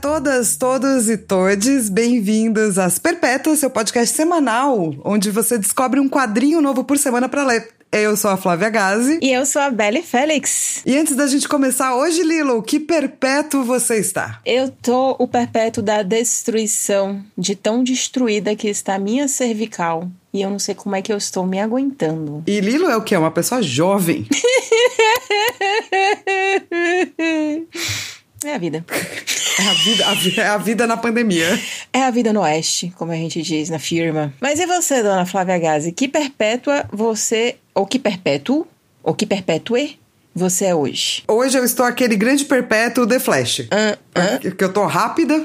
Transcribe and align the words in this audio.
todas, 0.00 0.56
todos 0.56 1.10
e 1.10 1.18
todes, 1.18 1.90
bem-vindos 1.90 2.78
às 2.78 2.98
Perpétuas, 2.98 3.58
seu 3.58 3.68
podcast 3.68 4.16
semanal, 4.16 4.94
onde 5.04 5.30
você 5.30 5.58
descobre 5.58 6.00
um 6.00 6.08
quadrinho 6.08 6.62
novo 6.62 6.84
por 6.84 6.96
semana 6.96 7.28
para 7.28 7.44
ler. 7.44 7.68
Eu 7.92 8.16
sou 8.16 8.30
a 8.30 8.36
Flávia 8.36 8.70
Gazi. 8.70 9.18
E 9.20 9.30
eu 9.30 9.44
sou 9.44 9.60
a 9.60 9.68
Belle 9.68 10.00
Félix. 10.00 10.80
E 10.86 10.96
antes 10.96 11.14
da 11.14 11.26
gente 11.26 11.46
começar 11.46 11.94
hoje, 11.96 12.22
Lilo, 12.22 12.62
que 12.62 12.80
perpétuo 12.80 13.62
você 13.62 13.98
está? 13.98 14.40
Eu 14.46 14.70
tô 14.70 15.16
o 15.18 15.28
perpétuo 15.28 15.82
da 15.82 16.02
destruição, 16.02 17.22
de 17.36 17.54
tão 17.54 17.84
destruída 17.84 18.56
que 18.56 18.68
está 18.68 18.94
a 18.94 18.98
minha 18.98 19.28
cervical. 19.28 20.08
E 20.32 20.40
eu 20.40 20.48
não 20.48 20.58
sei 20.58 20.74
como 20.74 20.96
é 20.96 21.02
que 21.02 21.12
eu 21.12 21.18
estou 21.18 21.44
me 21.44 21.60
aguentando. 21.60 22.42
E 22.46 22.58
Lilo 22.60 22.88
é 22.88 22.96
o 22.96 23.02
quê? 23.02 23.16
Uma 23.16 23.32
pessoa 23.32 23.60
jovem. 23.60 24.26
É 28.44 28.54
a 28.54 28.58
vida. 28.58 28.84
É 29.58 29.62
a 29.68 29.72
vida, 29.74 30.06
a, 30.08 30.14
vi- 30.14 30.40
é 30.40 30.46
a 30.46 30.56
vida 30.56 30.86
na 30.86 30.96
pandemia. 30.96 31.60
É 31.92 32.02
a 32.04 32.10
vida 32.10 32.32
no 32.32 32.40
oeste, 32.40 32.92
como 32.96 33.12
a 33.12 33.16
gente 33.16 33.42
diz 33.42 33.68
na 33.68 33.78
firma. 33.78 34.32
Mas 34.40 34.58
e 34.58 34.66
você, 34.66 35.02
dona 35.02 35.26
Flávia 35.26 35.58
Gazi? 35.58 35.92
Que 35.92 36.08
perpétua 36.08 36.86
você, 36.90 37.56
ou 37.74 37.86
que 37.86 37.98
perpétuo, 37.98 38.66
ou 39.02 39.14
que 39.14 39.26
perpétue 39.26 39.98
você 40.34 40.66
é 40.66 40.74
hoje? 40.74 41.22
Hoje 41.28 41.58
eu 41.58 41.64
estou 41.64 41.84
aquele 41.84 42.16
grande 42.16 42.44
perpétuo 42.46 43.06
The 43.06 43.18
Flash. 43.20 43.60
Hã? 43.70 43.96
Hã? 44.16 44.38
Que 44.38 44.64
eu 44.64 44.72
tô 44.72 44.86
rápida. 44.86 45.44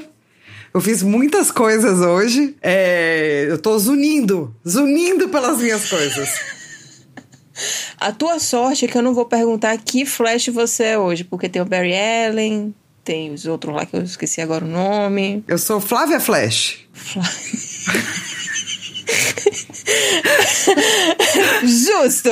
Eu 0.72 0.80
fiz 0.80 1.02
muitas 1.02 1.50
coisas 1.50 1.98
hoje. 2.00 2.54
É, 2.62 3.46
eu 3.48 3.58
tô 3.58 3.78
zunindo, 3.78 4.54
zunindo 4.66 5.28
pelas 5.28 5.58
minhas 5.60 5.88
coisas. 5.90 6.28
A 7.98 8.12
tua 8.12 8.38
sorte 8.38 8.84
é 8.84 8.88
que 8.88 8.96
eu 8.96 9.02
não 9.02 9.14
vou 9.14 9.24
perguntar 9.24 9.76
que 9.78 10.04
Flash 10.04 10.48
você 10.48 10.84
é 10.84 10.98
hoje, 10.98 11.24
porque 11.24 11.48
tem 11.48 11.60
o 11.62 11.64
Barry 11.64 11.94
Allen, 11.94 12.74
tem 13.06 13.32
os 13.32 13.46
outros 13.46 13.72
lá 13.72 13.86
que 13.86 13.96
eu 13.96 14.02
esqueci 14.02 14.40
agora 14.40 14.64
o 14.64 14.68
nome. 14.68 15.44
Eu 15.46 15.58
sou 15.58 15.80
Flávia 15.80 16.18
Flash. 16.18 16.80
Justo! 21.62 22.30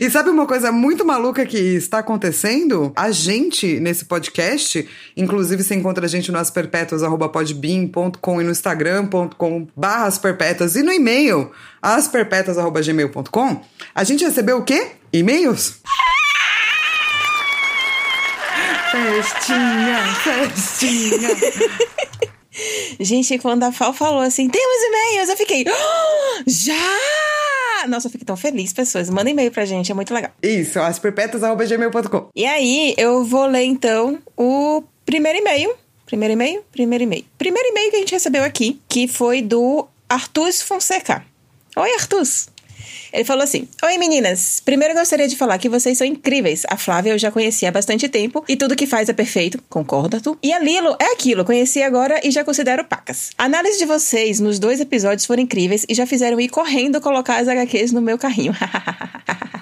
E 0.00 0.08
sabe 0.08 0.30
uma 0.30 0.46
coisa 0.46 0.70
muito 0.70 1.04
maluca 1.04 1.44
que 1.44 1.58
está 1.58 1.98
acontecendo? 1.98 2.92
A 2.94 3.10
gente, 3.10 3.80
nesse 3.80 4.04
podcast, 4.04 4.88
inclusive 5.16 5.64
você 5.64 5.74
encontra 5.74 6.06
a 6.06 6.08
gente 6.08 6.30
no 6.30 6.38
asperpetuas.podbean.com 6.38 8.40
e 8.40 8.44
no 8.44 8.52
instagram.com 8.52 9.66
barra 9.76 10.06
asperpetuas 10.06 10.76
e 10.76 10.84
no 10.84 10.92
e-mail 10.92 11.50
asperpetuas.gmail.com, 11.82 13.60
a 13.92 14.04
gente 14.04 14.24
recebeu 14.24 14.58
o 14.58 14.62
quê? 14.62 14.92
E-mails? 15.12 15.80
Festinha, 18.90 20.04
festinha. 20.22 21.28
Gente, 23.00 23.38
quando 23.38 23.62
a 23.62 23.72
Fal 23.72 23.92
falou 23.92 24.20
assim, 24.20 24.48
temos 24.48 24.82
e-mails, 24.84 25.28
eu 25.30 25.36
fiquei, 25.36 25.64
"Ah, 25.68 26.42
já! 26.46 27.86
Nossa, 27.88 28.08
eu 28.08 28.10
fiquei 28.10 28.26
tão 28.26 28.36
feliz, 28.36 28.72
pessoas. 28.72 29.08
Manda 29.08 29.30
e-mail 29.30 29.50
pra 29.50 29.64
gente, 29.64 29.90
é 29.90 29.94
muito 29.94 30.12
legal. 30.12 30.30
Isso, 30.42 30.78
asperpetuas.gmail.com. 30.80 32.28
E 32.36 32.44
aí, 32.44 32.94
eu 32.98 33.24
vou 33.24 33.46
ler 33.46 33.62
então 33.64 34.18
o 34.36 34.82
primeiro 35.06 35.38
e-mail. 35.38 35.72
Primeiro 36.04 36.32
e-mail? 36.34 36.62
Primeiro 36.70 37.04
e-mail. 37.04 37.24
Primeiro 37.38 37.68
e-mail 37.68 37.90
que 37.90 37.96
a 37.96 38.00
gente 38.00 38.12
recebeu 38.12 38.44
aqui, 38.44 38.78
que 38.88 39.08
foi 39.08 39.40
do 39.40 39.86
Artus 40.08 40.60
Fonseca. 40.60 41.24
Oi, 41.76 41.94
Artus! 41.94 42.48
Ele 43.12 43.24
falou 43.24 43.42
assim: 43.42 43.68
Oi 43.84 43.98
meninas, 43.98 44.60
primeiro 44.64 44.94
eu 44.94 44.98
gostaria 44.98 45.28
de 45.28 45.36
falar 45.36 45.58
que 45.58 45.68
vocês 45.68 45.96
são 45.96 46.06
incríveis. 46.06 46.62
A 46.68 46.76
Flávia 46.76 47.12
eu 47.12 47.18
já 47.18 47.30
conheci 47.30 47.66
há 47.66 47.72
bastante 47.72 48.08
tempo 48.08 48.44
e 48.48 48.56
tudo 48.56 48.76
que 48.76 48.86
faz 48.86 49.08
é 49.08 49.12
perfeito, 49.12 49.62
concorda 49.68 50.20
tu? 50.20 50.38
E 50.42 50.52
a 50.52 50.58
Lilo 50.58 50.96
é 51.00 51.12
aquilo, 51.12 51.44
conheci 51.44 51.82
agora 51.82 52.20
e 52.24 52.30
já 52.30 52.44
considero 52.44 52.84
pacas. 52.84 53.30
A 53.36 53.44
análise 53.44 53.78
de 53.78 53.84
vocês 53.84 54.40
nos 54.40 54.58
dois 54.58 54.80
episódios 54.80 55.26
foram 55.26 55.42
incríveis 55.42 55.84
e 55.88 55.94
já 55.94 56.06
fizeram 56.06 56.40
ir 56.40 56.48
correndo 56.48 57.00
colocar 57.00 57.38
as 57.38 57.48
HQs 57.48 57.92
no 57.92 58.00
meu 58.00 58.18
carrinho. 58.18 58.54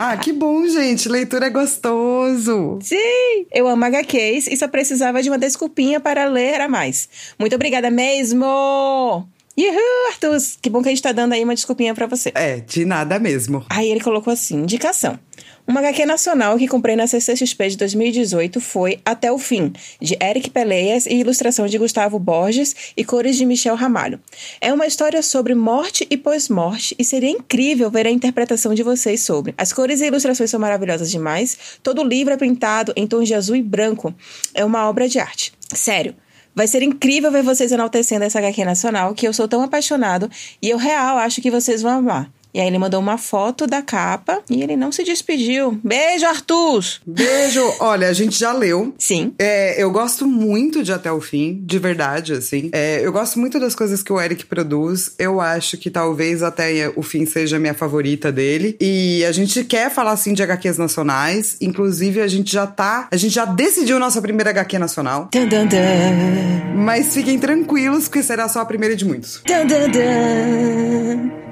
Ah, 0.01 0.17
que 0.17 0.33
bom, 0.33 0.65
gente. 0.69 1.09
Leitura 1.09 1.47
é 1.47 1.51
gostoso. 1.51 2.79
Sim! 2.81 3.47
Eu 3.53 3.67
amo 3.67 3.85
HQs 3.85 4.47
e 4.47 4.57
só 4.57 4.69
precisava 4.69 5.21
de 5.21 5.29
uma 5.29 5.37
desculpinha 5.37 5.99
para 5.99 6.25
ler 6.27 6.61
a 6.61 6.69
mais. 6.69 7.09
Muito 7.37 7.57
obrigada 7.57 7.91
mesmo! 7.91 9.29
Uhul, 9.59 10.13
Arthur! 10.13 10.39
Que 10.63 10.71
bom 10.71 10.81
que 10.81 10.89
a 10.89 10.93
gente 10.93 11.03
tá 11.03 11.11
dando 11.11 11.33
aí 11.33 11.43
uma 11.43 11.55
desculpinha 11.55 11.93
pra 11.93 12.07
você. 12.07 12.31
É, 12.33 12.61
de 12.61 12.85
nada 12.85 13.19
mesmo. 13.19 13.67
Aí 13.69 13.91
ele 13.91 13.99
colocou 13.99 14.33
assim: 14.33 14.59
indicação. 14.59 15.19
Uma 15.67 15.81
HQ 15.81 16.07
nacional 16.07 16.57
que 16.57 16.69
comprei 16.69 16.95
na 16.95 17.07
CCXP 17.07 17.71
de 17.71 17.77
2018 17.77 18.59
foi 18.61 19.01
Até 19.05 19.31
o 19.31 19.37
Fim, 19.37 19.73
de 20.01 20.17
Eric 20.23 20.49
Peleias 20.49 21.07
e 21.07 21.15
ilustração 21.15 21.67
de 21.67 21.77
Gustavo 21.77 22.19
Borges 22.19 22.75
e 22.97 23.05
cores 23.05 23.37
de 23.37 23.45
Michel 23.45 23.75
Ramalho. 23.75 24.21
É 24.61 24.73
uma 24.73 24.87
história 24.87 25.23
sobre 25.23 25.55
morte 25.55 26.07
e 26.09 26.17
pós-morte 26.17 26.97
e 26.99 27.05
seria 27.05 27.29
incrível 27.29 27.91
ver 27.91 28.07
a 28.07 28.11
interpretação 28.11 28.73
de 28.75 28.83
vocês 28.83 29.21
sobre. 29.21 29.53
As 29.59 29.73
cores 29.73 30.01
e 30.01 30.07
ilustrações 30.07 30.51
são 30.51 30.59
maravilhosas 30.59 31.11
demais, 31.11 31.59
todo 31.83 32.01
o 32.01 32.07
livro 32.07 32.33
é 32.33 32.37
pintado 32.37 32.93
em 32.97 33.07
tons 33.07 33.27
de 33.27 33.35
azul 33.35 33.57
e 33.57 33.63
branco. 33.63 34.15
É 34.55 34.65
uma 34.65 34.89
obra 34.89 35.09
de 35.09 35.19
arte. 35.19 35.53
Sério. 35.75 36.15
Vai 36.59 36.67
ser 36.67 36.83
incrível 36.83 37.31
ver 37.31 37.45
vocês 37.45 37.71
enaltecendo 37.71 38.25
essa 38.25 38.41
HQ 38.41 38.65
nacional, 38.65 39.15
que 39.15 39.29
eu 39.29 39.33
sou 39.33 39.47
tão 39.47 39.63
apaixonado 39.63 40.29
e 40.61 40.69
eu 40.69 40.77
real 40.77 41.17
acho 41.17 41.41
que 41.41 41.53
vocês 41.53 41.83
vão 41.83 41.99
amar. 41.99 42.33
E 42.53 42.61
aí 42.61 42.67
ele 42.67 42.79
mandou 42.79 43.01
uma 43.01 43.19
foto 43.19 43.67
da 43.67 43.83
capa 43.83 44.41
e 44.51 44.63
ele 44.63 44.77
não 44.77 44.91
se 44.91 45.05
despediu. 45.05 45.79
Beijo, 45.83 46.27
Arthur! 46.27 46.85
Beijo. 47.07 47.63
Olha, 47.81 48.09
a 48.09 48.13
gente 48.13 48.39
já 48.39 48.53
leu. 48.53 48.95
Sim. 48.99 49.33
É, 49.39 49.83
eu 49.83 49.91
gosto 49.91 50.27
muito 50.27 50.83
de 50.83 50.93
Até 50.93 51.13
o 51.13 51.21
Fim, 51.21 51.61
de 51.65 51.79
verdade, 51.79 52.33
assim. 52.33 52.71
É, 52.73 53.01
eu 53.05 53.13
gosto 53.13 53.39
muito 53.39 53.61
das 53.61 53.75
coisas 53.75 54.03
que 54.03 54.13
o 54.13 54.21
Eric 54.21 54.47
produz. 54.47 55.15
Eu 55.19 55.41
acho 55.41 55.77
que 55.77 55.91
talvez 55.91 56.43
Até 56.43 56.93
o 56.97 57.03
Fim 57.03 57.27
seja 57.27 57.57
a 57.57 57.61
minha 57.61 57.75
favorita 57.75 58.33
dele. 58.33 58.77
E 58.81 59.25
a 59.25 59.33
gente 59.33 59.65
quer 59.65 59.91
falar, 59.91 60.13
assim, 60.13 60.33
de 60.33 60.43
HQs 60.43 60.79
nacionais. 60.79 61.57
Inclusive, 61.61 62.21
a 62.21 62.29
gente 62.29 62.53
já 62.53 62.67
tá... 62.67 63.09
A 63.11 63.17
gente 63.17 63.35
já 63.35 63.45
decidiu 63.45 63.99
nossa 63.99 64.21
primeira 64.23 64.51
HQ 64.51 64.79
nacional. 64.79 65.29
Dun, 65.33 65.47
dun, 65.47 65.67
dun. 65.67 66.77
Mas 66.77 67.15
fiquem 67.15 67.39
tranquilos, 67.39 68.09
que 68.09 68.23
será 68.23 68.49
só 68.49 68.61
a 68.61 68.65
primeira 68.65 68.97
de 68.97 69.05
muitos. 69.05 69.43
Dun, 69.47 69.67
dun, 69.67 69.91
dun. 69.91 71.48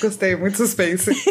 Gostei, 0.00 0.36
muito 0.36 0.56
suspense. 0.56 1.10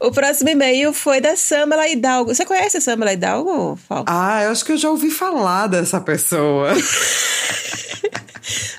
O 0.00 0.10
próximo 0.10 0.50
e-mail 0.50 0.92
foi 0.92 1.20
da 1.20 1.36
Samela 1.36 1.88
Hidalgo. 1.88 2.34
Você 2.34 2.44
conhece 2.44 2.76
a 2.76 2.80
Samela 2.80 3.12
Hidalgo, 3.12 3.76
Fal? 3.88 4.04
ah, 4.08 4.42
eu 4.42 4.50
acho 4.50 4.64
que 4.64 4.72
eu 4.72 4.76
já 4.76 4.90
ouvi 4.90 5.10
falar 5.10 5.68
dessa 5.68 6.00
pessoa. 6.00 6.72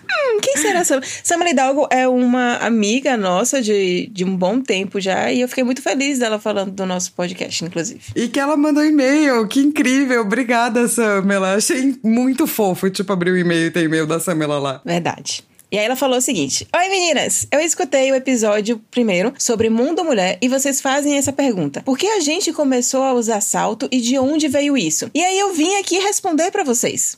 Hum, 0.07 0.39
quem 0.41 0.57
será 0.57 0.81
a 0.81 0.83
Samela? 0.85 1.05
Samela 1.23 1.49
Hidalgo 1.49 1.87
é 1.89 2.07
uma 2.07 2.57
amiga 2.57 3.17
nossa 3.17 3.61
de, 3.61 4.07
de 4.11 4.23
um 4.23 4.35
bom 4.35 4.61
tempo 4.61 4.99
já 4.99 5.31
e 5.31 5.41
eu 5.41 5.47
fiquei 5.47 5.63
muito 5.63 5.81
feliz 5.81 6.19
dela 6.19 6.39
falando 6.39 6.71
do 6.71 6.85
nosso 6.85 7.11
podcast, 7.13 7.63
inclusive. 7.63 8.01
E 8.15 8.27
que 8.27 8.39
ela 8.39 8.55
mandou 8.55 8.83
e-mail, 8.85 9.47
que 9.47 9.59
incrível. 9.61 10.21
Obrigada, 10.21 10.87
Samela. 10.87 11.55
Achei 11.55 11.95
muito 12.03 12.45
fofo, 12.45 12.89
tipo, 12.89 13.11
abrir 13.11 13.31
o 13.31 13.37
e-mail 13.37 13.67
e 13.67 13.71
ter 13.71 13.83
e-mail 13.83 14.05
da 14.05 14.19
Samela 14.19 14.59
lá. 14.59 14.81
Verdade. 14.85 15.43
E 15.71 15.77
aí 15.77 15.85
ela 15.85 15.95
falou 15.95 16.17
o 16.17 16.21
seguinte: 16.21 16.67
Oi 16.75 16.89
meninas, 16.89 17.47
eu 17.51 17.59
escutei 17.59 18.11
o 18.11 18.15
episódio 18.15 18.81
primeiro 18.91 19.33
sobre 19.37 19.69
mundo 19.69 20.03
mulher 20.03 20.37
e 20.41 20.47
vocês 20.47 20.81
fazem 20.81 21.17
essa 21.17 21.33
pergunta: 21.33 21.81
Por 21.81 21.97
que 21.97 22.07
a 22.07 22.19
gente 22.19 22.53
começou 22.53 23.03
a 23.03 23.13
usar 23.13 23.41
salto 23.41 23.87
e 23.91 23.99
de 23.99 24.17
onde 24.17 24.47
veio 24.47 24.77
isso? 24.77 25.09
E 25.13 25.23
aí 25.23 25.37
eu 25.37 25.53
vim 25.53 25.75
aqui 25.77 25.97
responder 25.99 26.51
pra 26.51 26.63
vocês. 26.63 27.17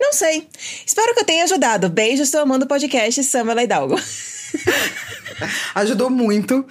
Não 0.00 0.12
sei. 0.12 0.48
Espero 0.84 1.14
que 1.14 1.20
eu 1.20 1.24
tenha 1.24 1.44
ajudado. 1.44 1.88
Beijos, 1.88 2.26
estou 2.26 2.40
amando 2.40 2.64
o 2.64 2.68
podcast 2.68 3.22
Samela 3.24 3.62
Hidalgo. 3.62 3.96
Ajudou 5.74 6.10
muito, 6.10 6.64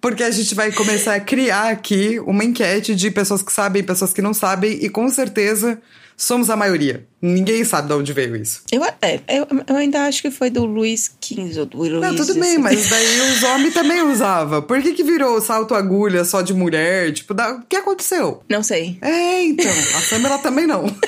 porque 0.00 0.22
a 0.22 0.30
gente 0.30 0.54
vai 0.54 0.72
começar 0.72 1.14
a 1.14 1.20
criar 1.20 1.70
aqui 1.70 2.18
uma 2.20 2.44
enquete 2.44 2.94
de 2.94 3.10
pessoas 3.10 3.42
que 3.42 3.52
sabem, 3.52 3.82
pessoas 3.82 4.12
que 4.12 4.22
não 4.22 4.34
sabem, 4.34 4.72
e 4.82 4.88
com 4.88 5.08
certeza 5.08 5.80
somos 6.18 6.50
a 6.50 6.56
maioria. 6.56 7.06
Ninguém 7.22 7.64
sabe 7.64 7.88
de 7.88 7.94
onde 7.94 8.12
veio 8.12 8.36
isso. 8.36 8.62
Eu, 8.70 8.84
é, 8.84 9.20
eu, 9.28 9.46
eu 9.66 9.76
ainda 9.76 10.02
acho 10.02 10.20
que 10.20 10.30
foi 10.30 10.50
do 10.50 10.64
Luiz 10.64 11.12
XV 11.24 11.60
ou 11.60 11.66
do 11.66 11.78
Luiz. 11.78 11.92
Não, 11.92 12.14
tudo 12.14 12.34
bem, 12.34 12.58
mas 12.58 12.88
daí 12.88 13.20
os 13.32 13.42
homens 13.44 13.72
também 13.72 14.02
usavam. 14.02 14.60
Por 14.60 14.82
que, 14.82 14.92
que 14.92 15.04
virou 15.04 15.40
salto 15.40 15.74
agulha 15.74 16.24
só 16.24 16.42
de 16.42 16.52
mulher? 16.52 17.12
Tipo, 17.12 17.32
da... 17.32 17.52
o 17.52 17.62
que 17.62 17.76
aconteceu? 17.76 18.42
Não 18.48 18.62
sei. 18.62 18.98
É, 19.00 19.44
então, 19.44 19.70
a 19.70 20.00
Samela 20.02 20.38
também 20.38 20.66
não. 20.66 20.84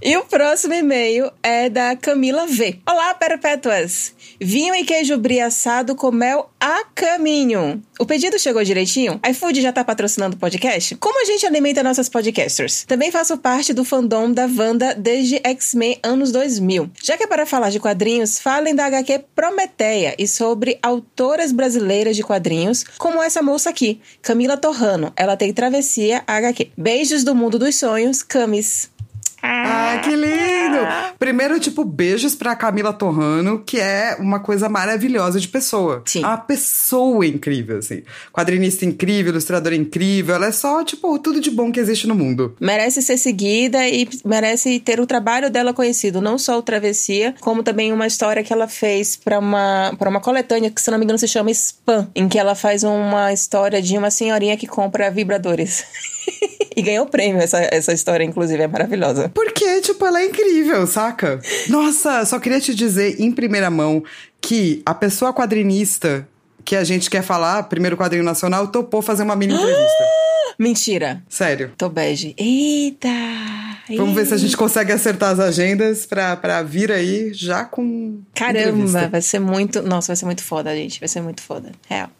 E 0.00 0.16
o 0.16 0.24
próximo 0.24 0.74
e-mail 0.74 1.30
é 1.42 1.68
da 1.68 1.96
Camila 1.96 2.46
V. 2.46 2.78
Olá, 2.88 3.14
perpétuas! 3.14 4.14
Vinho 4.40 4.74
e 4.74 4.84
queijo 4.84 5.18
brie 5.18 5.40
assado 5.40 5.96
com 5.96 6.12
mel 6.12 6.50
a 6.60 6.84
caminho. 6.94 7.82
O 8.00 8.06
pedido 8.06 8.38
chegou 8.38 8.62
direitinho? 8.62 9.20
IFood 9.28 9.60
já 9.60 9.72
tá 9.72 9.82
patrocinando 9.82 10.36
o 10.36 10.38
podcast? 10.38 10.94
Como 10.96 11.20
a 11.20 11.24
gente 11.24 11.44
alimenta 11.44 11.82
nossas 11.82 12.08
podcasters? 12.08 12.84
Também 12.84 13.10
faço 13.10 13.36
parte 13.36 13.72
do 13.72 13.84
fandom 13.84 14.30
da 14.30 14.46
Wanda 14.46 14.94
desde 14.94 15.40
X-Men 15.42 15.98
anos 16.00 16.30
2000. 16.30 16.88
Já 17.02 17.16
que 17.16 17.24
é 17.24 17.26
para 17.26 17.44
falar 17.44 17.70
de 17.70 17.80
quadrinhos, 17.80 18.38
falem 18.38 18.72
da 18.72 18.86
HQ 18.86 19.24
Prometeia 19.34 20.14
e 20.16 20.28
sobre 20.28 20.78
autoras 20.80 21.50
brasileiras 21.50 22.14
de 22.14 22.22
quadrinhos, 22.22 22.84
como 22.98 23.20
essa 23.20 23.42
moça 23.42 23.68
aqui, 23.68 24.00
Camila 24.22 24.56
Torrano. 24.56 25.12
Ela 25.16 25.36
tem 25.36 25.52
Travessia 25.52 26.22
HQ. 26.24 26.70
Beijos 26.78 27.24
do 27.24 27.34
mundo 27.34 27.58
dos 27.58 27.74
sonhos, 27.74 28.22
Camis. 28.22 28.90
Ah, 29.42 30.00
que 30.02 30.10
lindo! 30.10 30.78
Primeiro, 31.18 31.58
tipo, 31.60 31.84
beijos 31.84 32.34
pra 32.34 32.56
Camila 32.56 32.92
Torrano, 32.92 33.62
que 33.64 33.78
é 33.78 34.16
uma 34.18 34.40
coisa 34.40 34.68
maravilhosa 34.68 35.38
de 35.40 35.48
pessoa. 35.48 36.02
Sim. 36.06 36.20
Uma 36.20 36.36
pessoa 36.36 37.26
incrível, 37.26 37.78
assim. 37.78 38.02
Quadrinista 38.32 38.84
incrível, 38.84 39.32
ilustradora 39.32 39.74
incrível. 39.74 40.34
Ela 40.34 40.46
é 40.46 40.52
só, 40.52 40.84
tipo, 40.84 41.18
tudo 41.18 41.40
de 41.40 41.50
bom 41.50 41.70
que 41.70 41.80
existe 41.80 42.06
no 42.06 42.14
mundo. 42.14 42.56
Merece 42.60 43.02
ser 43.02 43.16
seguida 43.16 43.86
e 43.88 44.08
merece 44.24 44.80
ter 44.80 45.00
o 45.00 45.06
trabalho 45.06 45.50
dela 45.50 45.72
conhecido, 45.72 46.20
não 46.20 46.38
só 46.38 46.58
o 46.58 46.62
Travessia, 46.62 47.34
como 47.40 47.62
também 47.62 47.92
uma 47.92 48.06
história 48.06 48.42
que 48.42 48.52
ela 48.52 48.68
fez 48.68 49.16
pra 49.16 49.38
uma, 49.38 49.94
pra 49.98 50.08
uma 50.08 50.20
coletânea 50.20 50.70
que, 50.70 50.80
se 50.80 50.90
não 50.90 50.98
me 50.98 51.04
engano, 51.04 51.18
se 51.18 51.28
chama 51.28 51.50
Spam, 51.50 52.08
em 52.14 52.28
que 52.28 52.38
ela 52.38 52.54
faz 52.54 52.84
uma 52.84 53.32
história 53.32 53.80
de 53.80 53.96
uma 53.96 54.10
senhorinha 54.10 54.56
que 54.56 54.66
compra 54.66 55.10
vibradores. 55.10 55.84
e 56.78 56.82
ganhou 56.82 57.06
prêmio 57.06 57.42
essa, 57.42 57.58
essa 57.72 57.92
história, 57.92 58.22
inclusive, 58.22 58.62
é 58.62 58.68
maravilhosa. 58.68 59.28
Porque, 59.34 59.80
tipo, 59.80 60.06
ela 60.06 60.20
é 60.20 60.26
incrível, 60.26 60.86
saca? 60.86 61.40
Nossa, 61.68 62.24
só 62.24 62.38
queria 62.38 62.60
te 62.60 62.72
dizer 62.72 63.20
em 63.20 63.32
primeira 63.32 63.68
mão 63.68 64.04
que 64.40 64.80
a 64.86 64.94
pessoa 64.94 65.34
quadrinista 65.34 66.26
que 66.64 66.76
a 66.76 66.84
gente 66.84 67.10
quer 67.10 67.22
falar, 67.22 67.64
primeiro 67.64 67.96
quadrinho 67.96 68.22
nacional, 68.22 68.68
topou 68.68 69.02
fazer 69.02 69.24
uma 69.24 69.34
mini 69.34 69.54
entrevista. 69.54 70.04
Mentira. 70.56 71.20
Sério. 71.28 71.72
Tô 71.76 71.88
bege. 71.88 72.32
Eita! 72.38 73.08
Vamos 73.96 74.14
ver 74.14 74.26
se 74.26 74.34
a 74.34 74.36
gente 74.36 74.56
consegue 74.56 74.92
acertar 74.92 75.30
as 75.30 75.40
agendas 75.40 76.06
pra, 76.06 76.36
pra 76.36 76.62
vir 76.62 76.92
aí 76.92 77.32
já 77.34 77.64
com. 77.64 78.20
Caramba, 78.34 78.68
entrevista. 78.68 79.08
vai 79.08 79.22
ser 79.22 79.38
muito. 79.40 79.82
Nossa, 79.82 80.08
vai 80.08 80.16
ser 80.16 80.26
muito 80.26 80.44
foda, 80.44 80.76
gente. 80.76 81.00
Vai 81.00 81.08
ser 81.08 81.22
muito 81.22 81.42
foda. 81.42 81.72
Real. 81.88 82.10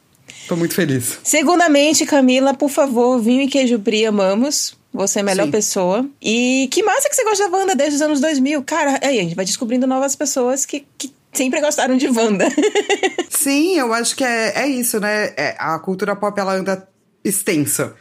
Tô 0.49 0.57
muito 0.57 0.75
feliz. 0.75 1.19
Segundamente, 1.23 2.07
Camila, 2.07 2.55
por 2.55 2.71
favor, 2.71 3.21
vinho 3.21 3.43
e 3.43 3.49
queijo 3.49 3.77
brie, 3.79 4.07
amamos. 4.07 4.75
Você 4.93 5.19
é 5.19 5.23
a 5.23 5.25
melhor 5.25 5.45
Sim. 5.45 5.51
pessoa. 5.51 6.07
E 6.23 6.69
que 6.71 6.83
massa 6.83 7.09
que 7.09 7.15
você 7.15 7.23
gosta 7.23 7.49
da 7.49 7.57
Wanda 7.57 7.77
desde 7.77 7.97
os 7.97 8.03
anos 8.03 8.21
2000. 8.21 8.63
Cara, 8.63 8.99
aí 9.03 9.19
a 9.19 9.23
gente 9.23 9.35
vai 9.35 9.45
descobrindo 9.45 9.87
novas 9.87 10.17
pessoas 10.17 10.65
que, 10.65 10.87
que 10.97 11.13
sempre 11.35 11.61
gostaram 11.61 11.99
de 11.99 12.09
Wanda. 12.09 12.49
Sim, 13.29 13.79
eu 13.79 13.93
acho 13.93 14.17
que 14.17 14.25
é, 14.25 14.63
é 14.63 14.67
isso, 14.67 14.99
né? 14.99 15.35
É, 15.37 15.55
a 15.59 15.79
cultura 15.79 16.17
pop 16.17 16.41
ela 16.41 16.55
anda 16.55 16.89
extensa. 17.23 17.95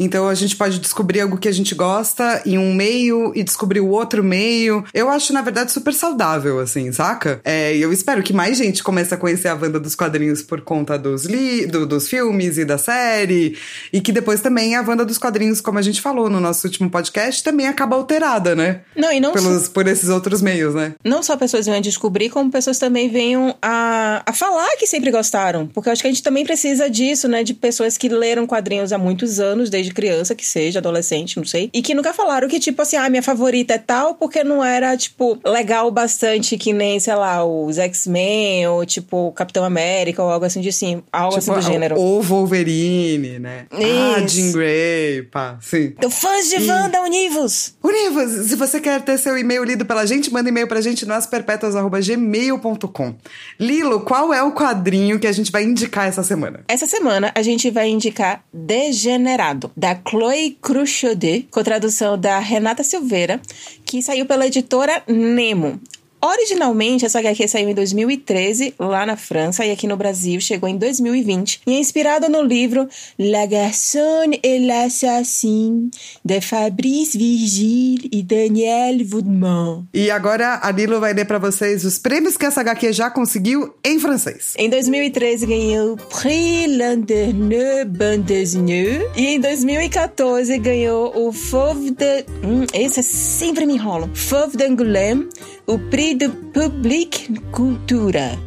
Então 0.00 0.26
a 0.26 0.34
gente 0.34 0.56
pode 0.56 0.78
descobrir 0.80 1.20
algo 1.20 1.36
que 1.36 1.46
a 1.48 1.52
gente 1.52 1.74
gosta 1.74 2.42
em 2.46 2.56
um 2.58 2.72
meio 2.74 3.32
e 3.36 3.44
descobrir 3.44 3.80
o 3.80 3.88
outro 3.90 4.24
meio. 4.24 4.82
Eu 4.94 5.10
acho, 5.10 5.32
na 5.32 5.42
verdade, 5.42 5.70
super 5.70 5.92
saudável, 5.92 6.58
assim, 6.58 6.90
saca? 6.90 7.40
É, 7.44 7.76
e 7.76 7.82
eu 7.82 7.92
espero 7.92 8.22
que 8.22 8.32
mais 8.32 8.56
gente 8.56 8.82
comece 8.82 9.12
a 9.12 9.16
conhecer 9.16 9.48
a 9.48 9.54
Wanda 9.54 9.78
dos 9.78 9.94
quadrinhos 9.94 10.42
por 10.42 10.62
conta 10.62 10.98
dos, 10.98 11.24
li 11.26 11.66
do- 11.66 11.86
dos 11.86 12.08
filmes 12.08 12.56
e 12.56 12.64
da 12.64 12.78
série. 12.78 13.56
E 13.92 14.00
que 14.00 14.10
depois 14.10 14.40
também 14.40 14.74
a 14.74 14.80
Wanda 14.82 15.04
dos 15.04 15.18
quadrinhos, 15.18 15.60
como 15.60 15.78
a 15.78 15.82
gente 15.82 16.00
falou 16.00 16.30
no 16.30 16.40
nosso 16.40 16.66
último 16.66 16.88
podcast, 16.88 17.42
também 17.44 17.66
acaba 17.68 17.94
alterada, 17.96 18.56
né? 18.56 18.80
Não, 18.96 19.12
e 19.12 19.20
não, 19.20 19.32
Pelos, 19.32 19.68
por 19.68 19.86
esses 19.86 20.08
outros 20.08 20.40
meios, 20.40 20.74
né? 20.74 20.94
não 21.04 21.22
só 21.22 21.36
pessoas 21.36 21.66
venham 21.66 21.78
a 21.78 21.82
descobrir, 21.82 22.30
como 22.30 22.50
pessoas 22.50 22.78
também 22.78 23.08
venham 23.10 23.54
a, 23.60 24.22
a 24.24 24.32
falar 24.32 24.68
que 24.78 24.86
sempre 24.86 25.10
gostaram. 25.10 25.66
Porque 25.66 25.88
eu 25.88 25.92
acho 25.92 26.00
que 26.02 26.08
a 26.08 26.10
gente 26.10 26.22
também 26.22 26.44
precisa 26.44 26.88
disso, 26.88 27.28
né? 27.28 27.42
De 27.44 27.52
pessoas 27.52 27.98
que 27.98 28.08
leram 28.08 28.46
quadrinhos 28.46 28.92
há 28.92 28.98
muitos 28.98 29.38
anos, 29.40 29.68
desde 29.68 29.89
criança, 29.94 30.34
que 30.34 30.46
seja, 30.46 30.78
adolescente, 30.78 31.36
não 31.36 31.44
sei. 31.44 31.68
E 31.72 31.82
que 31.82 31.94
nunca 31.94 32.12
falaram 32.12 32.48
que, 32.48 32.60
tipo 32.60 32.80
assim, 32.82 32.96
ah, 32.96 33.08
minha 33.08 33.22
favorita 33.22 33.74
é 33.74 33.78
tal, 33.78 34.14
porque 34.14 34.44
não 34.44 34.64
era, 34.64 34.96
tipo, 34.96 35.38
legal 35.44 35.90
bastante 35.90 36.56
que 36.56 36.72
nem, 36.72 36.98
sei 37.00 37.14
lá, 37.14 37.44
os 37.44 37.78
X-Men, 37.78 38.66
ou 38.68 38.86
tipo, 38.86 39.32
Capitão 39.32 39.64
América, 39.64 40.22
ou 40.22 40.30
algo 40.30 40.44
assim 40.44 40.60
de 40.60 40.72
sim. 40.72 41.02
Algo 41.12 41.36
assim 41.36 41.52
do 41.52 41.60
Tipo, 41.60 41.72
gênero. 41.72 41.98
O 41.98 42.22
Wolverine, 42.22 43.38
né? 43.38 43.66
Ah, 43.70 44.20
Isso. 44.24 44.36
Jean 44.36 44.52
Grey, 44.52 45.22
pá, 45.22 45.58
sim. 45.60 45.92
Então, 45.96 46.10
fãs 46.10 46.48
de 46.48 46.56
Wanda, 46.70 47.02
univos! 47.02 47.74
Univos, 47.82 48.46
se 48.48 48.56
você 48.56 48.80
quer 48.80 49.02
ter 49.02 49.18
seu 49.18 49.36
e-mail 49.36 49.62
lido 49.64 49.84
pela 49.84 50.06
gente, 50.06 50.32
manda 50.32 50.48
e-mail 50.48 50.66
pra 50.66 50.80
gente 50.80 51.04
nasperpetuas.gmail.com. 51.06 53.14
Lilo, 53.58 54.00
qual 54.00 54.32
é 54.32 54.42
o 54.42 54.52
quadrinho 54.52 55.18
que 55.18 55.26
a 55.26 55.32
gente 55.32 55.50
vai 55.52 55.64
indicar 55.64 56.08
essa 56.08 56.22
semana? 56.22 56.60
Essa 56.68 56.86
semana 56.86 57.32
a 57.34 57.42
gente 57.42 57.70
vai 57.70 57.88
indicar 57.88 58.42
Degenerado, 58.52 59.70
da 59.80 59.98
Chloe 60.06 60.58
Cruchaudet, 60.60 61.48
com 61.50 61.62
tradução 61.62 62.18
da 62.18 62.38
Renata 62.38 62.84
Silveira, 62.84 63.40
que 63.86 64.02
saiu 64.02 64.26
pela 64.26 64.46
editora 64.46 65.02
Nemo. 65.08 65.80
Originalmente, 66.22 67.06
essa 67.06 67.18
HQ 67.18 67.48
saiu 67.48 67.68
em 67.68 67.74
2013, 67.74 68.74
lá 68.78 69.06
na 69.06 69.16
França, 69.16 69.64
e 69.64 69.70
aqui 69.70 69.86
no 69.86 69.96
Brasil 69.96 70.40
chegou 70.40 70.68
em 70.68 70.76
2020, 70.76 71.62
e 71.66 71.74
é 71.74 71.78
inspirada 71.78 72.28
no 72.28 72.42
livro 72.42 72.88
La 73.18 73.46
Garçonne 73.46 74.38
et 74.42 74.66
l'Assassin, 74.66 75.90
de 76.24 76.40
Fabrice 76.40 77.16
Virgile 77.16 78.08
e 78.12 78.22
Daniel 78.22 78.98
Woodman. 79.10 79.84
E 79.94 80.10
agora 80.10 80.60
a 80.62 80.70
Lilo 80.70 81.00
vai 81.00 81.14
ler 81.14 81.24
pra 81.24 81.38
vocês 81.38 81.84
os 81.84 81.98
prêmios 81.98 82.36
que 82.36 82.44
essa 82.44 82.60
HQ 82.60 82.92
já 82.92 83.10
conseguiu 83.10 83.74
em 83.84 83.98
francês. 83.98 84.54
Em 84.56 84.68
2013 84.68 85.46
ganhou 85.46 85.92
o 85.92 85.96
Prix 85.96 86.76
Landerneux 86.76 87.86
Bande 87.86 88.24
Dessinée. 88.24 89.08
E 89.16 89.34
em 89.34 89.40
2014 89.40 90.58
ganhou 90.58 91.12
o 91.16 91.32
Fauve 91.32 91.90
de... 91.90 92.24
Hum, 92.44 92.66
esse 92.72 93.02
sempre 93.02 93.66
me 93.66 93.74
enrola. 93.74 94.10
Fauve 94.14 94.56
d'Angoulême, 94.56 95.28
o 95.66 95.78
Prix 95.78 96.09
de 96.14 96.28
Public 96.28 97.40
Cultura. 97.50 98.38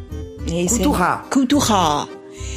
Esse 0.46 0.74
é- 0.80 0.84
Cultura. 0.84 1.24
Cultura. 1.30 2.08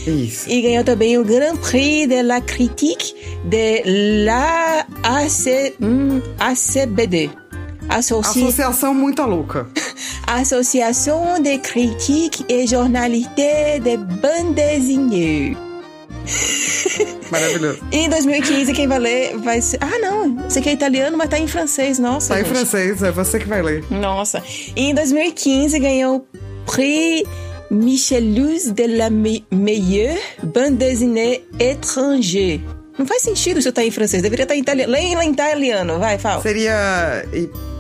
Isso. 0.06 0.50
E 0.50 0.62
ganhou 0.62 0.83
também 0.83 1.18
o 1.18 1.24
Grand 1.24 1.57
Prix 1.57 2.07
de 2.07 2.21
la 2.24 2.42
Critique 2.42 3.13
de 3.45 3.83
la 4.25 4.86
AC, 5.04 5.75
hum, 5.81 6.21
ACBD. 6.39 7.30
Associ... 7.89 8.39
Associação 8.44 8.94
muito 8.94 9.21
louca. 9.24 9.68
Association 10.27 11.42
de 11.42 11.57
Critique 11.60 12.45
et 12.50 12.68
Journalité 12.68 13.80
de 13.80 13.98
Bande. 13.98 15.67
Maravilhoso. 17.31 17.79
E 17.91 17.97
em 17.97 18.09
2015, 18.09 18.74
quem 18.74 18.88
vai 18.88 19.00
ler 19.00 19.38
vai 19.38 19.62
ser. 19.62 19.77
Ah, 19.81 20.00
não! 20.00 20.47
Isso 20.47 20.59
aqui 20.59 20.69
é 20.69 20.74
italiano, 20.74 21.18
mas 21.18 21.29
tá 21.29 21.38
em 21.38 21.47
francês. 21.47 22.00
Nossa. 22.00 22.33
Tá 22.33 22.39
em 22.39 22.44
gente. 22.44 22.53
francês, 22.53 23.03
é 23.03 23.12
você 23.12 23.39
que 23.39 23.47
vai 23.47 23.62
ler. 23.62 23.83
Nossa. 23.89 24.43
E 24.75 24.89
em 24.89 24.93
2015 24.93 25.79
ganhou 25.79 26.17
o 26.17 26.72
Prix 26.72 27.27
Michelus 27.69 28.72
de 28.72 28.88
la 28.88 29.10
me 29.10 29.46
meilleure 29.51 30.19
bande 30.43 30.77
dessinée 30.77 31.43
étranger. 31.60 32.62
Não 32.98 33.05
faz 33.05 33.22
sentido 33.22 33.62
se 33.62 33.67
eu 33.67 33.74
tá 33.74 33.84
em 33.84 33.91
francês, 33.91 34.24
deveria 34.24 34.43
estar 34.43 34.55
em 34.55 34.62
italiano. 34.62 34.91
Leia 34.91 35.24
em 35.24 35.31
italiano, 35.31 36.00
vai, 36.00 36.17
fala. 36.17 36.41
Seria 36.41 37.24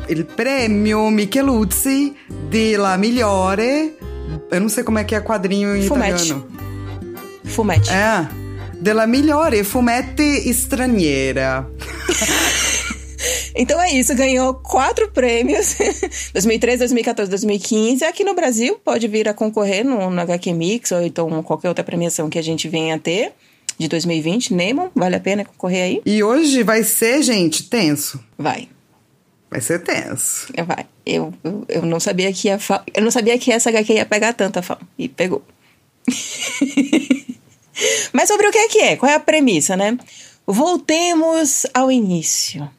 il 0.09 0.25
premio 0.25 1.09
Micheluzzi 1.09 2.13
de 2.49 2.77
la 2.77 2.97
migliore. 2.97 3.93
Eu 4.51 4.61
não 4.61 4.69
sei 4.69 4.83
como 4.83 4.99
é 4.99 5.03
que 5.03 5.15
é 5.15 5.21
quadrinho 5.21 5.75
em 5.75 5.87
Fumetti. 5.87 6.25
italiano. 6.25 6.66
Fumete. 7.47 7.89
É. 7.91 8.27
Della 8.79 9.07
migliore 9.07 9.63
fumetti 9.63 10.47
straniera. 10.49 11.67
Então 13.59 13.81
é 13.81 13.91
isso, 13.91 14.13
ganhou 14.15 14.53
quatro 14.53 15.09
prêmios: 15.09 15.75
2013, 16.31 16.77
2014, 16.77 17.29
2015. 17.29 18.05
Aqui 18.05 18.23
no 18.23 18.35
Brasil, 18.35 18.79
pode 18.83 19.07
vir 19.07 19.27
a 19.27 19.33
concorrer 19.33 19.83
no, 19.83 20.11
no 20.11 20.21
HQ 20.21 20.53
Mix 20.53 20.91
ou 20.91 21.01
então 21.01 21.41
qualquer 21.41 21.67
outra 21.67 21.83
premiação 21.83 22.29
que 22.29 22.37
a 22.37 22.41
gente 22.41 22.69
venha 22.69 22.95
a 22.95 22.99
ter 22.99 23.33
de 23.77 23.87
2020. 23.87 24.53
Nemo, 24.53 24.91
vale 24.93 25.15
a 25.15 25.19
pena 25.19 25.43
concorrer 25.43 25.83
aí? 25.83 26.01
E 26.05 26.23
hoje 26.23 26.61
vai 26.61 26.83
ser, 26.83 27.23
gente, 27.23 27.63
tenso. 27.63 28.23
Vai. 28.37 28.69
Vai 29.49 29.61
ser 29.61 29.79
tenso. 29.79 30.53
Vai. 30.65 30.85
Eu, 31.05 31.33
eu, 31.43 31.65
eu 31.67 31.81
não 31.81 31.99
sabia 31.99 32.31
que 32.31 32.49
ia 32.49 32.59
fa... 32.59 32.83
eu 32.93 33.01
não 33.01 33.09
sabia 33.09 33.37
que 33.39 33.51
essa 33.51 33.69
HQ 33.69 33.93
ia 33.93 34.05
pegar 34.05 34.33
tanta 34.33 34.61
fama. 34.61 34.81
E 34.99 35.07
pegou. 35.07 35.41
Mas 38.13 38.27
sobre 38.27 38.47
o 38.47 38.51
que 38.51 38.57
é 38.57 38.67
que 38.67 38.79
é? 38.79 38.95
Qual 38.95 39.11
é 39.11 39.15
a 39.15 39.19
premissa, 39.19 39.75
né? 39.75 39.97
Voltemos 40.45 41.65
ao 41.73 41.91
início. 41.91 42.69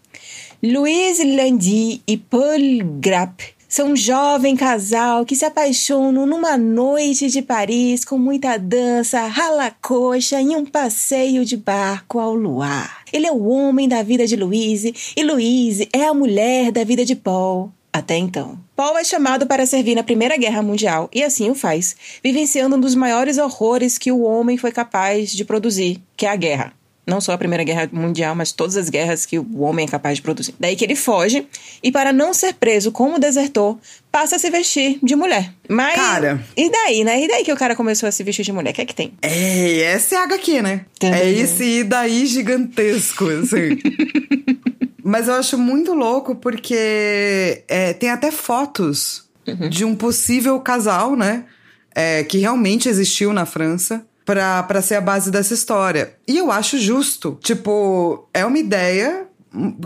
Louise 0.62 1.22
Landy 1.22 2.02
e 2.06 2.16
Paul 2.16 2.98
Grapp 2.98 3.58
são 3.68 3.92
um 3.92 3.96
jovem 3.96 4.56
casal 4.56 5.26
que 5.26 5.36
se 5.36 5.44
apaixonam 5.44 6.26
numa 6.26 6.56
noite 6.56 7.28
de 7.28 7.42
Paris 7.42 8.02
com 8.02 8.18
muita 8.18 8.56
dança, 8.56 9.26
rala 9.26 9.70
coxa 9.82 10.40
e 10.40 10.56
um 10.56 10.64
passeio 10.64 11.44
de 11.44 11.56
barco 11.56 12.18
ao 12.18 12.34
luar. 12.34 13.02
Ele 13.12 13.26
é 13.26 13.30
o 13.30 13.46
homem 13.46 13.86
da 13.86 14.02
vida 14.02 14.26
de 14.26 14.36
Louise 14.36 14.94
e 15.14 15.22
Louise 15.22 15.86
é 15.92 16.06
a 16.06 16.14
mulher 16.14 16.72
da 16.72 16.82
vida 16.82 17.04
de 17.04 17.14
Paul. 17.14 17.70
Até 17.98 18.16
então. 18.16 18.56
Paul 18.76 18.96
é 18.96 19.02
chamado 19.02 19.44
para 19.44 19.66
servir 19.66 19.96
na 19.96 20.04
Primeira 20.04 20.36
Guerra 20.36 20.62
Mundial 20.62 21.10
e 21.12 21.20
assim 21.20 21.50
o 21.50 21.54
faz, 21.54 21.96
vivenciando 22.22 22.76
um 22.76 22.80
dos 22.80 22.94
maiores 22.94 23.38
horrores 23.38 23.98
que 23.98 24.12
o 24.12 24.22
homem 24.22 24.56
foi 24.56 24.70
capaz 24.70 25.32
de 25.32 25.44
produzir, 25.44 26.00
que 26.16 26.24
é 26.24 26.30
a 26.30 26.36
guerra. 26.36 26.72
Não 27.04 27.20
só 27.20 27.32
a 27.32 27.38
Primeira 27.38 27.64
Guerra 27.64 27.88
Mundial, 27.90 28.36
mas 28.36 28.52
todas 28.52 28.76
as 28.76 28.88
guerras 28.88 29.26
que 29.26 29.36
o 29.36 29.62
homem 29.62 29.84
é 29.84 29.88
capaz 29.88 30.18
de 30.18 30.22
produzir. 30.22 30.54
Daí 30.60 30.76
que 30.76 30.84
ele 30.84 30.94
foge 30.94 31.44
e, 31.82 31.90
para 31.90 32.12
não 32.12 32.32
ser 32.32 32.54
preso 32.54 32.92
como 32.92 33.18
desertor, 33.18 33.76
passa 34.12 34.36
a 34.36 34.38
se 34.38 34.48
vestir 34.48 35.00
de 35.02 35.16
mulher. 35.16 35.52
Mas. 35.68 35.96
Cara. 35.96 36.40
E 36.56 36.70
daí, 36.70 37.02
né? 37.02 37.20
E 37.20 37.26
daí 37.26 37.42
que 37.42 37.52
o 37.52 37.56
cara 37.56 37.74
começou 37.74 38.08
a 38.08 38.12
se 38.12 38.22
vestir 38.22 38.44
de 38.44 38.52
mulher? 38.52 38.70
O 38.70 38.74
que 38.74 38.82
é 38.82 38.84
que 38.84 38.94
tem? 38.94 39.12
É, 39.22 39.80
essa 39.80 40.14
é 40.14 40.18
a 40.18 40.22
HQ, 40.22 40.62
né? 40.62 40.84
É 41.02 41.28
esse 41.28 41.64
e 41.64 41.84
daí 41.84 42.26
gigantesco, 42.26 43.26
assim. 43.26 43.78
Mas 45.08 45.26
eu 45.26 45.36
acho 45.36 45.56
muito 45.56 45.94
louco 45.94 46.34
porque 46.34 47.64
é, 47.66 47.94
tem 47.94 48.10
até 48.10 48.30
fotos 48.30 49.24
uhum. 49.46 49.70
de 49.70 49.82
um 49.82 49.96
possível 49.96 50.60
casal, 50.60 51.16
né? 51.16 51.46
É, 51.94 52.22
que 52.22 52.36
realmente 52.36 52.90
existiu 52.90 53.32
na 53.32 53.46
França 53.46 54.06
para 54.22 54.82
ser 54.82 54.96
a 54.96 55.00
base 55.00 55.30
dessa 55.30 55.54
história. 55.54 56.14
E 56.28 56.36
eu 56.36 56.52
acho 56.52 56.78
justo. 56.78 57.38
Tipo, 57.42 58.28
é 58.34 58.44
uma 58.44 58.58
ideia 58.58 59.26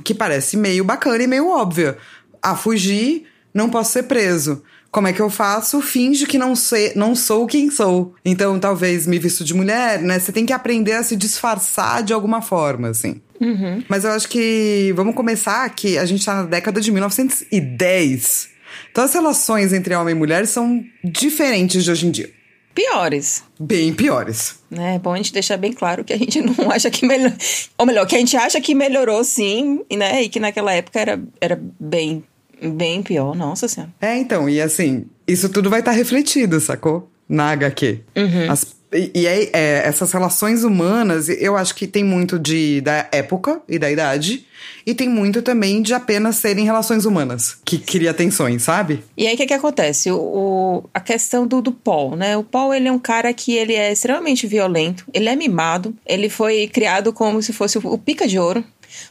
que 0.02 0.12
parece 0.12 0.56
meio 0.56 0.82
bacana 0.82 1.22
e 1.22 1.28
meio 1.28 1.48
óbvia. 1.50 1.96
Ah, 2.42 2.56
fugir, 2.56 3.28
não 3.54 3.70
posso 3.70 3.92
ser 3.92 4.02
preso. 4.02 4.64
Como 4.92 5.08
é 5.08 5.12
que 5.14 5.20
eu 5.20 5.30
faço? 5.30 5.80
Finge 5.80 6.26
que 6.26 6.36
não, 6.36 6.54
sei, 6.54 6.92
não 6.94 7.16
sou 7.16 7.46
quem 7.46 7.70
sou. 7.70 8.14
Então, 8.22 8.60
talvez 8.60 9.06
me 9.06 9.18
visto 9.18 9.42
de 9.42 9.54
mulher, 9.54 10.02
né? 10.02 10.18
Você 10.18 10.30
tem 10.30 10.44
que 10.44 10.52
aprender 10.52 10.92
a 10.92 11.02
se 11.02 11.16
disfarçar 11.16 12.02
de 12.02 12.12
alguma 12.12 12.42
forma, 12.42 12.88
assim. 12.90 13.20
Uhum. 13.40 13.82
Mas 13.88 14.04
eu 14.04 14.10
acho 14.10 14.28
que 14.28 14.92
vamos 14.94 15.14
começar 15.14 15.66
que 15.70 15.96
a 15.96 16.04
gente 16.04 16.24
tá 16.24 16.34
na 16.34 16.42
década 16.42 16.78
de 16.78 16.92
1910. 16.92 18.50
Então 18.90 19.02
as 19.02 19.14
relações 19.14 19.72
entre 19.72 19.94
homem 19.94 20.14
e 20.14 20.18
mulher 20.18 20.46
são 20.46 20.84
diferentes 21.02 21.82
de 21.84 21.90
hoje 21.90 22.06
em 22.06 22.10
dia 22.10 22.30
piores. 22.74 23.44
Bem 23.58 23.92
piores. 23.92 24.58
Né? 24.70 24.96
É 24.96 24.98
bom 24.98 25.12
a 25.12 25.16
gente 25.16 25.32
deixar 25.32 25.56
bem 25.56 25.72
claro 25.72 26.04
que 26.04 26.12
a 26.12 26.18
gente 26.18 26.40
não 26.42 26.70
acha 26.70 26.90
que 26.90 27.06
melhorou. 27.06 27.36
Ou 27.78 27.86
melhor, 27.86 28.06
que 28.06 28.16
a 28.16 28.18
gente 28.18 28.36
acha 28.36 28.60
que 28.60 28.74
melhorou 28.74 29.22
sim, 29.24 29.80
né? 29.92 30.22
E 30.22 30.28
que 30.28 30.40
naquela 30.40 30.72
época 30.72 31.00
era, 31.00 31.22
era 31.40 31.60
bem, 31.78 32.24
bem 32.70 33.02
pior. 33.02 33.34
Nossa 33.34 33.68
Senhora. 33.68 33.92
É, 34.00 34.16
então, 34.16 34.48
e 34.48 34.60
assim, 34.60 35.06
isso 35.26 35.48
tudo 35.48 35.70
vai 35.70 35.80
estar 35.80 35.92
tá 35.92 35.96
refletido, 35.96 36.60
sacou? 36.60 37.10
Na 37.28 37.50
HQ. 37.50 38.00
Uhum. 38.16 38.50
As 38.50 38.64
e, 38.92 39.10
e 39.14 39.26
é, 39.26 39.50
é, 39.52 39.82
essas 39.86 40.12
relações 40.12 40.64
humanas, 40.64 41.28
eu 41.28 41.56
acho 41.56 41.74
que 41.74 41.86
tem 41.86 42.04
muito 42.04 42.38
de 42.38 42.80
da 42.82 43.08
época 43.10 43.62
e 43.68 43.78
da 43.78 43.90
idade. 43.90 44.46
E 44.84 44.94
tem 44.94 45.08
muito 45.08 45.42
também 45.42 45.80
de 45.80 45.94
apenas 45.94 46.36
serem 46.36 46.64
relações 46.64 47.04
humanas, 47.04 47.56
que 47.64 47.78
cria 47.78 48.12
tensões, 48.12 48.62
sabe? 48.62 49.02
E 49.16 49.26
aí 49.26 49.34
o 49.34 49.36
que, 49.36 49.46
que 49.46 49.54
acontece? 49.54 50.10
O, 50.10 50.16
o, 50.16 50.84
a 50.92 51.00
questão 51.00 51.46
do, 51.46 51.60
do 51.62 51.72
Paul, 51.72 52.16
né? 52.16 52.36
O 52.36 52.44
Paul, 52.44 52.74
ele 52.74 52.88
é 52.88 52.92
um 52.92 52.98
cara 52.98 53.32
que 53.32 53.54
ele 53.54 53.74
é 53.74 53.92
extremamente 53.92 54.46
violento, 54.46 55.04
ele 55.12 55.28
é 55.28 55.34
mimado, 55.36 55.94
ele 56.06 56.28
foi 56.28 56.68
criado 56.68 57.12
como 57.12 57.42
se 57.42 57.52
fosse 57.52 57.78
o, 57.78 57.92
o 57.92 57.98
pica 57.98 58.26
de 58.26 58.38
ouro. 58.38 58.64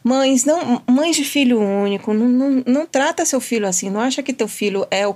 Mães, 0.03 0.45
não, 0.45 0.81
mães 0.87 1.15
de 1.15 1.23
filho 1.23 1.59
único, 1.59 2.13
não, 2.13 2.27
não, 2.27 2.63
não 2.65 2.85
trata 2.85 3.25
seu 3.25 3.41
filho 3.41 3.67
assim, 3.67 3.89
não 3.89 3.99
acha 3.99 4.23
que 4.23 4.33
teu 4.33 4.47
filho 4.47 4.87
é 4.89 5.07
o 5.07 5.15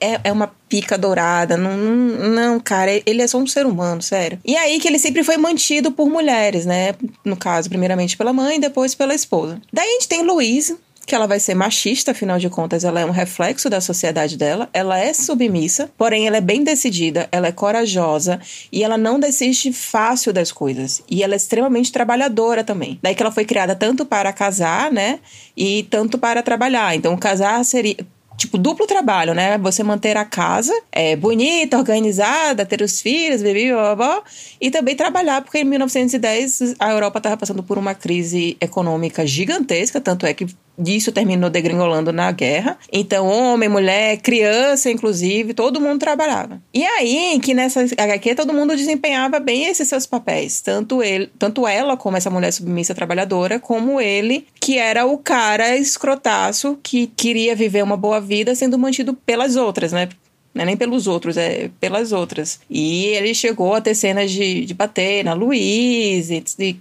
é, 0.00 0.20
é 0.24 0.32
uma 0.32 0.50
pica 0.68 0.96
dourada. 0.96 1.56
Não, 1.56 1.76
não, 1.76 2.30
não, 2.30 2.60
cara, 2.60 2.90
ele 3.04 3.22
é 3.22 3.26
só 3.26 3.38
um 3.38 3.46
ser 3.46 3.66
humano, 3.66 4.00
sério. 4.00 4.38
E 4.44 4.56
aí 4.56 4.80
que 4.80 4.88
ele 4.88 4.98
sempre 4.98 5.22
foi 5.22 5.36
mantido 5.36 5.92
por 5.92 6.08
mulheres, 6.08 6.64
né? 6.64 6.94
No 7.24 7.36
caso, 7.36 7.68
primeiramente 7.68 8.16
pela 8.16 8.32
mãe, 8.32 8.58
depois 8.58 8.94
pela 8.94 9.14
esposa. 9.14 9.60
Daí 9.72 9.86
a 9.86 9.92
gente 9.92 10.08
tem 10.08 10.22
Louise, 10.22 10.78
que 11.06 11.14
ela 11.14 11.26
vai 11.26 11.40
ser 11.40 11.54
machista, 11.54 12.10
afinal 12.12 12.38
de 12.38 12.48
contas, 12.48 12.84
ela 12.84 13.00
é 13.00 13.04
um 13.04 13.10
reflexo 13.10 13.68
da 13.70 13.80
sociedade 13.80 14.36
dela. 14.36 14.68
Ela 14.72 14.98
é 14.98 15.12
submissa, 15.12 15.90
porém 15.96 16.26
ela 16.26 16.36
é 16.36 16.40
bem 16.40 16.64
decidida, 16.64 17.28
ela 17.30 17.46
é 17.46 17.52
corajosa 17.52 18.40
e 18.72 18.82
ela 18.82 18.96
não 18.96 19.18
desiste 19.18 19.72
fácil 19.72 20.32
das 20.32 20.50
coisas. 20.50 21.02
E 21.08 21.22
ela 21.22 21.34
é 21.34 21.36
extremamente 21.36 21.92
trabalhadora 21.92 22.64
também. 22.64 22.98
Daí 23.02 23.14
que 23.14 23.22
ela 23.22 23.32
foi 23.32 23.44
criada 23.44 23.74
tanto 23.74 24.04
para 24.04 24.32
casar, 24.32 24.90
né, 24.90 25.20
e 25.56 25.84
tanto 25.84 26.18
para 26.18 26.42
trabalhar. 26.42 26.94
Então, 26.94 27.16
casar 27.16 27.64
seria 27.64 27.96
tipo, 28.36 28.58
duplo 28.58 28.86
trabalho, 28.86 29.34
né? 29.34 29.58
Você 29.58 29.82
manter 29.82 30.16
a 30.16 30.24
casa 30.24 30.72
é, 30.90 31.16
bonita, 31.16 31.78
organizada, 31.78 32.66
ter 32.66 32.82
os 32.82 33.00
filhos, 33.00 33.42
bebê, 33.42 33.72
blá, 33.72 33.94
blá, 33.94 33.96
blá, 33.96 34.22
e 34.60 34.70
também 34.70 34.96
trabalhar, 34.96 35.42
porque 35.42 35.58
em 35.58 35.64
1910 35.64 36.76
a 36.78 36.90
Europa 36.90 37.18
estava 37.18 37.36
passando 37.36 37.62
por 37.62 37.78
uma 37.78 37.94
crise 37.94 38.56
econômica 38.60 39.26
gigantesca, 39.26 40.00
tanto 40.00 40.26
é 40.26 40.34
que 40.34 40.46
disso 40.78 41.12
terminou 41.12 41.50
degringolando 41.50 42.12
na 42.12 42.30
guerra. 42.32 42.78
Então, 42.92 43.26
homem, 43.26 43.68
mulher, 43.68 44.18
criança, 44.18 44.90
inclusive, 44.90 45.54
todo 45.54 45.80
mundo 45.80 46.00
trabalhava. 46.00 46.60
E 46.72 46.84
aí, 46.84 47.38
que 47.42 47.54
nessa 47.54 47.80
HQ 47.80 48.34
todo 48.34 48.52
mundo 48.52 48.76
desempenhava 48.76 49.38
bem 49.38 49.66
esses 49.66 49.88
seus 49.88 50.06
papéis. 50.06 50.60
Tanto 50.60 51.02
ele, 51.02 51.30
tanto 51.38 51.66
ela, 51.66 51.96
como 51.96 52.16
essa 52.16 52.30
mulher 52.30 52.52
submissa 52.52 52.94
trabalhadora, 52.94 53.58
como 53.58 54.00
ele, 54.00 54.46
que 54.60 54.78
era 54.78 55.06
o 55.06 55.18
cara 55.18 55.76
escrotaço 55.76 56.78
que 56.82 57.06
queria 57.06 57.54
viver 57.54 57.82
uma 57.82 57.96
boa 57.96 58.20
vida 58.20 58.54
sendo 58.54 58.78
mantido 58.78 59.14
pelas 59.14 59.56
outras, 59.56 59.92
né? 59.92 60.08
Não 60.54 60.62
é 60.62 60.66
nem 60.66 60.76
pelos 60.76 61.08
outros, 61.08 61.36
é 61.36 61.68
pelas 61.80 62.12
outras. 62.12 62.60
E 62.70 63.06
ele 63.06 63.34
chegou 63.34 63.74
a 63.74 63.80
ter 63.80 63.94
cenas 63.94 64.30
de, 64.30 64.64
de 64.64 64.72
bater 64.72 65.24
na 65.24 65.34
Luísa, 65.34 66.40
de 66.56 66.76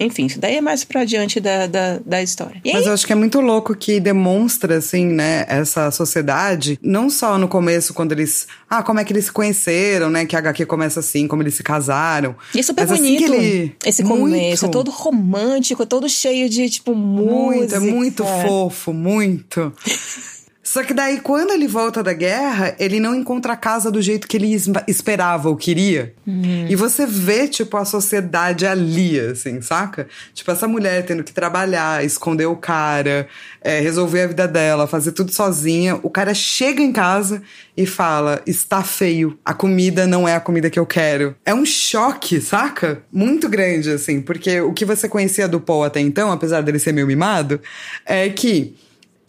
enfim, 0.00 0.26
isso 0.26 0.40
daí 0.40 0.56
é 0.56 0.60
mais 0.62 0.82
pra 0.82 1.04
diante 1.04 1.38
da, 1.38 1.66
da, 1.66 1.98
da 1.98 2.22
história. 2.22 2.60
E 2.64 2.72
Mas 2.72 2.82
aí... 2.82 2.88
eu 2.88 2.94
acho 2.94 3.06
que 3.06 3.12
é 3.12 3.16
muito 3.16 3.38
louco 3.40 3.76
que 3.76 4.00
demonstra, 4.00 4.78
assim, 4.78 5.04
né, 5.04 5.44
essa 5.46 5.90
sociedade, 5.90 6.78
não 6.82 7.10
só 7.10 7.36
no 7.36 7.46
começo, 7.46 7.92
quando 7.92 8.12
eles. 8.12 8.46
Ah, 8.68 8.82
como 8.82 8.98
é 8.98 9.04
que 9.04 9.12
eles 9.12 9.26
se 9.26 9.32
conheceram, 9.32 10.08
né? 10.08 10.24
Que 10.24 10.34
a 10.34 10.38
HQ 10.38 10.64
começa 10.64 11.00
assim, 11.00 11.28
como 11.28 11.42
eles 11.42 11.54
se 11.54 11.62
casaram. 11.62 12.34
E 12.54 12.60
é 12.60 12.62
super 12.62 12.82
Mas 12.82 12.92
assim 12.92 13.02
bonito 13.02 13.24
assim 13.24 13.44
ele... 13.44 13.76
esse 13.84 14.02
começo. 14.02 14.64
Muito... 14.64 14.66
É 14.66 14.68
todo 14.68 14.90
romântico, 14.90 15.84
todo 15.84 16.08
cheio 16.08 16.48
de, 16.48 16.70
tipo, 16.70 16.94
música. 16.94 17.34
Muito, 17.34 17.74
é 17.74 17.80
muito 17.80 18.24
fofo, 18.24 18.92
muito. 18.92 19.72
Só 20.70 20.84
que 20.84 20.94
daí, 20.94 21.20
quando 21.20 21.50
ele 21.50 21.66
volta 21.66 22.00
da 22.00 22.12
guerra, 22.12 22.76
ele 22.78 23.00
não 23.00 23.12
encontra 23.12 23.54
a 23.54 23.56
casa 23.56 23.90
do 23.90 24.00
jeito 24.00 24.28
que 24.28 24.36
ele 24.36 24.54
esperava 24.86 25.48
ou 25.48 25.56
queria. 25.56 26.14
Uhum. 26.24 26.66
E 26.68 26.76
você 26.76 27.04
vê, 27.04 27.48
tipo, 27.48 27.76
a 27.76 27.84
sociedade 27.84 28.64
ali, 28.64 29.18
assim, 29.18 29.60
saca? 29.60 30.06
Tipo, 30.32 30.52
essa 30.52 30.68
mulher 30.68 31.04
tendo 31.04 31.24
que 31.24 31.32
trabalhar, 31.32 32.04
esconder 32.04 32.46
o 32.46 32.54
cara, 32.54 33.26
é, 33.60 33.80
resolver 33.80 34.22
a 34.22 34.26
vida 34.28 34.46
dela, 34.46 34.86
fazer 34.86 35.10
tudo 35.10 35.32
sozinha. 35.32 35.98
O 36.04 36.08
cara 36.08 36.32
chega 36.34 36.80
em 36.80 36.92
casa 36.92 37.42
e 37.76 37.84
fala: 37.84 38.40
está 38.46 38.84
feio, 38.84 39.36
a 39.44 39.52
comida 39.52 40.06
não 40.06 40.28
é 40.28 40.36
a 40.36 40.40
comida 40.40 40.70
que 40.70 40.78
eu 40.78 40.86
quero. 40.86 41.34
É 41.44 41.52
um 41.52 41.66
choque, 41.66 42.40
saca? 42.40 43.02
Muito 43.10 43.48
grande, 43.48 43.90
assim, 43.90 44.20
porque 44.20 44.60
o 44.60 44.72
que 44.72 44.84
você 44.84 45.08
conhecia 45.08 45.48
do 45.48 45.60
Paul 45.60 45.82
até 45.82 45.98
então, 45.98 46.30
apesar 46.30 46.60
dele 46.60 46.78
ser 46.78 46.92
meio 46.92 47.08
mimado, 47.08 47.60
é 48.06 48.28
que 48.28 48.76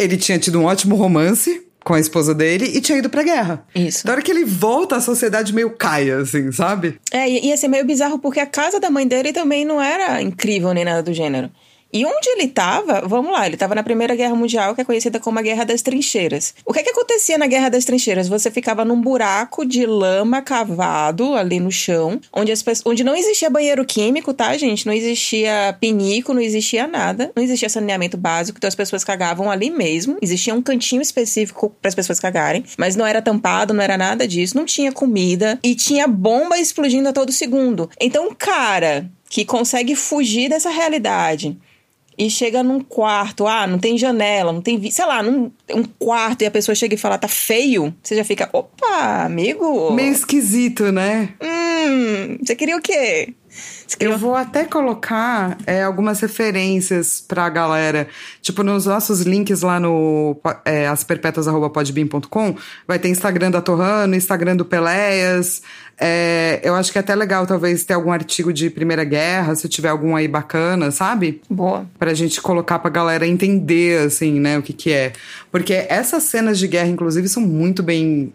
ele 0.01 0.17
tinha 0.17 0.39
tido 0.39 0.59
um 0.59 0.65
ótimo 0.65 0.95
romance 0.95 1.65
com 1.83 1.93
a 1.93 1.99
esposa 1.99 2.33
dele 2.33 2.65
e 2.65 2.81
tinha 2.81 2.97
ido 2.97 3.09
pra 3.09 3.23
guerra. 3.23 3.65
Isso. 3.73 4.05
Da 4.05 4.13
hora 4.13 4.21
que 4.21 4.31
ele 4.31 4.45
volta, 4.45 4.95
a 4.95 5.01
sociedade 5.01 5.53
meio 5.53 5.71
cai, 5.71 6.11
assim, 6.11 6.51
sabe? 6.51 6.99
É, 7.11 7.27
e 7.27 7.47
ia 7.47 7.57
ser 7.57 7.67
meio 7.67 7.85
bizarro 7.85 8.19
porque 8.19 8.39
a 8.39 8.45
casa 8.45 8.79
da 8.79 8.89
mãe 8.89 9.07
dele 9.07 9.33
também 9.33 9.65
não 9.65 9.81
era 9.81 10.21
incrível 10.21 10.73
nem 10.73 10.85
nada 10.85 11.01
do 11.01 11.13
gênero. 11.13 11.49
E 11.93 12.05
onde 12.05 12.29
ele 12.29 12.43
estava, 12.43 13.01
vamos 13.05 13.31
lá, 13.31 13.45
ele 13.45 13.55
estava 13.55 13.75
na 13.75 13.83
Primeira 13.83 14.15
Guerra 14.15 14.35
Mundial, 14.35 14.73
que 14.73 14.81
é 14.81 14.83
conhecida 14.83 15.19
como 15.19 15.39
a 15.39 15.41
Guerra 15.41 15.65
das 15.65 15.81
Trincheiras. 15.81 16.53
O 16.65 16.71
que, 16.71 16.79
é 16.79 16.83
que 16.83 16.89
acontecia 16.89 17.37
na 17.37 17.47
Guerra 17.47 17.69
das 17.69 17.83
Trincheiras? 17.83 18.27
Você 18.27 18.49
ficava 18.49 18.85
num 18.85 19.01
buraco 19.01 19.65
de 19.65 19.85
lama 19.85 20.41
cavado 20.41 21.35
ali 21.35 21.59
no 21.59 21.71
chão, 21.71 22.19
onde, 22.31 22.51
as, 22.51 22.63
onde 22.85 23.03
não 23.03 23.15
existia 23.15 23.49
banheiro 23.49 23.83
químico, 23.83 24.33
tá, 24.33 24.55
gente? 24.57 24.85
Não 24.85 24.93
existia 24.93 25.75
pinico, 25.79 26.33
não 26.33 26.41
existia 26.41 26.87
nada, 26.87 27.31
não 27.35 27.43
existia 27.43 27.67
saneamento 27.67 28.17
básico, 28.17 28.57
então 28.57 28.67
as 28.67 28.75
pessoas 28.75 29.03
cagavam 29.03 29.51
ali 29.51 29.69
mesmo. 29.69 30.17
Existia 30.21 30.53
um 30.53 30.61
cantinho 30.61 31.01
específico 31.01 31.75
para 31.81 31.89
as 31.89 31.95
pessoas 31.95 32.19
cagarem, 32.19 32.63
mas 32.77 32.95
não 32.95 33.05
era 33.05 33.21
tampado, 33.21 33.73
não 33.73 33.83
era 33.83 33.97
nada 33.97 34.27
disso, 34.27 34.55
não 34.55 34.65
tinha 34.65 34.91
comida 34.91 35.59
e 35.61 35.75
tinha 35.75 36.07
bomba 36.07 36.57
explodindo 36.57 37.09
a 37.09 37.13
todo 37.13 37.31
segundo. 37.31 37.89
Então, 37.99 38.33
cara 38.37 39.09
que 39.29 39.45
consegue 39.45 39.95
fugir 39.95 40.49
dessa 40.49 40.69
realidade 40.69 41.57
e 42.21 42.29
chega 42.29 42.61
num 42.61 42.79
quarto, 42.79 43.47
ah, 43.47 43.65
não 43.65 43.79
tem 43.79 43.97
janela, 43.97 44.53
não 44.53 44.61
tem, 44.61 44.91
sei 44.91 45.05
lá, 45.07 45.23
num 45.23 45.51
um 45.73 45.83
quarto 45.83 46.43
e 46.43 46.45
a 46.45 46.51
pessoa 46.51 46.75
chega 46.75 46.93
e 46.93 46.97
fala 46.97 47.17
tá 47.17 47.27
feio, 47.27 47.91
você 48.03 48.15
já 48.15 48.23
fica, 48.23 48.47
opa, 48.53 49.23
amigo. 49.25 49.91
Meio 49.91 50.11
esquisito, 50.11 50.91
né? 50.91 51.29
Hum, 51.41 52.37
você 52.39 52.55
queria 52.55 52.77
o 52.77 52.81
quê? 52.81 53.33
Eu 53.99 54.17
vou 54.17 54.35
até 54.35 54.63
colocar 54.63 55.57
é, 55.67 55.83
algumas 55.83 56.19
referências 56.21 57.23
pra 57.25 57.49
galera. 57.49 58.07
Tipo, 58.41 58.63
nos 58.63 58.85
nossos 58.85 59.21
links 59.21 59.61
lá 59.61 59.79
no 59.79 60.39
é, 60.65 60.87
asperpetuas.podbean.com 60.87 62.55
vai 62.87 62.97
ter 62.97 63.09
Instagram 63.09 63.51
da 63.51 63.61
Torrano, 63.61 64.15
Instagram 64.15 64.55
do 64.55 64.65
Peleias. 64.65 65.61
É, 65.99 66.59
eu 66.63 66.73
acho 66.73 66.91
que 66.91 66.97
é 66.97 67.01
até 67.01 67.13
legal, 67.13 67.45
talvez, 67.45 67.83
ter 67.83 67.93
algum 67.93 68.11
artigo 68.11 68.51
de 68.51 68.71
Primeira 68.71 69.03
Guerra, 69.03 69.53
se 69.53 69.69
tiver 69.69 69.89
algum 69.89 70.15
aí 70.15 70.27
bacana, 70.27 70.89
sabe? 70.89 71.41
Boa. 71.47 71.85
Pra 71.99 72.13
gente 72.15 72.41
colocar 72.41 72.79
pra 72.79 72.89
galera 72.89 73.27
entender, 73.27 74.07
assim, 74.07 74.39
né, 74.39 74.57
o 74.57 74.63
que 74.63 74.73
que 74.73 74.91
é. 74.91 75.13
Porque 75.51 75.73
essas 75.73 76.23
cenas 76.23 76.57
de 76.57 76.67
guerra, 76.67 76.87
inclusive, 76.87 77.27
são 77.27 77.43
muito 77.43 77.83
bem 77.83 78.33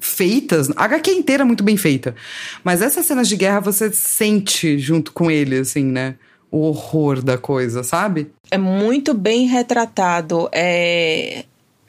feitas. 0.00 0.70
A 0.76 0.84
HQ 0.84 1.10
inteira 1.10 1.42
é 1.42 1.46
muito 1.46 1.64
bem 1.64 1.76
feita. 1.76 2.14
Mas 2.62 2.82
essas 2.82 3.06
cenas 3.06 3.28
de 3.28 3.36
guerra 3.36 3.60
você 3.60 3.92
sente 3.92 4.78
junto 4.78 5.12
com 5.12 5.30
ele, 5.30 5.58
assim, 5.58 5.84
né? 5.84 6.14
O 6.50 6.60
horror 6.62 7.22
da 7.22 7.36
coisa, 7.36 7.82
sabe? 7.82 8.30
É 8.50 8.58
muito 8.58 9.12
bem 9.14 9.46
retratado. 9.46 10.48
É... 10.52 11.44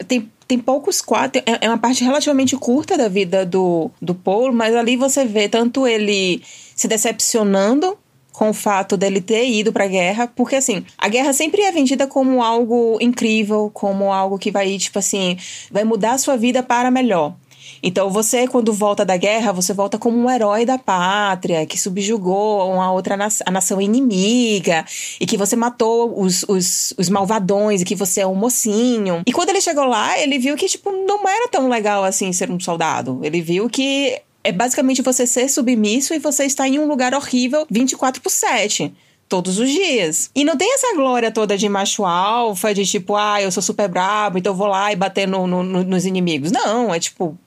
Tem, 0.07 0.29
tem 0.47 0.57
poucos 0.57 1.01
quadros. 1.01 1.43
É, 1.45 1.65
é 1.65 1.69
uma 1.69 1.77
parte 1.77 2.03
relativamente 2.03 2.55
curta 2.57 2.97
da 2.97 3.07
vida 3.07 3.45
do, 3.45 3.91
do 4.01 4.15
Paul, 4.15 4.51
mas 4.51 4.75
ali 4.75 4.95
você 4.97 5.25
vê 5.25 5.47
tanto 5.47 5.87
ele 5.87 6.41
se 6.75 6.87
decepcionando 6.87 7.97
com 8.39 8.51
o 8.51 8.53
fato 8.53 8.95
dele 8.95 9.19
ter 9.19 9.49
ido 9.49 9.73
para 9.73 9.83
a 9.83 9.87
guerra, 9.87 10.25
porque 10.33 10.55
assim, 10.55 10.85
a 10.97 11.09
guerra 11.09 11.33
sempre 11.33 11.61
é 11.61 11.73
vendida 11.73 12.07
como 12.07 12.41
algo 12.41 12.97
incrível, 13.01 13.69
como 13.73 14.13
algo 14.13 14.39
que 14.39 14.49
vai, 14.49 14.77
tipo 14.77 14.97
assim, 14.97 15.37
vai 15.69 15.83
mudar 15.83 16.13
a 16.13 16.17
sua 16.17 16.37
vida 16.37 16.63
para 16.63 16.89
melhor. 16.89 17.35
Então 17.81 18.09
você, 18.09 18.47
quando 18.47 18.73
volta 18.73 19.05
da 19.05 19.17
guerra, 19.17 19.51
você 19.51 19.73
volta 19.73 19.97
como 19.97 20.17
um 20.17 20.29
herói 20.29 20.65
da 20.65 20.77
pátria, 20.77 21.65
que 21.65 21.79
subjugou 21.79 22.71
uma 22.71 22.91
outra 22.91 23.15
nação, 23.15 23.45
a 23.47 23.51
nação 23.51 23.81
inimiga, 23.81 24.85
e 25.19 25.25
que 25.25 25.37
você 25.37 25.55
matou 25.55 26.19
os, 26.19 26.43
os, 26.47 26.93
os 26.97 27.09
malvadões, 27.09 27.81
e 27.81 27.85
que 27.85 27.95
você 27.95 28.21
é 28.21 28.27
um 28.27 28.35
mocinho. 28.35 29.23
E 29.25 29.31
quando 29.31 29.49
ele 29.49 29.61
chegou 29.61 29.85
lá, 29.85 30.19
ele 30.19 30.37
viu 30.37 30.55
que, 30.55 30.67
tipo, 30.67 30.91
não 30.91 31.27
era 31.27 31.47
tão 31.47 31.69
legal 31.69 32.03
assim 32.03 32.31
ser 32.33 32.51
um 32.51 32.59
soldado. 32.59 33.19
Ele 33.23 33.41
viu 33.41 33.69
que 33.69 34.21
é 34.43 34.51
basicamente 34.51 35.01
você 35.01 35.27
ser 35.27 35.49
submisso 35.49 36.13
e 36.13 36.19
você 36.19 36.45
estar 36.45 36.67
em 36.67 36.79
um 36.79 36.87
lugar 36.87 37.13
horrível 37.13 37.65
24 37.69 38.21
por 38.21 38.29
7 38.29 38.93
todos 39.27 39.59
os 39.59 39.69
dias. 39.69 40.31
E 40.33 40.43
não 40.43 40.57
tem 40.57 40.73
essa 40.73 40.95
glória 40.95 41.31
toda 41.31 41.55
de 41.55 41.69
macho 41.69 42.03
alfa, 42.03 42.73
de 42.73 42.85
tipo, 42.85 43.15
ah, 43.15 43.41
eu 43.41 43.51
sou 43.51 43.61
super 43.61 43.87
brabo, 43.87 44.39
então 44.39 44.55
vou 44.55 44.67
lá 44.67 44.91
e 44.91 44.95
bater 44.95 45.27
no, 45.27 45.45
no, 45.45 45.63
nos 45.63 46.05
inimigos. 46.05 46.51
Não, 46.51 46.93
é 46.93 46.99
tipo, 46.99 47.37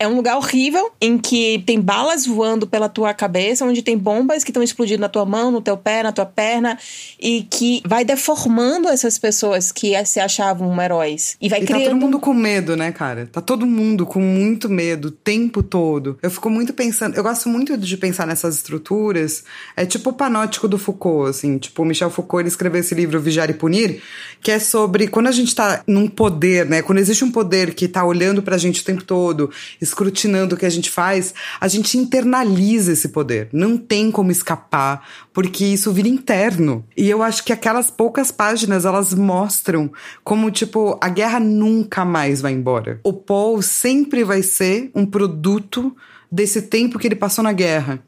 é 0.00 0.08
um 0.08 0.16
lugar 0.16 0.38
horrível 0.38 0.90
em 0.98 1.18
que 1.18 1.62
tem 1.66 1.78
balas 1.78 2.24
voando 2.24 2.66
pela 2.66 2.88
tua 2.88 3.12
cabeça, 3.12 3.66
onde 3.66 3.82
tem 3.82 3.98
bombas 3.98 4.42
que 4.42 4.50
estão 4.50 4.62
explodindo 4.62 5.02
na 5.02 5.10
tua 5.10 5.26
mão, 5.26 5.50
no 5.50 5.60
teu 5.60 5.76
pé, 5.76 6.02
na 6.02 6.10
tua 6.10 6.24
perna, 6.24 6.78
e 7.20 7.42
que 7.50 7.82
vai 7.84 8.02
deformando 8.02 8.88
essas 8.88 9.18
pessoas 9.18 9.70
que 9.70 9.92
se 10.06 10.18
achavam 10.18 10.80
heróis. 10.80 11.36
E 11.38 11.50
vai 11.50 11.60
e 11.60 11.66
criando. 11.66 11.82
Tá 11.82 11.90
todo 11.90 12.00
mundo 12.00 12.18
com 12.18 12.32
medo, 12.32 12.74
né, 12.76 12.90
cara? 12.90 13.28
Tá 13.30 13.42
todo 13.42 13.66
mundo 13.66 14.06
com 14.06 14.20
muito 14.20 14.70
medo 14.70 15.08
o 15.08 15.10
tempo 15.10 15.62
todo. 15.62 16.18
Eu 16.22 16.30
fico 16.30 16.48
muito 16.48 16.72
pensando. 16.72 17.14
Eu 17.14 17.22
gosto 17.22 17.50
muito 17.50 17.76
de 17.76 17.96
pensar 17.98 18.26
nessas 18.26 18.56
estruturas. 18.56 19.44
É 19.76 19.84
tipo 19.84 20.08
o 20.08 20.12
panótico 20.14 20.66
do 20.66 20.78
Foucault, 20.78 21.28
assim. 21.28 21.58
Tipo, 21.58 21.82
o 21.82 21.84
Michel 21.84 22.08
Foucault 22.08 22.40
ele 22.40 22.48
escreveu 22.48 22.80
esse 22.80 22.94
livro 22.94 23.20
Vigiar 23.20 23.50
e 23.50 23.54
Punir, 23.54 24.00
que 24.40 24.50
é 24.50 24.58
sobre 24.58 25.08
quando 25.08 25.26
a 25.26 25.32
gente 25.32 25.54
tá 25.54 25.82
num 25.86 26.08
poder, 26.08 26.64
né? 26.64 26.80
Quando 26.80 26.98
existe 26.98 27.22
um 27.22 27.30
poder 27.30 27.74
que 27.74 27.86
tá 27.86 28.02
olhando 28.02 28.42
pra 28.42 28.56
gente 28.56 28.80
o 28.80 28.84
tempo 28.84 29.04
todo 29.04 29.50
escrutinando 29.90 30.54
o 30.54 30.58
que 30.58 30.66
a 30.66 30.70
gente 30.70 30.90
faz, 30.90 31.34
a 31.60 31.68
gente 31.68 31.98
internaliza 31.98 32.92
esse 32.92 33.08
poder. 33.08 33.48
Não 33.52 33.76
tem 33.76 34.10
como 34.10 34.30
escapar, 34.30 35.06
porque 35.32 35.64
isso 35.64 35.92
vira 35.92 36.08
interno. 36.08 36.84
E 36.96 37.08
eu 37.08 37.22
acho 37.22 37.44
que 37.44 37.52
aquelas 37.52 37.90
poucas 37.90 38.30
páginas, 38.30 38.84
elas 38.84 39.12
mostram 39.12 39.92
como, 40.24 40.50
tipo, 40.50 40.98
a 41.00 41.08
guerra 41.08 41.40
nunca 41.40 42.04
mais 42.04 42.40
vai 42.40 42.52
embora. 42.52 43.00
O 43.04 43.12
Paul 43.12 43.60
sempre 43.60 44.24
vai 44.24 44.42
ser 44.42 44.90
um 44.94 45.04
produto 45.04 45.94
desse 46.30 46.62
tempo 46.62 46.98
que 46.98 47.08
ele 47.08 47.16
passou 47.16 47.42
na 47.42 47.52
guerra. 47.52 48.02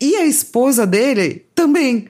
E 0.00 0.16
a 0.16 0.24
esposa 0.24 0.86
dele 0.86 1.44
também 1.54 2.08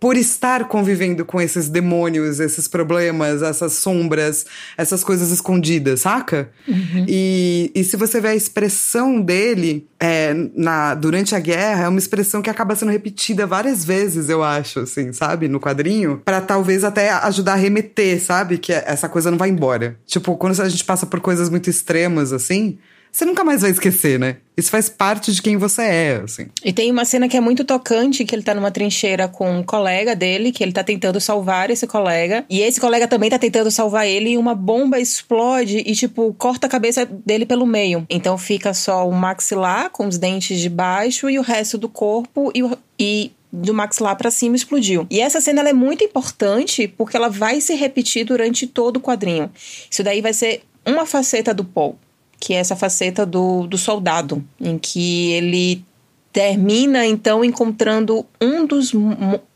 por 0.00 0.16
estar 0.16 0.66
convivendo 0.66 1.26
com 1.26 1.38
esses 1.38 1.68
demônios, 1.68 2.40
esses 2.40 2.66
problemas, 2.66 3.42
essas 3.42 3.74
sombras, 3.74 4.46
essas 4.76 5.04
coisas 5.04 5.30
escondidas, 5.30 6.00
saca? 6.00 6.50
Uhum. 6.66 7.04
E, 7.06 7.70
e 7.74 7.84
se 7.84 7.98
você 7.98 8.18
vê 8.18 8.28
a 8.28 8.34
expressão 8.34 9.20
dele 9.20 9.86
é, 10.00 10.34
na, 10.56 10.94
durante 10.94 11.34
a 11.34 11.38
guerra, 11.38 11.84
é 11.84 11.88
uma 11.88 11.98
expressão 11.98 12.40
que 12.40 12.48
acaba 12.48 12.74
sendo 12.74 12.90
repetida 12.90 13.46
várias 13.46 13.84
vezes, 13.84 14.30
eu 14.30 14.42
acho, 14.42 14.80
assim, 14.80 15.12
sabe? 15.12 15.46
No 15.48 15.60
quadrinho, 15.60 16.22
para 16.24 16.40
talvez 16.40 16.82
até 16.82 17.10
ajudar 17.10 17.52
a 17.52 17.56
remeter, 17.56 18.22
sabe? 18.22 18.56
Que 18.56 18.72
essa 18.72 19.06
coisa 19.06 19.30
não 19.30 19.36
vai 19.36 19.50
embora. 19.50 19.98
Tipo, 20.06 20.34
quando 20.38 20.58
a 20.62 20.68
gente 20.70 20.84
passa 20.84 21.04
por 21.04 21.20
coisas 21.20 21.50
muito 21.50 21.68
extremas, 21.68 22.32
assim, 22.32 22.78
você 23.12 23.24
nunca 23.24 23.42
mais 23.42 23.62
vai 23.62 23.70
esquecer, 23.70 24.18
né? 24.18 24.36
Isso 24.56 24.70
faz 24.70 24.88
parte 24.88 25.32
de 25.32 25.40
quem 25.40 25.56
você 25.56 25.82
é, 25.82 26.20
assim. 26.22 26.46
E 26.64 26.72
tem 26.72 26.90
uma 26.90 27.04
cena 27.04 27.28
que 27.28 27.36
é 27.36 27.40
muito 27.40 27.64
tocante, 27.64 28.24
que 28.24 28.34
ele 28.34 28.42
tá 28.42 28.54
numa 28.54 28.70
trincheira 28.70 29.26
com 29.26 29.50
um 29.58 29.62
colega 29.62 30.14
dele, 30.14 30.52
que 30.52 30.62
ele 30.62 30.72
tá 30.72 30.84
tentando 30.84 31.18
salvar 31.18 31.70
esse 31.70 31.86
colega. 31.86 32.44
E 32.48 32.60
esse 32.60 32.80
colega 32.80 33.08
também 33.08 33.30
tá 33.30 33.38
tentando 33.38 33.70
salvar 33.70 34.06
ele 34.06 34.30
e 34.30 34.38
uma 34.38 34.54
bomba 34.54 35.00
explode 35.00 35.78
e, 35.78 35.94
tipo, 35.94 36.34
corta 36.34 36.66
a 36.66 36.70
cabeça 36.70 37.06
dele 37.06 37.46
pelo 37.46 37.66
meio. 37.66 38.06
Então 38.08 38.36
fica 38.36 38.74
só 38.74 39.08
o 39.08 39.12
maxilar 39.12 39.90
com 39.90 40.06
os 40.06 40.18
dentes 40.18 40.60
de 40.60 40.68
baixo 40.68 41.30
e 41.30 41.38
o 41.38 41.42
resto 41.42 41.78
do 41.78 41.88
corpo 41.88 42.52
e, 42.54 42.62
e 42.98 43.32
do 43.52 43.74
maxilar 43.74 44.16
para 44.16 44.30
cima 44.30 44.56
explodiu. 44.56 45.06
E 45.10 45.20
essa 45.20 45.40
cena 45.40 45.66
é 45.68 45.72
muito 45.72 46.04
importante 46.04 46.86
porque 46.86 47.16
ela 47.16 47.28
vai 47.28 47.60
se 47.60 47.74
repetir 47.74 48.24
durante 48.24 48.66
todo 48.66 48.98
o 48.98 49.00
quadrinho. 49.00 49.50
Isso 49.90 50.02
daí 50.02 50.20
vai 50.20 50.34
ser 50.34 50.62
uma 50.84 51.06
faceta 51.06 51.52
do 51.52 51.64
Paul 51.64 51.98
que 52.40 52.54
é 52.54 52.56
essa 52.56 52.74
faceta 52.74 53.26
do, 53.26 53.66
do 53.66 53.76
soldado, 53.76 54.42
em 54.58 54.78
que 54.78 55.32
ele 55.32 55.84
termina 56.32 57.04
então 57.06 57.44
encontrando 57.44 58.24
um 58.40 58.64
dos 58.64 58.92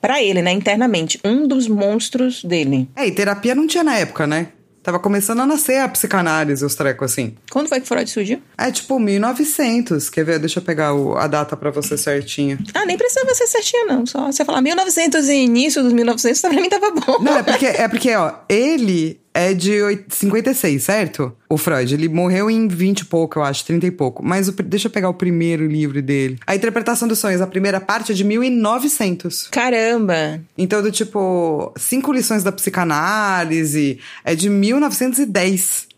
para 0.01 0.23
ele, 0.23 0.43
né, 0.43 0.53
internamente, 0.53 1.19
um 1.25 1.49
dos 1.49 1.67
monstros 1.67 2.45
dele. 2.45 2.89
É, 2.95 3.07
e 3.07 3.13
terapia 3.13 3.55
não 3.55 3.67
tinha 3.67 3.83
na 3.83 3.97
época, 3.97 4.27
né? 4.27 4.49
Tava 4.83 4.99
começando 4.99 5.41
a 5.41 5.47
nascer 5.47 5.79
a 5.79 5.89
psicanálise, 5.89 6.63
os 6.63 6.75
trecos 6.75 7.11
assim. 7.11 7.35
Quando 7.51 7.69
foi 7.69 7.81
que 7.81 7.89
Freud 7.89 8.09
surgiu? 8.11 8.43
É 8.59 8.71
tipo 8.71 9.01
1900. 9.01 10.11
Quer 10.11 10.27
ver? 10.27 10.39
Deixa 10.39 10.59
eu 10.59 10.63
pegar 10.63 10.93
o, 10.93 11.17
a 11.17 11.27
data 11.27 11.57
para 11.57 11.71
você 11.71 11.97
certinha. 11.97 12.59
Ah, 12.75 12.85
nem 12.85 12.99
precisa 12.99 13.25
ser 13.35 13.47
certinha, 13.47 13.87
não. 13.87 14.05
Só 14.05 14.31
você 14.31 14.45
falar 14.45 14.61
1900 14.61 15.27
e 15.31 15.37
início 15.37 15.83
dos 15.83 15.91
1900, 15.91 16.39
pra 16.43 16.51
mim 16.51 16.69
tava 16.69 16.91
bom. 16.91 17.19
Não, 17.23 17.39
é 17.39 17.43
porque, 17.43 17.65
é 17.65 17.89
porque 17.89 18.15
ó, 18.15 18.35
ele 18.47 19.24
é 19.35 19.53
de 19.53 19.81
56, 20.09 20.81
certo? 20.81 21.33
O 21.49 21.59
Freud, 21.59 21.93
ele 21.93 22.09
morreu 22.09 22.49
em 22.49 22.69
20 22.69 23.01
e 23.01 23.05
pouco, 23.05 23.41
eu 23.41 23.43
acho, 23.43 23.65
30 23.67 23.87
e 23.87 23.91
pouco. 23.91 24.25
Mas 24.25 24.49
o, 24.49 24.53
deixa 24.53 24.87
eu 24.87 24.93
pegar 24.93 25.09
o 25.09 25.15
primeiro 25.15 25.67
livro 25.67 26.01
dele. 26.01 26.39
A 26.47 26.55
Interpretação 26.55 27.09
dos 27.09 27.19
Sonhos, 27.19 27.41
a 27.41 27.47
primeira 27.47 27.81
parte 27.81 28.13
é 28.13 28.15
de 28.15 28.23
1900. 28.23 29.49
Caramba! 29.49 30.41
Então, 30.57 30.81
do 30.81 30.93
tipo, 30.93 31.73
Cinco 31.77 32.13
Lições 32.13 32.45
da 32.45 32.53
Psicanálise 32.53 33.99
é 34.25 34.37
de 34.37 34.49
1910. 34.49 35.89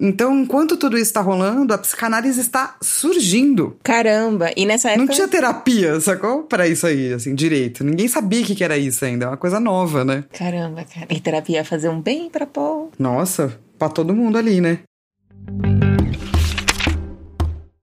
Então, 0.00 0.38
enquanto 0.38 0.76
tudo 0.76 0.96
isso 0.96 1.06
está 1.06 1.20
rolando, 1.20 1.74
a 1.74 1.78
psicanálise 1.78 2.40
está 2.40 2.76
surgindo. 2.80 3.76
Caramba! 3.82 4.50
E 4.56 4.64
nessa 4.64 4.90
época. 4.90 5.06
Não 5.06 5.12
tinha 5.12 5.26
terapia, 5.26 5.98
sacou? 6.00 6.44
Pra 6.44 6.68
isso 6.68 6.86
aí, 6.86 7.12
assim, 7.12 7.34
direito. 7.34 7.82
Ninguém 7.82 8.06
sabia 8.06 8.42
o 8.42 8.44
que, 8.44 8.54
que 8.54 8.62
era 8.62 8.78
isso 8.78 9.04
ainda. 9.04 9.24
É 9.24 9.28
uma 9.28 9.36
coisa 9.36 9.58
nova, 9.58 10.04
né? 10.04 10.24
Caramba, 10.32 10.84
cara. 10.84 11.06
E 11.10 11.18
terapia 11.20 11.58
ia 11.58 11.64
fazer 11.64 11.88
um 11.88 12.00
bem 12.00 12.30
pra 12.30 12.46
Paul. 12.46 12.92
Nossa, 12.98 13.58
pra 13.76 13.88
todo 13.88 14.14
mundo 14.14 14.38
ali, 14.38 14.60
né? 14.60 14.78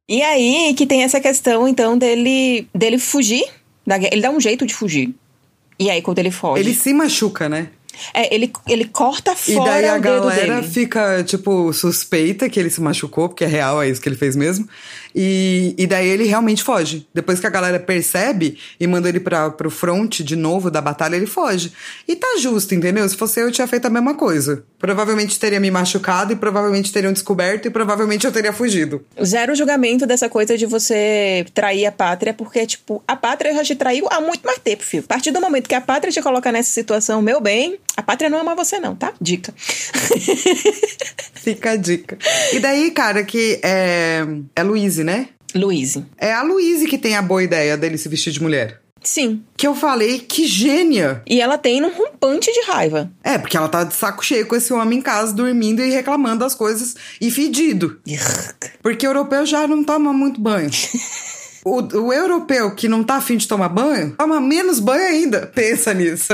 E 0.08 0.22
aí 0.22 0.74
que 0.78 0.86
tem 0.86 1.04
essa 1.04 1.20
questão, 1.20 1.68
então, 1.68 1.98
dele, 1.98 2.68
dele 2.74 2.98
fugir. 2.98 3.44
Da, 3.86 3.98
ele 3.98 4.22
dá 4.22 4.32
um 4.32 4.40
jeito 4.40 4.66
de 4.66 4.74
fugir. 4.74 5.14
E 5.78 5.90
aí, 5.90 6.02
quando 6.02 6.20
ele 6.20 6.32
foge. 6.32 6.62
Ele 6.62 6.74
se 6.74 6.94
machuca, 6.94 7.50
né? 7.50 7.70
É, 8.14 8.34
ele, 8.34 8.52
ele 8.68 8.86
corta 8.86 9.36
fora 9.36 9.52
E 9.52 9.82
daí 9.82 9.86
a 9.86 9.98
galera 9.98 10.64
fica, 10.64 11.24
tipo, 11.24 11.72
suspeita 11.74 12.50
que 12.50 12.60
ele 12.60 12.70
se 12.70 12.82
machucou, 12.82 13.30
porque 13.30 13.44
é 13.44 13.48
real, 13.48 13.82
é 13.82 13.90
isso 13.90 14.02
que 14.02 14.10
ele 14.10 14.16
fez 14.16 14.36
mesmo. 14.36 14.68
E, 15.16 15.74
e 15.78 15.88
daí 15.88 16.10
ele 16.10 16.26
realmente 16.26 16.62
foge. 16.62 17.08
Depois 17.14 17.40
que 17.40 17.48
a 17.48 17.50
galera 17.50 17.80
percebe 17.80 18.58
e 18.78 18.86
manda 18.86 19.08
ele 19.08 19.22
pra, 19.22 19.50
pro 19.50 19.72
front 19.72 20.20
de 20.20 20.36
novo 20.36 20.70
da 20.70 20.82
batalha, 20.82 21.16
ele 21.16 21.26
foge. 21.26 21.72
E 22.06 22.16
tá 22.18 22.36
justo, 22.38 22.76
entendeu? 22.76 23.08
Se 23.08 23.16
fosse 23.16 23.40
eu, 23.40 23.46
eu 23.46 23.52
tinha 23.52 23.66
feito 23.66 23.86
a 23.86 23.90
mesma 23.90 24.14
coisa. 24.16 24.66
Provavelmente 24.78 25.40
teria 25.40 25.60
me 25.60 25.72
machucado 25.72 26.34
e 26.34 26.36
provavelmente 26.36 26.92
teriam 26.92 27.14
descoberto 27.14 27.68
e 27.68 27.72
provavelmente 27.72 28.26
eu 28.26 28.32
teria 28.32 28.52
fugido. 28.52 29.06
Zero 29.24 29.56
julgamento 29.56 30.06
dessa 30.06 30.28
coisa 30.28 30.58
de 30.58 30.66
você 30.66 31.46
trair 31.54 31.86
a 31.86 31.92
pátria, 31.92 32.34
porque, 32.34 32.66
tipo, 32.66 33.02
a 33.08 33.16
pátria 33.16 33.54
já 33.54 33.64
te 33.64 33.76
traiu 33.76 34.08
há 34.12 34.20
muito 34.20 34.44
mais 34.44 34.60
tempo, 34.60 34.84
filho. 34.84 35.04
A 35.06 35.08
partir 35.08 35.32
do 35.32 35.40
momento 35.40 35.70
que 35.70 35.76
a 35.76 35.82
pátria 35.82 36.12
te 36.12 36.22
coloca 36.22 36.52
nessa 36.52 36.72
situação, 36.72 37.22
meu 37.22 37.40
bem, 37.40 37.80
a 37.96 38.04
pátria 38.04 38.30
não 38.30 38.40
ama 38.40 38.54
você, 38.54 38.80
não, 38.80 38.96
tá? 38.96 39.14
Dica. 39.22 39.54
Fica 41.34 41.72
a 41.72 41.76
dica. 41.76 42.18
E 42.54 42.60
daí, 42.60 42.92
cara, 42.92 43.24
que 43.24 43.60
é, 43.64 44.26
é 44.56 44.64
Louise, 44.64 45.05
né? 45.06 45.30
Louise. 45.54 46.06
É 46.18 46.34
a 46.34 46.42
Louise 46.42 46.88
que 46.88 46.98
tem 46.98 47.16
a 47.16 47.22
boa 47.22 47.44
ideia 47.44 47.78
dele 47.78 47.98
se 47.98 48.10
vestir 48.10 48.34
de 48.34 48.42
mulher. 48.42 48.82
Sim. 49.02 49.44
Que 49.56 49.68
eu 49.68 49.76
falei, 49.76 50.20
que 50.20 50.48
gênia! 50.48 51.22
E 51.28 51.40
ela 51.40 51.60
tem 51.60 51.84
um 51.84 51.96
rompante 51.96 52.52
de 52.52 52.62
raiva. 52.66 53.12
É, 53.24 53.38
porque 53.38 53.56
ela 53.56 53.70
tá 53.70 53.84
de 53.84 53.94
saco 53.94 54.26
cheio 54.26 54.48
com 54.48 54.56
esse 54.56 54.74
homem 54.74 54.98
em 54.98 55.02
casa, 55.02 55.32
dormindo 55.32 55.82
e 55.82 55.92
reclamando 55.92 56.40
das 56.40 56.56
coisas 56.56 56.96
e 57.22 57.30
fedido. 57.30 58.00
Porque 58.82 59.06
europeu 59.06 59.46
já 59.46 59.68
não 59.68 59.84
toma 59.84 60.12
muito 60.12 60.42
banho. 60.42 60.72
O, 61.66 61.82
o, 61.82 62.14
europeu 62.14 62.76
que 62.76 62.88
não 62.88 63.04
tá 63.04 63.16
afim 63.16 63.38
de 63.38 63.48
tomar 63.48 63.70
banho, 63.70 64.14
toma 64.16 64.40
menos 64.40 64.80
banho 64.80 65.08
ainda. 65.08 65.48
Pensa 65.56 65.96
nisso. 65.96 66.32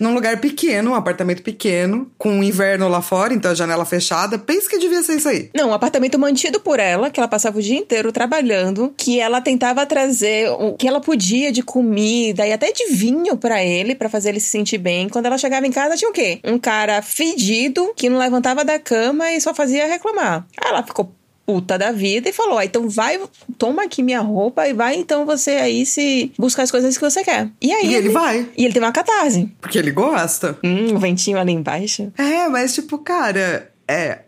Num 0.00 0.12
lugar 0.12 0.40
pequeno, 0.40 0.90
um 0.90 0.94
apartamento 0.96 1.44
pequeno, 1.44 2.10
com 2.18 2.40
o 2.40 2.42
inverno 2.42 2.88
lá 2.88 3.00
fora, 3.00 3.32
então 3.32 3.52
a 3.52 3.54
janela 3.54 3.84
fechada. 3.84 4.36
Pensa 4.36 4.68
que 4.68 4.78
devia 4.78 5.00
ser 5.04 5.14
isso 5.14 5.28
aí. 5.28 5.48
Não, 5.54 5.68
um 5.68 5.72
apartamento 5.72 6.18
mantido 6.18 6.58
por 6.58 6.80
ela, 6.80 7.08
que 7.08 7.20
ela 7.20 7.28
passava 7.28 7.56
o 7.56 7.62
dia 7.62 7.78
inteiro 7.78 8.10
trabalhando, 8.10 8.92
que 8.96 9.20
ela 9.20 9.40
tentava 9.40 9.86
trazer 9.86 10.50
o 10.50 10.74
que 10.74 10.88
ela 10.88 11.00
podia 11.00 11.52
de 11.52 11.62
comida 11.62 12.44
e 12.44 12.52
até 12.52 12.72
de 12.72 12.86
vinho 12.88 13.36
para 13.36 13.62
ele, 13.62 13.94
para 13.94 14.08
fazer 14.08 14.30
ele 14.30 14.40
se 14.40 14.48
sentir 14.48 14.78
bem. 14.78 15.08
Quando 15.08 15.26
ela 15.26 15.38
chegava 15.38 15.68
em 15.68 15.72
casa, 15.72 15.96
tinha 15.96 16.10
o 16.10 16.14
quê? 16.14 16.40
Um 16.42 16.58
cara 16.58 17.00
fedido 17.00 17.92
que 17.94 18.08
não 18.08 18.18
levantava 18.18 18.64
da 18.64 18.78
cama 18.78 19.30
e 19.30 19.40
só 19.40 19.54
fazia 19.54 19.86
reclamar. 19.86 20.44
Ela 20.60 20.82
ficou 20.82 21.14
puta 21.48 21.78
da 21.78 21.90
vida 21.90 22.28
e 22.28 22.32
falou: 22.32 22.58
ah, 22.58 22.64
então 22.66 22.90
vai, 22.90 23.18
toma 23.56 23.84
aqui 23.84 24.02
minha 24.02 24.20
roupa 24.20 24.68
e 24.68 24.74
vai 24.74 24.96
então 24.96 25.24
você 25.24 25.52
aí 25.52 25.86
se 25.86 26.30
buscar 26.38 26.64
as 26.64 26.70
coisas 26.70 26.94
que 26.94 27.02
você 27.02 27.24
quer. 27.24 27.48
E 27.58 27.72
aí. 27.72 27.86
E 27.86 27.94
ele, 27.94 27.94
ele 27.94 28.08
vai. 28.10 28.46
E 28.54 28.66
ele 28.66 28.74
tem 28.74 28.82
uma 28.82 28.92
catarse. 28.92 29.50
Porque 29.58 29.78
ele 29.78 29.90
gosta. 29.90 30.58
Hum, 30.62 30.96
um 30.96 30.98
ventinho 30.98 31.38
ali 31.38 31.52
embaixo. 31.52 32.12
É, 32.18 32.46
mas 32.48 32.74
tipo, 32.74 32.98
cara, 32.98 33.72
é. 33.88 34.18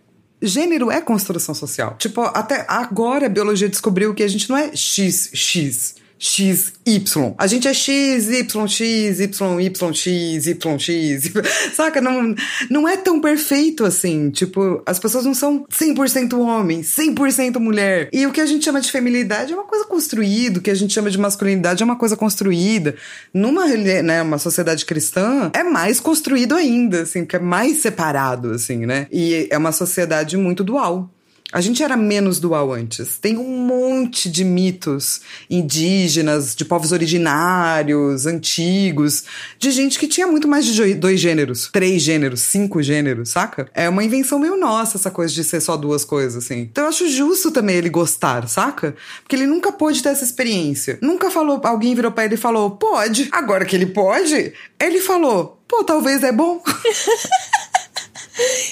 Gênero 0.42 0.90
é 0.90 1.02
construção 1.02 1.54
social. 1.54 1.96
Tipo, 1.98 2.22
até 2.22 2.64
agora 2.66 3.26
a 3.26 3.28
biologia 3.28 3.68
descobriu 3.68 4.14
que 4.14 4.22
a 4.22 4.28
gente 4.28 4.48
não 4.48 4.56
é 4.56 4.74
XX. 4.74 5.28
X, 5.34 5.96
Y. 6.20 7.34
A 7.38 7.46
gente 7.46 7.66
é 7.66 7.72
X, 7.72 8.28
Y, 8.28 8.68
X, 8.68 9.20
Y, 9.20 9.60
Y, 9.60 9.92
X, 9.94 10.46
Y, 10.46 10.78
X. 10.78 11.32
Saca? 11.74 12.00
Não, 12.00 12.34
não 12.68 12.86
é 12.86 12.96
tão 12.96 13.20
perfeito 13.20 13.84
assim. 13.86 14.30
Tipo, 14.30 14.82
as 14.84 14.98
pessoas 14.98 15.24
não 15.24 15.32
são 15.32 15.64
100% 15.70 16.38
homem, 16.38 16.82
100% 16.82 17.58
mulher. 17.58 18.10
E 18.12 18.26
o 18.26 18.32
que 18.32 18.40
a 18.40 18.46
gente 18.46 18.64
chama 18.64 18.80
de 18.80 18.90
feminilidade 18.90 19.52
é 19.52 19.56
uma 19.56 19.64
coisa 19.64 19.86
construída, 19.86 20.58
o 20.58 20.62
que 20.62 20.70
a 20.70 20.74
gente 20.74 20.92
chama 20.92 21.10
de 21.10 21.18
masculinidade 21.18 21.82
é 21.82 21.86
uma 21.86 21.96
coisa 21.96 22.16
construída. 22.16 22.94
Numa 23.32 23.66
né, 23.66 24.20
uma 24.22 24.38
sociedade 24.38 24.84
cristã, 24.84 25.50
é 25.54 25.62
mais 25.62 26.00
construído 26.00 26.54
ainda, 26.54 27.02
assim, 27.02 27.20
porque 27.20 27.36
é 27.36 27.40
mais 27.40 27.78
separado, 27.78 28.50
assim, 28.50 28.84
né? 28.84 29.06
E 29.10 29.48
é 29.50 29.56
uma 29.56 29.72
sociedade 29.72 30.36
muito 30.36 30.62
dual. 30.62 31.10
A 31.52 31.60
gente 31.60 31.82
era 31.82 31.96
menos 31.96 32.38
dual 32.38 32.72
antes. 32.72 33.18
Tem 33.18 33.36
um 33.36 33.58
monte 33.66 34.30
de 34.30 34.44
mitos 34.44 35.20
indígenas, 35.48 36.54
de 36.54 36.64
povos 36.64 36.92
originários, 36.92 38.26
antigos, 38.26 39.24
de 39.58 39.70
gente 39.72 39.98
que 39.98 40.06
tinha 40.06 40.26
muito 40.26 40.46
mais 40.46 40.64
de 40.64 40.94
dois 40.94 41.18
gêneros, 41.18 41.68
três 41.72 42.02
gêneros, 42.02 42.40
cinco 42.42 42.82
gêneros, 42.82 43.30
saca? 43.30 43.68
É 43.74 43.88
uma 43.88 44.04
invenção 44.04 44.38
meio 44.38 44.56
nossa 44.56 44.96
essa 44.96 45.10
coisa 45.10 45.34
de 45.34 45.42
ser 45.42 45.60
só 45.60 45.76
duas 45.76 46.04
coisas, 46.04 46.44
assim. 46.44 46.60
Então 46.60 46.84
eu 46.84 46.88
acho 46.88 47.08
justo 47.08 47.50
também 47.50 47.76
ele 47.76 47.90
gostar, 47.90 48.48
saca? 48.48 48.94
Porque 49.22 49.34
ele 49.34 49.46
nunca 49.46 49.72
pôde 49.72 50.02
ter 50.02 50.10
essa 50.10 50.24
experiência. 50.24 50.98
Nunca 51.02 51.30
falou, 51.30 51.60
alguém 51.64 51.94
virou 51.94 52.12
pra 52.12 52.24
ele 52.24 52.34
e 52.34 52.38
falou, 52.38 52.70
pode. 52.72 53.28
Agora 53.32 53.64
que 53.64 53.74
ele 53.74 53.86
pode, 53.86 54.52
ele 54.78 55.00
falou, 55.00 55.60
pô, 55.66 55.82
talvez 55.82 56.22
é 56.22 56.30
bom. 56.30 56.62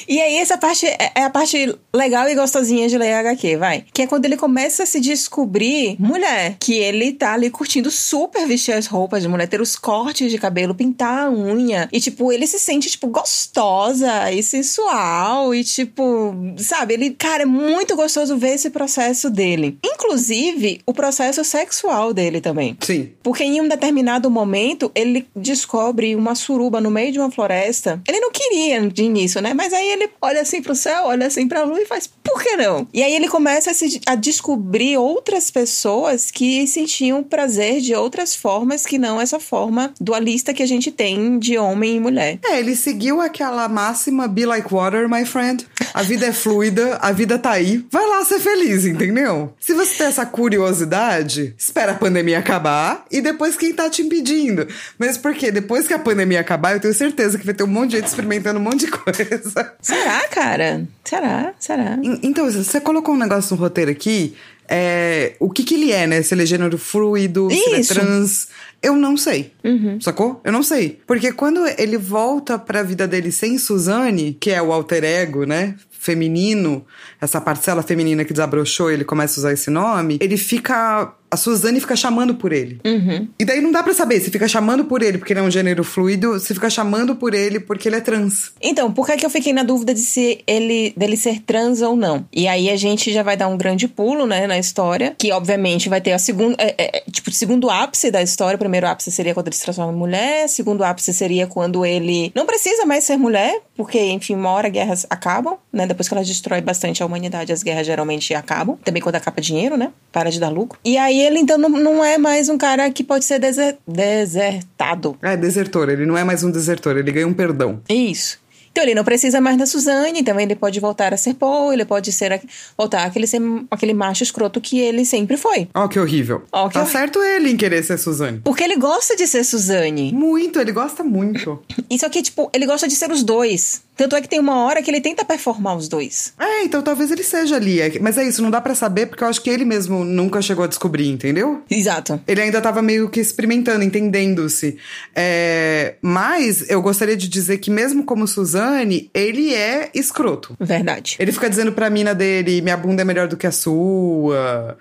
E 0.08 0.20
aí, 0.20 0.36
essa 0.36 0.56
parte 0.56 0.86
é, 0.86 1.12
é 1.14 1.22
a 1.22 1.30
parte 1.30 1.76
legal 1.94 2.28
e 2.28 2.34
gostosinha 2.34 2.88
de 2.88 2.96
ler 2.96 3.12
HQ, 3.14 3.56
vai. 3.56 3.84
Que 3.92 4.02
é 4.02 4.06
quando 4.06 4.24
ele 4.24 4.36
começa 4.36 4.82
a 4.82 4.86
se 4.86 5.00
descobrir 5.00 5.96
mulher. 5.98 6.56
Que 6.58 6.74
ele 6.74 7.12
tá 7.12 7.34
ali 7.34 7.50
curtindo 7.50 7.90
super 7.90 8.46
vestir 8.46 8.72
as 8.72 8.86
roupas 8.86 9.22
de 9.22 9.28
mulher, 9.28 9.46
ter 9.48 9.60
os 9.60 9.76
cortes 9.76 10.30
de 10.30 10.38
cabelo, 10.38 10.74
pintar 10.74 11.26
a 11.26 11.30
unha. 11.30 11.88
E, 11.92 12.00
tipo, 12.00 12.32
ele 12.32 12.46
se 12.46 12.58
sente, 12.58 12.90
tipo, 12.90 13.08
gostosa 13.08 14.32
e 14.32 14.42
sensual. 14.42 15.54
E, 15.54 15.64
tipo, 15.64 16.34
sabe? 16.56 16.94
Ele, 16.94 17.10
cara, 17.10 17.42
é 17.42 17.46
muito 17.46 17.96
gostoso 17.96 18.36
ver 18.36 18.54
esse 18.54 18.70
processo 18.70 19.30
dele. 19.30 19.78
Inclusive, 19.84 20.80
o 20.86 20.94
processo 20.94 21.44
sexual 21.44 22.12
dele 22.12 22.40
também. 22.40 22.76
Sim. 22.80 23.10
Porque 23.22 23.44
em 23.44 23.60
um 23.60 23.68
determinado 23.68 24.30
momento, 24.30 24.90
ele 24.94 25.26
descobre 25.34 26.14
uma 26.14 26.34
suruba 26.34 26.80
no 26.80 26.90
meio 26.90 27.12
de 27.12 27.18
uma 27.18 27.30
floresta. 27.30 28.00
Ele 28.06 28.20
não 28.20 28.30
queria 28.30 28.88
de 28.88 29.02
início, 29.02 29.40
né? 29.40 29.54
Mas 29.58 29.72
aí 29.72 29.88
ele 29.88 30.08
olha 30.22 30.42
assim 30.42 30.62
pro 30.62 30.72
céu, 30.72 31.06
olha 31.06 31.26
assim 31.26 31.48
pra 31.48 31.64
lua 31.64 31.82
e 31.82 31.84
faz, 31.84 32.08
por 32.22 32.40
que 32.40 32.56
não? 32.56 32.86
E 32.94 33.02
aí 33.02 33.12
ele 33.12 33.26
começa 33.26 33.72
a, 33.72 33.74
se, 33.74 34.00
a 34.06 34.14
descobrir 34.14 34.96
outras 34.96 35.50
pessoas 35.50 36.30
que 36.30 36.64
sentiam 36.68 37.24
prazer 37.24 37.80
de 37.80 37.92
outras 37.92 38.36
formas 38.36 38.86
que 38.86 38.98
não 38.98 39.20
essa 39.20 39.40
forma 39.40 39.92
dualista 40.00 40.54
que 40.54 40.62
a 40.62 40.66
gente 40.66 40.92
tem 40.92 41.40
de 41.40 41.58
homem 41.58 41.96
e 41.96 42.00
mulher. 42.00 42.38
É, 42.44 42.60
ele 42.60 42.76
seguiu 42.76 43.20
aquela 43.20 43.68
máxima 43.68 44.28
be 44.28 44.46
like 44.46 44.72
water, 44.72 45.08
my 45.08 45.24
friend. 45.24 45.66
A 45.92 46.02
vida 46.02 46.26
é 46.26 46.32
fluida, 46.32 46.96
a 46.98 47.10
vida 47.10 47.36
tá 47.36 47.50
aí. 47.50 47.84
Vai 47.90 48.06
lá 48.06 48.24
ser 48.24 48.38
feliz, 48.38 48.84
entendeu? 48.84 49.52
Se 49.58 49.74
você 49.74 49.96
tem 49.96 50.06
essa 50.06 50.24
curiosidade, 50.24 51.52
espera 51.58 51.92
a 51.92 51.96
pandemia 51.96 52.38
acabar 52.38 53.04
e 53.10 53.20
depois 53.20 53.56
quem 53.56 53.72
tá 53.72 53.90
te 53.90 54.02
impedindo. 54.02 54.68
Mas 54.96 55.18
porque 55.18 55.50
depois 55.50 55.88
que 55.88 55.94
a 55.94 55.98
pandemia 55.98 56.38
acabar, 56.38 56.74
eu 56.74 56.80
tenho 56.80 56.94
certeza 56.94 57.36
que 57.36 57.44
vai 57.44 57.54
ter 57.54 57.64
um 57.64 57.66
monte 57.66 57.90
de 57.90 57.96
gente 57.96 58.06
experimentando 58.06 58.60
um 58.60 58.62
monte 58.62 58.86
de 58.86 58.92
coisa. 58.92 59.47
Será, 59.80 60.28
cara? 60.28 60.86
Será? 61.04 61.54
Será? 61.58 61.98
Então, 62.22 62.50
você 62.50 62.80
colocou 62.80 63.14
um 63.14 63.18
negócio 63.18 63.56
no 63.56 63.62
roteiro 63.62 63.90
aqui. 63.90 64.34
É, 64.70 65.34
o 65.40 65.48
que 65.48 65.64
que 65.64 65.74
ele 65.74 65.92
é, 65.92 66.06
né? 66.06 66.20
Se 66.20 66.34
ele 66.34 66.42
é 66.42 66.46
gênero 66.46 66.76
fluido, 66.76 67.48
Isso. 67.50 67.62
se 67.62 67.70
ele 67.70 67.80
é 67.80 67.84
trans. 67.84 68.48
Eu 68.82 68.94
não 68.94 69.16
sei. 69.16 69.52
Uhum. 69.64 69.98
Sacou? 70.00 70.40
Eu 70.44 70.52
não 70.52 70.62
sei. 70.62 71.00
Porque 71.06 71.32
quando 71.32 71.66
ele 71.78 71.96
volta 71.96 72.58
pra 72.58 72.82
vida 72.82 73.08
dele 73.08 73.32
sem 73.32 73.56
Suzane, 73.56 74.36
que 74.38 74.50
é 74.50 74.60
o 74.62 74.72
alter 74.72 75.04
ego, 75.04 75.44
né? 75.44 75.74
Feminino, 75.90 76.86
essa 77.20 77.40
parcela 77.40 77.82
feminina 77.82 78.24
que 78.24 78.32
desabrochou, 78.32 78.90
ele 78.90 79.04
começa 79.04 79.38
a 79.38 79.40
usar 79.40 79.52
esse 79.52 79.68
nome, 79.68 80.18
ele 80.20 80.36
fica 80.36 81.12
a 81.30 81.36
Suzane 81.36 81.80
fica 81.80 81.96
chamando 81.96 82.34
por 82.34 82.52
ele. 82.52 82.80
Uhum. 82.84 83.28
E 83.38 83.44
daí 83.44 83.60
não 83.60 83.70
dá 83.70 83.82
para 83.82 83.94
saber 83.94 84.20
se 84.20 84.30
fica 84.30 84.48
chamando 84.48 84.84
por 84.84 85.02
ele 85.02 85.18
porque 85.18 85.32
ele 85.32 85.40
é 85.40 85.42
um 85.42 85.50
gênero 85.50 85.84
fluido, 85.84 86.38
se 86.38 86.54
fica 86.54 86.70
chamando 86.70 87.16
por 87.16 87.34
ele 87.34 87.60
porque 87.60 87.88
ele 87.88 87.96
é 87.96 88.00
trans. 88.00 88.52
Então, 88.60 88.92
por 88.92 89.06
que, 89.06 89.16
que 89.16 89.26
eu 89.26 89.30
fiquei 89.30 89.52
na 89.52 89.62
dúvida 89.62 89.92
de 89.94 90.00
se 90.00 90.42
ele 90.46 90.92
dele 90.96 91.16
ser 91.16 91.40
trans 91.40 91.82
ou 91.82 91.96
não? 91.96 92.26
E 92.32 92.48
aí 92.48 92.70
a 92.70 92.76
gente 92.76 93.12
já 93.12 93.22
vai 93.22 93.36
dar 93.36 93.48
um 93.48 93.56
grande 93.56 93.86
pulo, 93.86 94.26
né, 94.26 94.46
na 94.46 94.58
história, 94.58 95.14
que 95.18 95.32
obviamente 95.32 95.88
vai 95.88 96.00
ter 96.00 96.12
a 96.12 96.18
segunda, 96.18 96.56
é, 96.58 96.74
é, 96.78 96.98
é 96.98 97.02
tipo, 97.10 97.30
segundo 97.30 97.70
ápice 97.70 98.10
da 98.10 98.22
história. 98.22 98.56
O 98.56 98.58
primeiro 98.58 98.86
ápice 98.86 99.10
seria 99.10 99.34
quando 99.34 99.48
ele 99.48 99.56
se 99.56 99.62
transforma 99.62 99.92
em 99.92 99.96
mulher, 99.96 100.48
segundo 100.48 100.84
ápice 100.84 101.12
seria 101.12 101.46
quando 101.46 101.84
ele 101.84 102.32
não 102.34 102.46
precisa 102.46 102.86
mais 102.86 103.04
ser 103.04 103.16
mulher, 103.16 103.60
porque 103.76 104.00
enfim, 104.10 104.34
uma 104.34 104.50
hora 104.50 104.68
guerras 104.68 105.06
acabam, 105.10 105.56
né? 105.72 105.86
Depois 105.86 106.08
que 106.08 106.14
ela 106.14 106.24
destrói 106.24 106.60
bastante 106.60 107.02
a 107.02 107.06
humanidade, 107.06 107.52
as 107.52 107.62
guerras 107.62 107.86
geralmente 107.86 108.34
acabam. 108.34 108.76
Também 108.84 109.02
quando 109.02 109.16
acaba 109.16 109.40
dinheiro, 109.40 109.76
né? 109.76 109.92
Para 110.12 110.30
de 110.30 110.40
dar 110.40 110.48
lucro. 110.48 110.78
E 110.84 110.96
aí 110.96 111.17
ele 111.20 111.38
então 111.38 111.58
não, 111.58 111.68
não 111.68 112.04
é 112.04 112.18
mais 112.18 112.48
um 112.48 112.58
cara 112.58 112.90
que 112.90 113.04
pode 113.04 113.24
ser 113.24 113.38
deser, 113.38 113.76
desertado. 113.86 115.16
É, 115.22 115.36
desertor. 115.36 115.88
Ele 115.88 116.06
não 116.06 116.16
é 116.16 116.24
mais 116.24 116.42
um 116.42 116.50
desertor, 116.50 116.96
ele 116.96 117.12
ganha 117.12 117.26
um 117.26 117.34
perdão. 117.34 117.80
Isso. 117.88 118.38
Então 118.78 118.86
ele 118.86 118.94
não 118.94 119.02
precisa 119.02 119.40
mais 119.40 119.56
da 119.56 119.66
Suzane, 119.66 120.20
então 120.20 120.38
ele 120.38 120.54
pode 120.54 120.78
voltar 120.78 121.12
a 121.12 121.16
ser 121.16 121.34
Paul, 121.34 121.72
ele 121.72 121.84
pode 121.84 122.12
ser 122.12 122.40
voltar 122.76 123.02
aquele 123.02 123.26
ser 123.26 123.42
aquele 123.68 123.92
macho 123.92 124.22
escroto 124.22 124.60
que 124.60 124.78
ele 124.78 125.04
sempre 125.04 125.36
foi. 125.36 125.68
Ó, 125.74 125.84
oh, 125.84 125.88
que 125.88 125.98
horrível. 125.98 126.44
Oh, 126.52 126.68
que 126.68 126.74
tá 126.74 126.86
certo 126.86 127.20
ele 127.20 127.50
em 127.50 127.56
querer 127.56 127.82
ser 127.82 127.98
Suzane. 127.98 128.40
Porque 128.44 128.62
ele 128.62 128.76
gosta 128.76 129.16
de 129.16 129.26
ser 129.26 129.42
Suzane. 129.42 130.12
Muito, 130.12 130.60
ele 130.60 130.70
gosta 130.70 131.02
muito. 131.02 131.60
Isso 131.90 132.06
aqui, 132.06 132.22
tipo, 132.22 132.48
ele 132.54 132.66
gosta 132.66 132.86
de 132.86 132.94
ser 132.94 133.10
os 133.10 133.24
dois. 133.24 133.82
Tanto 133.98 134.14
é 134.14 134.20
que 134.20 134.28
tem 134.28 134.38
uma 134.38 134.62
hora 134.62 134.80
que 134.80 134.88
ele 134.88 135.00
tenta 135.00 135.24
performar 135.24 135.76
os 135.76 135.88
dois. 135.88 136.32
É, 136.38 136.62
então 136.62 136.80
talvez 136.80 137.10
ele 137.10 137.24
seja 137.24 137.56
ali. 137.56 137.80
É 137.80 137.98
mas 137.98 138.16
é 138.16 138.22
isso, 138.22 138.40
não 138.40 138.50
dá 138.50 138.60
para 138.60 138.72
saber 138.72 139.06
porque 139.06 139.24
eu 139.24 139.28
acho 139.28 139.42
que 139.42 139.50
ele 139.50 139.64
mesmo 139.64 140.04
nunca 140.04 140.40
chegou 140.40 140.64
a 140.64 140.68
descobrir, 140.68 141.08
entendeu? 141.08 141.62
Exato. 141.68 142.20
Ele 142.24 142.40
ainda 142.40 142.60
tava 142.60 142.80
meio 142.80 143.10
que 143.10 143.18
experimentando, 143.18 143.82
entendendo-se. 143.82 144.76
É... 145.16 145.96
Mas 146.00 146.70
eu 146.70 146.80
gostaria 146.80 147.16
de 147.16 147.26
dizer 147.26 147.58
que 147.58 147.72
mesmo 147.72 148.04
como 148.04 148.24
Suzane, 148.28 148.67
ele 149.14 149.54
é 149.54 149.90
escroto. 149.94 150.56
Verdade. 150.60 151.16
Ele 151.18 151.32
fica 151.32 151.48
dizendo 151.48 151.72
pra 151.72 151.90
mina 151.90 152.14
dele, 152.14 152.60
minha 152.60 152.76
bunda 152.76 153.02
é 153.02 153.04
melhor 153.04 153.28
do 153.28 153.36
que 153.36 153.46
a 153.46 153.52
sua. 153.52 154.76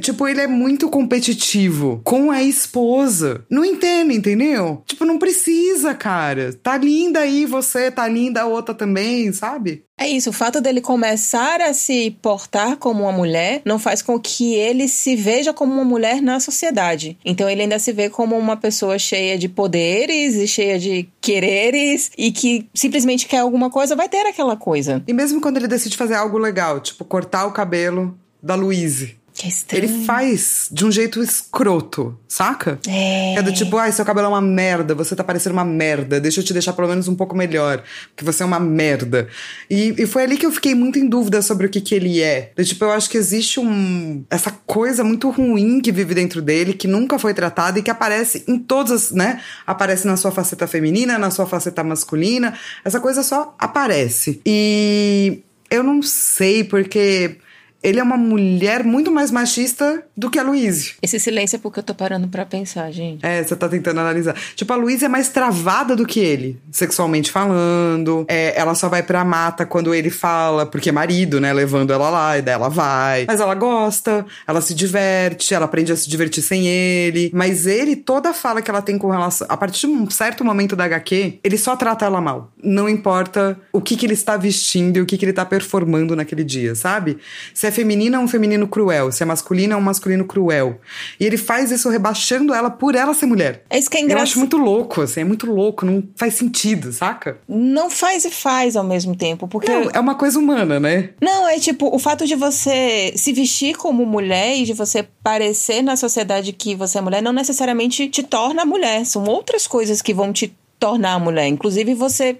Tipo, 0.00 0.26
ele 0.26 0.40
é 0.40 0.46
muito 0.46 0.88
competitivo 0.88 2.00
com 2.04 2.30
a 2.30 2.42
esposa. 2.42 3.44
Não 3.50 3.64
entende, 3.64 4.14
entendeu? 4.14 4.82
Tipo, 4.86 5.04
não 5.04 5.18
precisa, 5.18 5.94
cara. 5.94 6.52
Tá 6.52 6.76
linda 6.76 7.20
aí 7.20 7.44
você, 7.46 7.90
tá 7.90 8.06
linda 8.08 8.42
a 8.42 8.46
outra 8.46 8.74
também, 8.74 9.32
sabe? 9.32 9.84
É 9.98 10.06
isso, 10.06 10.30
o 10.30 10.32
fato 10.32 10.60
dele 10.60 10.80
começar 10.80 11.60
a 11.60 11.74
se 11.74 12.16
portar 12.22 12.76
como 12.76 13.02
uma 13.02 13.12
mulher 13.12 13.60
não 13.64 13.80
faz 13.80 14.00
com 14.00 14.18
que 14.18 14.54
ele 14.54 14.86
se 14.86 15.16
veja 15.16 15.52
como 15.52 15.72
uma 15.72 15.84
mulher 15.84 16.22
na 16.22 16.38
sociedade. 16.38 17.18
Então 17.24 17.50
ele 17.50 17.62
ainda 17.62 17.80
se 17.80 17.92
vê 17.92 18.08
como 18.08 18.38
uma 18.38 18.56
pessoa 18.56 18.96
cheia 18.96 19.36
de 19.36 19.48
poderes 19.48 20.36
e 20.36 20.46
cheia 20.46 20.78
de 20.78 21.08
quereres 21.20 22.12
e 22.16 22.30
que 22.30 22.68
simplesmente 22.72 23.26
quer 23.26 23.38
alguma 23.38 23.70
coisa, 23.70 23.96
vai 23.96 24.08
ter 24.08 24.24
aquela 24.24 24.56
coisa. 24.56 25.02
E 25.06 25.12
mesmo 25.12 25.40
quando 25.40 25.56
ele 25.56 25.66
decide 25.66 25.96
fazer 25.96 26.14
algo 26.14 26.38
legal, 26.38 26.78
tipo 26.78 27.04
cortar 27.04 27.46
o 27.46 27.52
cabelo 27.52 28.16
da 28.40 28.54
Louise. 28.54 29.16
Que 29.38 29.46
estranho. 29.46 29.84
Ele 29.84 30.04
faz 30.04 30.68
de 30.68 30.84
um 30.84 30.90
jeito 30.90 31.22
escroto, 31.22 32.18
saca? 32.26 32.80
É. 32.88 33.36
É 33.36 33.42
do 33.42 33.52
tipo, 33.52 33.76
ai, 33.76 33.92
seu 33.92 34.04
cabelo 34.04 34.26
é 34.26 34.30
uma 34.30 34.40
merda, 34.40 34.96
você 34.96 35.14
tá 35.14 35.22
parecendo 35.22 35.52
uma 35.52 35.64
merda, 35.64 36.20
deixa 36.20 36.40
eu 36.40 36.44
te 36.44 36.52
deixar 36.52 36.72
pelo 36.72 36.88
menos 36.88 37.06
um 37.06 37.14
pouco 37.14 37.36
melhor, 37.36 37.84
porque 38.08 38.24
você 38.24 38.42
é 38.42 38.46
uma 38.46 38.58
merda. 38.58 39.28
E, 39.70 39.94
e 39.96 40.06
foi 40.06 40.24
ali 40.24 40.36
que 40.36 40.44
eu 40.44 40.50
fiquei 40.50 40.74
muito 40.74 40.98
em 40.98 41.08
dúvida 41.08 41.40
sobre 41.40 41.68
o 41.68 41.70
que 41.70 41.80
que 41.80 41.94
ele 41.94 42.20
é. 42.20 42.50
Do 42.56 42.64
tipo, 42.64 42.84
eu 42.84 42.90
acho 42.90 43.08
que 43.08 43.16
existe 43.16 43.60
um... 43.60 44.24
essa 44.28 44.50
coisa 44.66 45.04
muito 45.04 45.30
ruim 45.30 45.80
que 45.80 45.92
vive 45.92 46.14
dentro 46.14 46.42
dele, 46.42 46.74
que 46.74 46.88
nunca 46.88 47.16
foi 47.16 47.32
tratada 47.32 47.78
e 47.78 47.82
que 47.82 47.92
aparece 47.92 48.42
em 48.48 48.58
todas 48.58 48.90
as, 48.90 49.10
né? 49.12 49.40
Aparece 49.64 50.04
na 50.04 50.16
sua 50.16 50.32
faceta 50.32 50.66
feminina, 50.66 51.16
na 51.16 51.30
sua 51.30 51.46
faceta 51.46 51.84
masculina, 51.84 52.58
essa 52.84 52.98
coisa 52.98 53.22
só 53.22 53.54
aparece. 53.56 54.40
E 54.44 55.42
eu 55.70 55.84
não 55.84 56.02
sei, 56.02 56.64
porque 56.64 57.36
ele 57.82 58.00
é 58.00 58.02
uma 58.02 58.16
mulher 58.16 58.82
muito 58.84 59.10
mais 59.10 59.30
machista 59.30 60.02
do 60.16 60.28
que 60.30 60.38
a 60.38 60.42
Louise. 60.42 60.94
Esse 61.00 61.20
silêncio 61.20 61.56
é 61.56 61.58
porque 61.58 61.78
eu 61.78 61.82
tô 61.82 61.94
parando 61.94 62.26
pra 62.28 62.44
pensar, 62.44 62.90
gente. 62.90 63.24
É, 63.24 63.42
você 63.42 63.54
tá 63.54 63.68
tentando 63.68 64.00
analisar. 64.00 64.34
Tipo, 64.56 64.72
a 64.72 64.76
Louise 64.76 65.04
é 65.04 65.08
mais 65.08 65.28
travada 65.28 65.94
do 65.94 66.04
que 66.04 66.18
ele, 66.18 66.60
sexualmente 66.72 67.30
falando. 67.30 68.24
É, 68.28 68.58
ela 68.58 68.74
só 68.74 68.88
vai 68.88 69.02
pra 69.02 69.24
mata 69.24 69.64
quando 69.64 69.94
ele 69.94 70.10
fala, 70.10 70.66
porque 70.66 70.88
é 70.88 70.92
marido, 70.92 71.40
né? 71.40 71.52
Levando 71.52 71.92
ela 71.92 72.10
lá, 72.10 72.38
e 72.38 72.42
daí 72.42 72.54
ela 72.54 72.68
vai. 72.68 73.26
Mas 73.28 73.40
ela 73.40 73.54
gosta, 73.54 74.26
ela 74.46 74.60
se 74.60 74.74
diverte, 74.74 75.54
ela 75.54 75.66
aprende 75.66 75.92
a 75.92 75.96
se 75.96 76.10
divertir 76.10 76.42
sem 76.42 76.66
ele. 76.66 77.30
Mas 77.32 77.66
ele, 77.66 77.94
toda 77.94 78.30
a 78.30 78.34
fala 78.34 78.60
que 78.60 78.70
ela 78.70 78.82
tem 78.82 78.98
com 78.98 79.10
relação. 79.10 79.46
A 79.48 79.56
partir 79.56 79.86
de 79.86 79.92
um 79.92 80.10
certo 80.10 80.44
momento 80.44 80.74
da 80.74 80.84
HQ, 80.84 81.38
ele 81.44 81.56
só 81.56 81.76
trata 81.76 82.04
ela 82.04 82.20
mal. 82.20 82.50
Não 82.62 82.88
importa 82.88 83.58
o 83.72 83.80
que, 83.80 83.96
que 83.96 84.04
ele 84.04 84.14
está 84.14 84.36
vestindo 84.36 84.96
e 84.96 85.00
o 85.00 85.06
que, 85.06 85.16
que 85.16 85.24
ele 85.24 85.32
tá 85.32 85.44
performando 85.44 86.16
naquele 86.16 86.42
dia, 86.42 86.74
sabe? 86.74 87.18
Se 87.54 87.67
é 87.68 87.70
feminino, 87.70 88.16
é 88.16 88.18
um 88.18 88.28
feminino 88.28 88.66
cruel. 88.66 89.12
Se 89.12 89.22
é 89.22 89.26
masculino, 89.26 89.74
é 89.74 89.76
um 89.76 89.80
masculino 89.80 90.24
cruel. 90.24 90.80
E 91.18 91.24
ele 91.24 91.36
faz 91.36 91.70
isso 91.70 91.88
rebaixando 91.88 92.52
ela 92.54 92.70
por 92.70 92.94
ela 92.94 93.14
ser 93.14 93.26
mulher. 93.26 93.64
É 93.70 93.78
isso 93.78 93.88
que 93.90 93.96
é 93.96 94.00
Eu 94.00 94.04
engraçado. 94.04 94.24
acho 94.24 94.38
muito 94.38 94.56
louco, 94.56 95.02
assim, 95.02 95.20
é 95.20 95.24
muito 95.24 95.50
louco, 95.50 95.86
não 95.86 96.02
faz 96.16 96.34
sentido, 96.34 96.92
saca? 96.92 97.38
Não 97.48 97.88
faz 97.90 98.24
e 98.24 98.30
faz 98.30 98.76
ao 98.76 98.84
mesmo 98.84 99.14
tempo, 99.14 99.46
porque. 99.46 99.70
Não, 99.70 99.90
é 99.92 100.00
uma 100.00 100.14
coisa 100.14 100.38
humana, 100.38 100.80
né? 100.80 101.10
Não, 101.20 101.48
é 101.48 101.58
tipo, 101.58 101.94
o 101.94 101.98
fato 101.98 102.26
de 102.26 102.34
você 102.34 103.12
se 103.16 103.32
vestir 103.32 103.76
como 103.76 104.04
mulher 104.04 104.56
e 104.56 104.64
de 104.64 104.72
você 104.72 105.06
parecer 105.22 105.82
na 105.82 105.96
sociedade 105.96 106.52
que 106.52 106.74
você 106.74 106.98
é 106.98 107.00
mulher 107.00 107.22
não 107.22 107.32
necessariamente 107.32 108.08
te 108.08 108.22
torna 108.22 108.64
mulher. 108.64 109.04
São 109.04 109.24
outras 109.24 109.66
coisas 109.66 110.02
que 110.02 110.14
vão 110.14 110.32
te 110.32 110.54
tornar 110.78 111.18
mulher. 111.18 111.46
Inclusive 111.48 111.94
você 111.94 112.38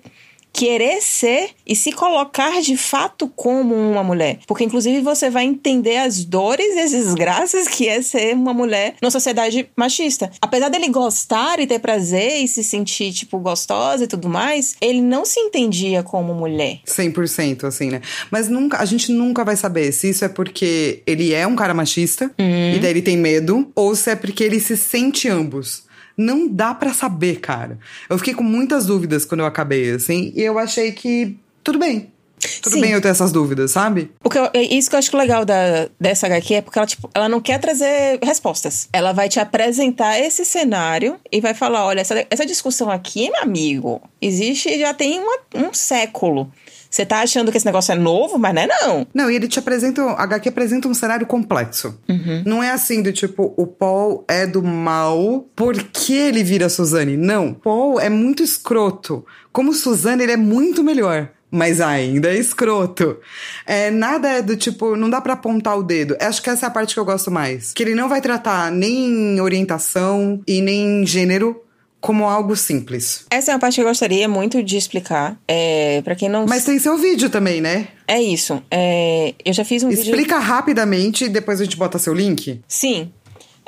querer 0.53 1.01
ser 1.01 1.51
e 1.67 1.77
se 1.77 1.93
colocar 1.93 2.61
de 2.61 2.77
fato 2.77 3.29
como 3.29 3.75
uma 3.75 4.03
mulher. 4.03 4.41
Porque, 4.47 4.65
inclusive, 4.65 5.01
você 5.01 5.31
vai 5.31 5.45
entender 5.45 5.99
as 5.99 6.25
dores 6.25 6.75
e 6.75 6.81
as 6.81 6.91
desgraças 6.91 7.69
que 7.69 7.89
é 7.89 8.03
ser 8.03 8.35
uma 8.35 8.53
mulher 8.53 8.95
numa 9.01 9.11
sociedade 9.11 9.69
machista. 9.77 10.31
Apesar 10.41 10.69
dele 10.69 10.89
gostar 10.89 11.61
e 11.61 11.67
ter 11.67 11.79
prazer 11.79 12.43
e 12.43 12.49
se 12.49 12.65
sentir, 12.65 13.13
tipo, 13.13 13.39
gostosa 13.39 14.05
e 14.05 14.07
tudo 14.07 14.29
mais, 14.29 14.77
ele 14.81 15.01
não 15.01 15.25
se 15.25 15.39
entendia 15.39 16.03
como 16.03 16.35
mulher. 16.35 16.81
100%, 16.87 17.65
assim, 17.65 17.91
né? 17.91 18.01
Mas 18.31 18.49
nunca, 18.49 18.79
a 18.79 18.85
gente 18.85 19.13
nunca 19.13 19.45
vai 19.45 19.57
saber 19.57 19.93
se 19.93 20.11
isso 20.11 20.25
é 20.25 20.29
porque 20.29 21.03
ele 21.07 21.33
é 21.33 21.47
um 21.47 21.57
cara 21.57 21.75
machista 21.75 22.31
e 22.39 22.79
daí 22.81 22.91
ele 22.91 23.03
tem 23.03 23.17
medo, 23.17 23.71
ou 23.75 23.95
se 23.95 24.11
é 24.11 24.17
porque 24.17 24.43
ele 24.43 24.61
se 24.61 24.77
sente 24.77 25.29
ambos. 25.29 25.88
Não 26.19 26.49
dá 26.49 26.75
pra 26.75 26.93
saber, 26.93 27.39
cara. 27.41 27.79
Eu 28.11 28.19
fiquei 28.19 28.35
com 28.35 28.43
muitas 28.43 28.85
dúvidas 28.87 29.25
quando 29.25 29.41
eu 29.41 29.47
acabei, 29.47 29.93
assim, 29.93 30.33
e 30.35 30.43
eu 30.43 30.59
achei 30.59 30.91
que 30.93 31.39
tudo 31.63 31.79
bem. 31.79 32.11
Tudo 32.63 32.75
Sim. 32.75 32.81
bem 32.83 32.93
eu 32.93 33.01
ter 33.01 33.09
essas 33.09 33.33
dúvidas, 33.33 33.73
sabe? 33.73 34.13
O 34.23 34.31
que 34.31 34.39
eu- 34.39 34.49
é 34.55 34.63
isso 34.63 34.89
que 34.89 34.95
eu 34.95 34.99
acho 35.01 35.17
legal 35.17 35.45
da, 35.45 35.89
dessa 36.01 36.27
HQ 36.27 36.55
é 36.55 36.61
porque 36.63 36.79
ela, 36.79 36.87
tipo, 36.87 37.11
ela 37.13 37.29
não 37.29 37.41
quer 37.41 37.59
trazer 37.59 38.19
respostas. 38.23 38.89
Ela 38.93 39.13
vai 39.13 39.29
te 39.29 39.41
apresentar 39.41 40.21
esse 40.21 40.45
cenário 40.45 41.17
e 41.33 41.41
vai 41.41 41.53
falar: 41.53 41.85
olha, 41.85 42.01
essa, 42.01 42.25
essa 42.31 42.47
discussão 42.47 42.89
aqui, 42.91 43.29
meu 43.31 43.43
amigo, 43.43 44.01
existe 44.23 44.79
já 44.79 44.95
tem 44.95 45.19
uma- 45.19 45.69
um 45.69 45.75
século. 45.75 46.49
Você 46.91 47.05
tá 47.05 47.21
achando 47.21 47.51
que 47.51 47.57
esse 47.57 47.67
negócio 47.67 47.93
é 47.93 47.95
novo, 47.95 48.39
mas 48.39 48.55
não 48.55 48.63
é 48.63 48.67
não. 48.67 49.07
Não, 49.15 49.31
e 49.31 49.37
ele 49.37 49.49
te 49.49 49.59
apresenta. 49.59 50.03
A 50.03 50.23
HQ 50.23 50.49
apresenta 50.49 50.89
um 50.89 50.95
cenário 50.95 51.27
complexo. 51.27 51.99
Não 52.45 52.63
é 52.63 52.71
assim 52.71 53.03
do 53.03 53.13
tipo, 53.13 53.53
o 53.57 53.67
Paul 53.67 54.25
é 54.29 54.47
do 54.47 54.63
mal 54.63 55.47
porque 55.55 56.13
ele 56.13 56.43
vira 56.43 56.69
Suzane. 56.69 57.17
Não. 57.17 57.53
Paul 57.53 58.01
é 58.01 58.09
muito 58.09 58.43
escroto. 58.43 59.25
Como 59.53 59.73
Suzane, 59.73 60.23
ele 60.23 60.33
é 60.33 60.37
muito 60.37 60.83
melhor. 60.83 61.31
Mas 61.51 61.81
ainda 61.81 62.29
é 62.29 62.37
escroto. 62.37 63.17
É, 63.65 63.91
nada 63.91 64.29
é 64.29 64.43
do 64.43 64.55
tipo, 64.55 64.97
não 64.97 65.09
dá 65.09 65.21
pra 65.21 65.33
apontar 65.33 65.79
o 65.79 65.83
dedo. 65.83 66.17
Acho 66.21 66.43
que 66.43 66.51
essa 66.51 66.67
é 66.67 66.69
a 66.69 66.71
parte 66.71 66.93
que 66.93 67.01
eu 67.01 67.05
gosto 67.05 67.31
mais. 67.31 67.73
Que 67.73 67.83
ele 67.83 67.95
não 67.95 68.09
vai 68.09 68.21
tratar 68.21 68.71
nem 68.71 69.41
orientação 69.41 70.43
e 70.47 70.61
nem 70.61 71.07
gênero 71.07 71.63
como 72.01 72.25
algo 72.29 72.55
simples. 72.57 73.25
Essa 73.31 73.51
é 73.51 73.55
uma 73.55 73.61
parte 73.61 73.75
que 73.77 73.81
eu 73.81 73.87
gostaria 73.87 74.29
muito 74.29 74.63
de 74.63 74.77
explicar. 74.77 75.37
É, 75.49 76.01
para 76.03 76.15
quem 76.15 76.29
não. 76.29 76.47
Mas 76.47 76.65
tem 76.65 76.79
seu 76.79 76.97
vídeo 76.97 77.29
também, 77.31 77.61
né? 77.61 77.89
É 78.07 78.21
isso. 78.21 78.63
É, 78.71 79.35
eu 79.45 79.53
já 79.53 79.65
fiz 79.65 79.83
um 79.83 79.89
vídeo. 79.89 80.03
Explica 80.05 80.39
rapidamente 80.39 81.25
e 81.25 81.29
depois 81.29 81.61
a 81.61 81.65
gente 81.65 81.77
bota 81.77 81.99
seu 81.99 82.15
link. 82.15 82.61
Sim. 82.69 83.13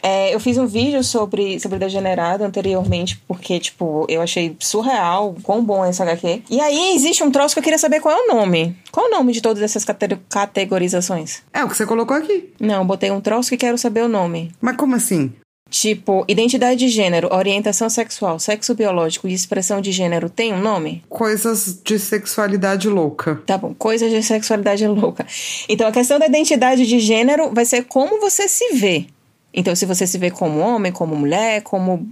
É, 0.03 0.35
eu 0.35 0.41
fiz 0.41 0.57
um 0.57 0.67
vídeo 0.67 1.05
sobre, 1.05 1.61
sobre 1.61 1.79
Degenerado 1.79 2.43
anteriormente, 2.43 3.21
porque, 3.29 3.61
tipo, 3.61 4.07
eu 4.09 4.23
achei 4.23 4.57
surreal 4.59 5.37
quão 5.43 5.63
bom 5.63 5.85
é 5.85 5.91
essa 5.91 6.05
HQ. 6.05 6.45
E 6.49 6.59
aí 6.59 6.95
existe 6.95 7.23
um 7.23 7.31
troço 7.31 7.55
que 7.55 7.59
eu 7.59 7.63
queria 7.63 7.79
saber 7.79 8.01
qual 8.01 8.17
é 8.17 8.23
o 8.23 8.35
nome. 8.35 8.75
Qual 8.91 9.05
é 9.05 9.09
o 9.11 9.13
nome 9.13 9.31
de 9.35 9.43
todas 9.43 9.63
essas 9.63 9.85
cate- 9.85 10.17
categorizações? 10.31 11.43
É 11.53 11.63
o 11.65 11.69
que 11.69 11.77
você 11.77 11.85
colocou 11.85 12.17
aqui. 12.17 12.51
Não, 12.59 12.87
botei 12.87 13.11
um 13.11 13.21
troço 13.21 13.51
que 13.51 13.57
quero 13.59 13.77
saber 13.77 14.03
o 14.03 14.09
nome. 14.09 14.51
Mas 14.59 14.77
como 14.77 14.95
assim? 14.97 15.33
Tipo, 15.71 16.25
identidade 16.27 16.81
de 16.81 16.89
gênero, 16.89 17.33
orientação 17.33 17.89
sexual, 17.89 18.41
sexo 18.41 18.75
biológico 18.75 19.29
e 19.29 19.33
expressão 19.33 19.81
de 19.81 19.93
gênero 19.93 20.29
tem 20.29 20.53
um 20.53 20.61
nome? 20.61 21.05
Coisas 21.09 21.81
de 21.85 21.97
sexualidade 21.97 22.89
louca. 22.89 23.41
Tá 23.47 23.57
bom, 23.57 23.73
coisas 23.73 24.11
de 24.11 24.21
sexualidade 24.21 24.85
louca. 24.89 25.25
Então, 25.69 25.87
a 25.87 25.93
questão 25.93 26.19
da 26.19 26.27
identidade 26.27 26.85
de 26.85 26.99
gênero 26.99 27.51
vai 27.55 27.65
ser 27.65 27.85
como 27.85 28.21
você 28.21 28.49
se 28.49 28.75
vê. 28.75 29.07
Então, 29.55 29.75
se 29.77 29.87
você 29.87 30.07
se 30.07 30.19
vê 30.19 30.31
como 30.31 30.59
homem, 30.59 30.91
como 30.91 31.15
mulher, 31.15 31.63
como. 31.63 32.07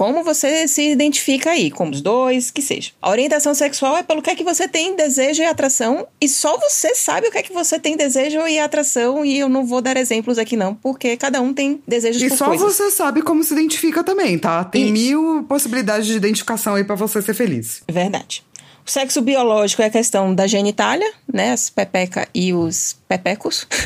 Como 0.00 0.24
você 0.24 0.66
se 0.66 0.92
identifica 0.92 1.50
aí, 1.50 1.70
como 1.70 1.90
os 1.90 2.00
dois, 2.00 2.50
que 2.50 2.62
seja. 2.62 2.90
A 3.02 3.10
orientação 3.10 3.52
sexual 3.52 3.98
é 3.98 4.02
pelo 4.02 4.22
que 4.22 4.30
é 4.30 4.34
que 4.34 4.42
você 4.42 4.66
tem 4.66 4.96
desejo 4.96 5.42
e 5.42 5.44
atração, 5.44 6.08
e 6.18 6.26
só 6.26 6.56
você 6.56 6.94
sabe 6.94 7.28
o 7.28 7.30
que 7.30 7.36
é 7.36 7.42
que 7.42 7.52
você 7.52 7.78
tem 7.78 7.98
desejo 7.98 8.40
e 8.48 8.58
atração, 8.58 9.22
e 9.22 9.38
eu 9.38 9.46
não 9.46 9.66
vou 9.66 9.82
dar 9.82 9.98
exemplos 9.98 10.38
aqui 10.38 10.56
não, 10.56 10.74
porque 10.74 11.18
cada 11.18 11.42
um 11.42 11.52
tem 11.52 11.82
desejos 11.86 12.22
E 12.22 12.30
por 12.30 12.38
só 12.38 12.46
coisas. 12.46 12.76
você 12.76 12.90
sabe 12.90 13.20
como 13.20 13.44
se 13.44 13.52
identifica 13.52 14.02
também, 14.02 14.38
tá? 14.38 14.64
Tem 14.64 14.84
Isso. 14.84 14.92
mil 14.94 15.44
possibilidades 15.46 16.06
de 16.06 16.14
identificação 16.14 16.76
aí 16.76 16.84
pra 16.84 16.94
você 16.94 17.20
ser 17.20 17.34
feliz. 17.34 17.82
Verdade. 17.86 18.42
O 18.86 18.90
sexo 18.90 19.20
biológico 19.20 19.82
é 19.82 19.86
a 19.86 19.90
questão 19.90 20.34
da 20.34 20.46
genitália, 20.46 21.12
né? 21.32 21.52
As 21.52 21.68
pepeca 21.68 22.26
e 22.34 22.52
os 22.52 22.96
pepecos. 23.06 23.66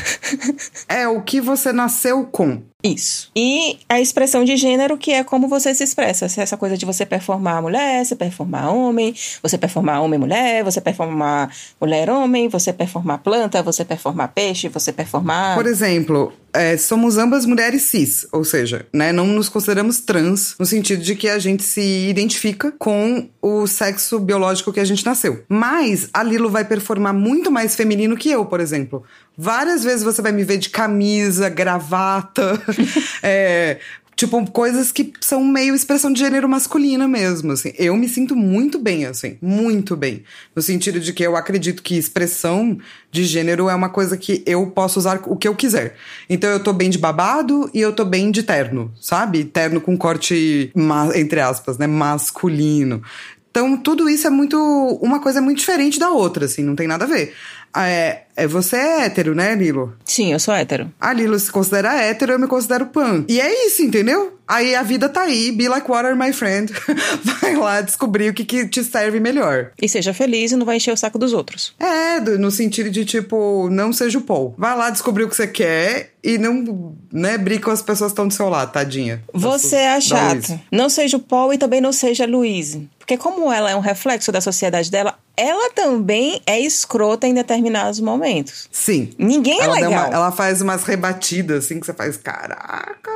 É 0.87 1.07
o 1.07 1.21
que 1.21 1.39
você 1.39 1.71
nasceu 1.71 2.25
com. 2.25 2.61
Isso. 2.85 3.31
E 3.35 3.79
a 3.89 3.99
expressão 3.99 4.43
de 4.43 4.55
gênero, 4.55 4.97
que 4.97 5.11
é 5.11 5.23
como 5.23 5.47
você 5.47 5.73
se 5.73 5.83
expressa. 5.83 6.29
Se 6.29 6.39
é 6.39 6.43
essa 6.43 6.55
coisa 6.55 6.77
de 6.77 6.85
você 6.85 7.05
performar 7.05 7.61
mulher, 7.61 8.05
você 8.05 8.15
performar 8.15 8.73
homem, 8.73 9.13
você 9.41 9.57
performar 9.57 10.01
homem-mulher, 10.01 10.63
você 10.63 10.79
performar 10.79 11.49
mulher-homem, 11.81 12.47
você 12.47 12.71
performar 12.71 13.19
planta, 13.19 13.63
você 13.63 13.83
performar 13.83 14.31
peixe, 14.33 14.67
você 14.67 14.91
performar. 14.91 15.55
Por 15.55 15.65
exemplo, 15.65 16.31
é, 16.55 16.77
somos 16.77 17.17
ambas 17.17 17.45
mulheres 17.45 17.83
cis, 17.83 18.25
ou 18.31 18.43
seja, 18.43 18.85
né, 18.93 19.11
não 19.11 19.27
nos 19.27 19.49
consideramos 19.49 19.99
trans 19.99 20.55
no 20.57 20.65
sentido 20.65 21.03
de 21.03 21.15
que 21.15 21.27
a 21.27 21.37
gente 21.37 21.63
se 21.63 22.09
identifica 22.09 22.73
com 22.77 23.29
o 23.41 23.67
sexo 23.67 24.19
biológico 24.19 24.73
que 24.73 24.79
a 24.79 24.85
gente 24.85 25.05
nasceu. 25.05 25.43
Mas 25.47 26.09
a 26.13 26.23
Lilo 26.23 26.49
vai 26.49 26.65
performar 26.65 27.13
muito 27.13 27.51
mais 27.51 27.75
feminino 27.75 28.17
que 28.17 28.29
eu, 28.31 28.45
por 28.45 28.59
exemplo. 28.59 29.03
Várias 29.37 29.83
vezes 29.83 30.03
você 30.03 30.21
vai 30.21 30.31
me 30.31 30.43
ver 30.43 30.57
de 30.57 30.69
camisa, 30.69 31.49
gravata, 31.49 32.59
é, 33.21 33.79
Tipo, 34.15 34.49
coisas 34.49 34.93
que 34.93 35.11
são 35.19 35.43
meio 35.43 35.75
expressão 35.75 36.11
de 36.11 36.19
gênero 36.19 36.47
masculina 36.47 37.05
mesmo, 37.05 37.51
assim. 37.51 37.73
Eu 37.77 37.97
me 37.97 38.07
sinto 38.07 38.33
muito 38.33 38.79
bem, 38.79 39.05
assim, 39.05 39.37
muito 39.41 39.95
bem. 39.97 40.23
No 40.55 40.61
sentido 40.61 41.01
de 41.01 41.11
que 41.11 41.21
eu 41.21 41.35
acredito 41.35 41.83
que 41.83 41.97
expressão 41.97 42.77
de 43.11 43.25
gênero 43.25 43.69
é 43.69 43.75
uma 43.75 43.89
coisa 43.89 44.15
que 44.15 44.41
eu 44.45 44.67
posso 44.67 44.99
usar 44.99 45.21
o 45.25 45.35
que 45.35 45.47
eu 45.47 45.55
quiser. 45.55 45.97
Então 46.29 46.49
eu 46.49 46.61
tô 46.61 46.71
bem 46.71 46.89
de 46.89 46.97
babado 46.97 47.69
e 47.73 47.81
eu 47.81 47.91
tô 47.91 48.05
bem 48.05 48.31
de 48.31 48.43
terno, 48.43 48.93
sabe? 49.01 49.43
Terno 49.43 49.81
com 49.81 49.97
corte, 49.97 50.71
entre 51.15 51.41
aspas, 51.41 51.77
né, 51.77 51.85
masculino. 51.85 53.01
Então, 53.55 53.77
tudo 53.77 54.09
isso 54.09 54.27
é 54.27 54.29
muito. 54.29 54.57
Uma 55.01 55.21
coisa 55.21 55.41
muito 55.41 55.59
diferente 55.59 55.97
da 55.97 56.09
outra, 56.09 56.43
assim, 56.43 56.61
não 56.61 56.75
tem 56.75 56.87
nada 56.87 57.05
a 57.05 57.07
ver. 57.07 57.33
Ah, 57.75 57.87
É, 57.87 58.23
é, 58.37 58.47
você 58.47 58.77
é 58.77 59.05
hétero, 59.05 59.35
né, 59.35 59.53
Lilo? 59.55 59.95
Sim, 60.03 60.31
eu 60.33 60.39
sou 60.39 60.53
hétero. 60.53 60.91
A 60.99 61.13
Lilo 61.13 61.37
se 61.37 61.51
considera 61.51 62.01
hétero, 62.01 62.33
eu 62.33 62.39
me 62.39 62.47
considero 62.47 62.85
pan. 62.87 63.25
E 63.27 63.39
é 63.39 63.67
isso, 63.67 63.81
entendeu? 63.81 64.37
Aí 64.47 64.75
a 64.75 64.83
vida 64.83 65.09
tá 65.09 65.21
aí, 65.21 65.51
be 65.51 65.67
like 65.67 65.89
water, 65.89 66.15
my 66.15 66.31
friend. 66.31 66.71
Vai 67.41 67.55
lá 67.55 67.81
descobrir 67.81 68.29
o 68.29 68.33
que, 68.33 68.45
que 68.45 68.67
te 68.67 68.83
serve 68.83 69.19
melhor. 69.19 69.71
E 69.81 69.89
seja 69.89 70.13
feliz 70.13 70.51
e 70.51 70.55
não 70.55 70.65
vai 70.65 70.77
encher 70.77 70.93
o 70.93 70.97
saco 70.97 71.17
dos 71.17 71.33
outros. 71.33 71.73
É, 71.79 72.19
no 72.19 72.51
sentido 72.51 72.89
de 72.91 73.05
tipo, 73.05 73.69
não 73.71 73.91
seja 73.91 74.19
o 74.19 74.21
Paul. 74.21 74.53
Vai 74.57 74.77
lá 74.77 74.89
descobrir 74.89 75.23
o 75.23 75.29
que 75.29 75.35
você 75.35 75.47
quer 75.47 76.13
e 76.23 76.37
não, 76.37 76.95
né, 77.11 77.37
briga 77.37 77.63
com 77.63 77.71
as 77.71 77.81
pessoas 77.81 78.11
que 78.11 78.13
estão 78.13 78.27
do 78.27 78.33
seu 78.33 78.49
lado, 78.49 78.71
tadinha. 78.71 79.23
Você 79.33 79.77
é. 79.77 79.95
Luísa. 79.95 80.61
Não 80.71 80.89
seja 80.89 81.17
o 81.17 81.19
Paul 81.19 81.53
e 81.53 81.57
também 81.57 81.81
não 81.81 81.91
seja 81.91 82.25
a 82.25 82.27
Louise. 82.27 82.87
Porque 82.99 83.17
como 83.17 83.51
ela 83.51 83.69
é 83.71 83.75
um 83.75 83.79
reflexo 83.79 84.31
da 84.31 84.41
sociedade 84.41 84.89
dela, 84.91 85.17
ela 85.37 85.71
também 85.71 86.41
é 86.45 86.59
escrota 86.59 87.27
em 87.27 87.33
determinados 87.33 87.99
momentos. 87.99 88.67
Sim. 88.71 89.09
Ninguém 89.17 89.59
é 89.59 89.63
ela, 89.65 89.79
dá 89.79 89.87
legal. 89.87 90.07
uma- 90.07 90.15
ela 90.15 90.31
faz 90.31 90.61
umas 90.61 90.83
rebatidas 90.83 91.65
assim 91.65 91.79
que 91.79 91.85
você 91.85 91.93
faz, 91.93 92.17
caraca, 92.17 93.11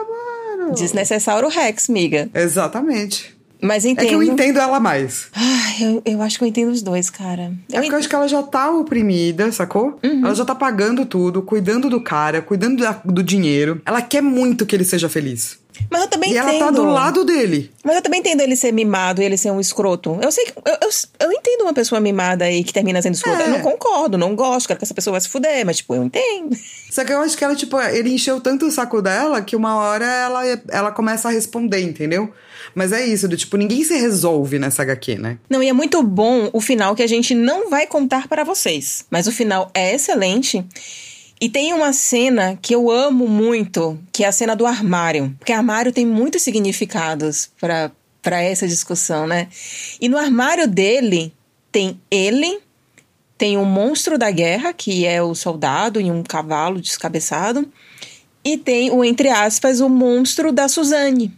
mano. 0.58 0.73
Desnecessário 0.73 1.47
Rex, 1.49 1.88
miga. 1.88 2.29
Exatamente. 2.34 3.38
Mas 3.62 3.84
É 3.84 3.89
entendo. 3.89 4.08
que 4.08 4.15
eu 4.15 4.23
entendo 4.23 4.58
ela 4.58 4.79
mais. 4.79 5.27
Ai, 5.34 5.75
eu, 5.82 6.01
eu 6.05 6.21
acho 6.21 6.38
que 6.38 6.43
eu 6.45 6.47
entendo 6.47 6.71
os 6.71 6.82
dois, 6.82 7.10
cara. 7.10 7.51
É 7.69 7.77
Eu 7.77 7.82
porque 7.82 7.93
eu 7.93 7.99
acho 7.99 8.08
que 8.08 8.15
ela 8.15 8.27
já 8.27 8.41
tá 8.41 8.71
oprimida, 8.71 9.51
sacou? 9.51 9.99
Uhum. 10.01 10.23
Ela 10.25 10.34
já 10.34 10.45
tá 10.45 10.55
pagando 10.55 11.05
tudo, 11.05 11.41
cuidando 11.41 11.89
do 11.89 11.99
cara, 11.99 12.41
cuidando 12.41 12.82
da- 12.82 13.01
do 13.03 13.21
dinheiro. 13.21 13.82
Ela 13.86 14.01
quer 14.01 14.21
muito 14.21 14.65
que 14.65 14.73
ele 14.75 14.86
seja 14.86 15.10
feliz. 15.10 15.60
Mas 15.89 16.01
eu 16.01 16.07
também 16.07 16.31
e 16.31 16.37
entendo. 16.37 16.49
ela 16.49 16.59
tá 16.59 16.71
do 16.71 16.85
lado 16.85 17.23
dele. 17.23 17.71
Mas 17.83 17.95
eu 17.95 18.01
também 18.01 18.19
entendo 18.19 18.41
ele 18.41 18.55
ser 18.55 18.71
mimado 18.71 19.21
e 19.21 19.25
ele 19.25 19.37
ser 19.37 19.51
um 19.51 19.59
escroto. 19.59 20.17
Eu 20.21 20.31
sei 20.31 20.45
que. 20.45 20.53
Eu, 20.65 20.77
eu, 20.81 20.89
eu 21.19 21.31
entendo 21.31 21.61
uma 21.61 21.73
pessoa 21.73 21.99
mimada 21.99 22.45
aí 22.45 22.63
que 22.63 22.73
termina 22.73 23.01
sendo 23.01 23.15
escrota. 23.15 23.43
É. 23.43 23.45
Eu 23.45 23.49
não 23.51 23.61
concordo, 23.61 24.17
não 24.17 24.35
gosto, 24.35 24.67
quero 24.67 24.79
que 24.79 24.85
essa 24.85 24.93
pessoa 24.93 25.13
vai 25.13 25.21
se 25.21 25.29
fuder, 25.29 25.65
mas, 25.65 25.77
tipo, 25.77 25.95
eu 25.95 26.03
entendo. 26.03 26.55
Só 26.89 27.03
que 27.03 27.13
eu 27.13 27.19
acho 27.19 27.37
que 27.37 27.43
ela, 27.43 27.55
tipo, 27.55 27.79
ele 27.79 28.13
encheu 28.13 28.41
tanto 28.41 28.65
o 28.65 28.71
saco 28.71 29.01
dela 29.01 29.41
que 29.41 29.55
uma 29.55 29.75
hora 29.75 30.05
ela, 30.05 30.41
ela 30.69 30.91
começa 30.91 31.27
a 31.27 31.31
responder, 31.31 31.81
entendeu? 31.81 32.31
Mas 32.75 32.91
é 32.91 33.05
isso, 33.05 33.27
do 33.27 33.37
tipo, 33.37 33.57
ninguém 33.57 33.83
se 33.83 33.95
resolve 33.97 34.59
nessa 34.59 34.83
HQ, 34.83 35.15
né? 35.15 35.37
Não, 35.49 35.61
e 35.63 35.69
é 35.69 35.73
muito 35.73 36.01
bom 36.03 36.49
o 36.53 36.61
final 36.61 36.95
que 36.95 37.03
a 37.03 37.07
gente 37.07 37.33
não 37.33 37.69
vai 37.69 37.87
contar 37.87 38.27
para 38.27 38.43
vocês. 38.43 39.05
Mas 39.09 39.27
o 39.27 39.31
final 39.31 39.71
é 39.73 39.95
excelente. 39.95 40.65
E 41.41 41.47
tem 41.47 41.73
uma 41.73 41.93
cena 41.93 42.58
que 42.62 42.75
eu 42.75 42.91
amo 42.91 43.28
muito, 43.28 43.97
que 44.12 44.23
é 44.23 44.28
a 44.28 44.32
cena 44.32 44.56
do 44.56 44.65
armário. 44.65 45.34
Porque 45.39 45.54
armário 45.54 45.93
tem 45.93 46.06
muitos 46.06 46.41
significados 46.41 47.49
para 47.60 47.91
para 48.21 48.41
essa 48.41 48.67
discussão, 48.67 49.25
né? 49.25 49.47
E 49.99 50.10
no 50.10 50.17
armário 50.17 50.67
dele 50.67 51.34
tem 51.71 51.99
ele, 52.12 52.60
tem 53.38 53.58
o 53.58 53.65
monstro 53.65 54.17
da 54.17 54.30
guerra, 54.30 54.73
que 54.73 55.06
é 55.06 55.21
o 55.21 55.34
soldado 55.34 56.02
e 56.02 56.12
um 56.12 56.23
cavalo 56.23 56.82
descabeçado, 56.82 57.67
e 58.43 58.58
tem 58.58 58.91
o 58.91 59.04
entre 59.04 59.30
aspas 59.30 59.80
o 59.80 59.89
monstro 59.89 60.52
da 60.52 60.67
Suzane, 60.67 61.34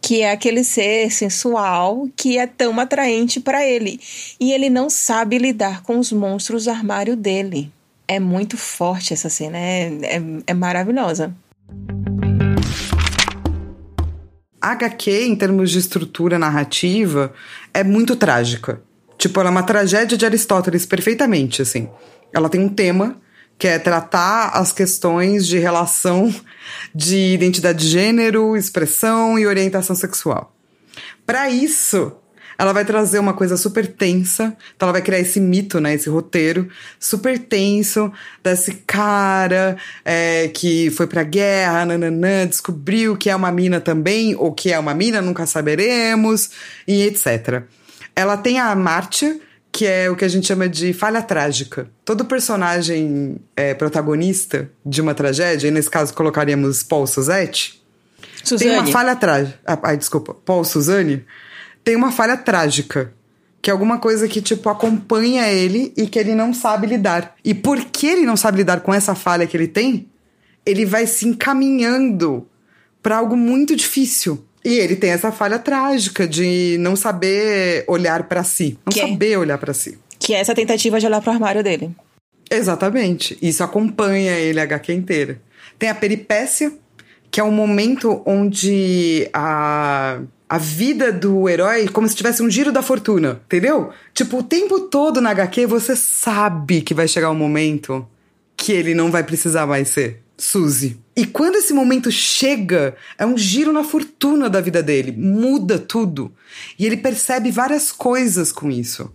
que 0.00 0.20
é 0.20 0.30
aquele 0.30 0.62
ser 0.62 1.10
sensual 1.10 2.08
que 2.14 2.38
é 2.38 2.46
tão 2.46 2.78
atraente 2.78 3.40
para 3.40 3.66
ele. 3.66 4.00
E 4.38 4.52
ele 4.52 4.68
não 4.68 4.90
sabe 4.90 5.38
lidar 5.38 5.82
com 5.82 5.98
os 5.98 6.12
monstros 6.12 6.64
do 6.64 6.70
armário 6.70 7.16
dele. 7.16 7.72
É 8.08 8.20
muito 8.20 8.56
forte 8.56 9.12
essa 9.12 9.28
cena, 9.28 9.58
é, 9.58 9.88
é, 10.02 10.22
é 10.46 10.54
maravilhosa. 10.54 11.34
HQ, 14.60 15.10
em 15.10 15.36
termos 15.36 15.70
de 15.70 15.78
estrutura 15.78 16.38
narrativa, 16.38 17.32
é 17.72 17.84
muito 17.84 18.16
trágica. 18.16 18.80
Tipo, 19.18 19.40
ela 19.40 19.48
é 19.48 19.52
uma 19.52 19.62
tragédia 19.62 20.16
de 20.16 20.24
Aristóteles, 20.24 20.84
perfeitamente, 20.84 21.62
assim. 21.62 21.88
Ela 22.32 22.48
tem 22.48 22.60
um 22.60 22.68
tema, 22.68 23.16
que 23.58 23.66
é 23.66 23.78
tratar 23.78 24.50
as 24.50 24.72
questões 24.72 25.46
de 25.46 25.58
relação 25.58 26.34
de 26.94 27.34
identidade 27.34 27.78
de 27.78 27.88
gênero, 27.88 28.56
expressão 28.56 29.38
e 29.38 29.46
orientação 29.46 29.96
sexual. 29.96 30.54
Para 31.24 31.48
isso, 31.48 32.12
ela 32.58 32.72
vai 32.72 32.84
trazer 32.84 33.18
uma 33.18 33.34
coisa 33.34 33.56
super 33.56 33.86
tensa. 33.86 34.56
Então 34.74 34.86
ela 34.86 34.92
vai 34.92 35.02
criar 35.02 35.18
esse 35.18 35.40
mito, 35.40 35.80
né? 35.80 35.94
Esse 35.94 36.08
roteiro 36.08 36.68
super 36.98 37.38
tenso 37.38 38.12
desse 38.42 38.72
cara 38.86 39.76
é, 40.04 40.48
que 40.48 40.90
foi 40.90 41.06
pra 41.06 41.22
guerra, 41.22 41.84
nananã, 41.84 42.46
descobriu 42.46 43.16
que 43.16 43.28
é 43.28 43.36
uma 43.36 43.52
mina 43.52 43.80
também, 43.80 44.34
ou 44.36 44.52
que 44.52 44.72
é 44.72 44.78
uma 44.78 44.94
mina, 44.94 45.20
nunca 45.20 45.46
saberemos, 45.46 46.50
e 46.86 47.02
etc. 47.02 47.62
Ela 48.14 48.36
tem 48.36 48.58
a 48.58 48.74
Mártia, 48.74 49.38
que 49.70 49.84
é 49.84 50.10
o 50.10 50.16
que 50.16 50.24
a 50.24 50.28
gente 50.28 50.46
chama 50.46 50.68
de 50.68 50.92
falha 50.94 51.20
trágica. 51.20 51.88
Todo 52.04 52.24
personagem 52.24 53.36
é, 53.54 53.74
protagonista 53.74 54.70
de 54.84 55.02
uma 55.02 55.14
tragédia, 55.14 55.68
e 55.68 55.70
nesse 55.70 55.90
caso 55.90 56.14
colocaríamos 56.14 56.82
Paul 56.82 57.06
Suzette, 57.06 57.82
tem 58.58 58.68
uma 58.70 58.78
Suzane, 58.78 58.92
falha 58.92 59.16
trágica. 59.16 59.58
Ai, 59.82 59.96
desculpa. 59.96 60.32
Paul 60.32 60.64
Suzane 60.64 61.24
tem 61.86 61.94
uma 61.94 62.10
falha 62.10 62.36
trágica. 62.36 63.12
Que 63.62 63.70
é 63.70 63.72
alguma 63.72 63.98
coisa 63.98 64.26
que, 64.28 64.42
tipo, 64.42 64.68
acompanha 64.68 65.48
ele 65.48 65.92
e 65.96 66.06
que 66.08 66.18
ele 66.18 66.34
não 66.34 66.52
sabe 66.52 66.86
lidar. 66.88 67.34
E 67.44 67.54
porque 67.54 68.06
ele 68.08 68.26
não 68.26 68.36
sabe 68.36 68.58
lidar 68.58 68.80
com 68.80 68.92
essa 68.92 69.14
falha 69.14 69.46
que 69.46 69.56
ele 69.56 69.68
tem, 69.68 70.08
ele 70.64 70.84
vai 70.84 71.06
se 71.06 71.26
encaminhando 71.26 72.46
pra 73.02 73.18
algo 73.18 73.36
muito 73.36 73.74
difícil. 73.76 74.44
E 74.64 74.74
ele 74.74 74.96
tem 74.96 75.10
essa 75.10 75.30
falha 75.30 75.58
trágica 75.60 76.26
de 76.26 76.76
não 76.80 76.96
saber 76.96 77.84
olhar 77.86 78.24
pra 78.24 78.42
si. 78.42 78.76
Não 78.84 78.92
Que 78.92 79.00
é? 79.00 79.08
saber 79.08 79.36
olhar 79.38 79.58
pra 79.58 79.72
si. 79.72 79.96
que 80.18 80.34
é 80.34 80.38
essa 80.40 80.54
tentativa 80.54 80.98
de 80.98 81.06
olhar 81.06 81.20
pro 81.20 81.30
armário 81.30 81.62
dele. 81.62 81.90
Exatamente. 82.50 83.36
Isso 83.40 83.62
acompanha 83.62 84.32
ele 84.32 84.58
a 84.60 84.64
HQ 84.64 84.92
inteira. 84.92 85.40
Tem 85.78 85.88
a 85.88 85.94
peripécia, 85.94 86.72
que 87.30 87.40
é 87.40 87.44
um 87.44 87.50
momento 87.50 88.22
onde 88.24 89.28
a, 89.32 90.20
a 90.48 90.58
vida 90.58 91.12
do 91.12 91.48
herói, 91.48 91.88
como 91.88 92.08
se 92.08 92.14
tivesse 92.14 92.42
um 92.42 92.50
giro 92.50 92.72
da 92.72 92.82
fortuna, 92.82 93.40
entendeu? 93.46 93.90
Tipo, 94.14 94.38
o 94.38 94.42
tempo 94.42 94.80
todo 94.80 95.20
na 95.20 95.30
HQ 95.30 95.66
você 95.66 95.96
sabe 95.96 96.80
que 96.80 96.94
vai 96.94 97.08
chegar 97.08 97.30
um 97.30 97.34
momento 97.34 98.06
que 98.56 98.72
ele 98.72 98.94
não 98.94 99.10
vai 99.10 99.22
precisar 99.22 99.66
mais 99.66 99.88
ser 99.88 100.22
Suzy. 100.38 100.98
E 101.16 101.24
quando 101.24 101.56
esse 101.56 101.72
momento 101.72 102.10
chega, 102.10 102.94
é 103.16 103.24
um 103.24 103.38
giro 103.38 103.72
na 103.72 103.82
fortuna 103.82 104.50
da 104.50 104.60
vida 104.60 104.82
dele, 104.82 105.12
muda 105.12 105.78
tudo. 105.78 106.30
E 106.78 106.84
ele 106.84 106.96
percebe 106.96 107.50
várias 107.50 107.90
coisas 107.90 108.52
com 108.52 108.70
isso. 108.70 109.10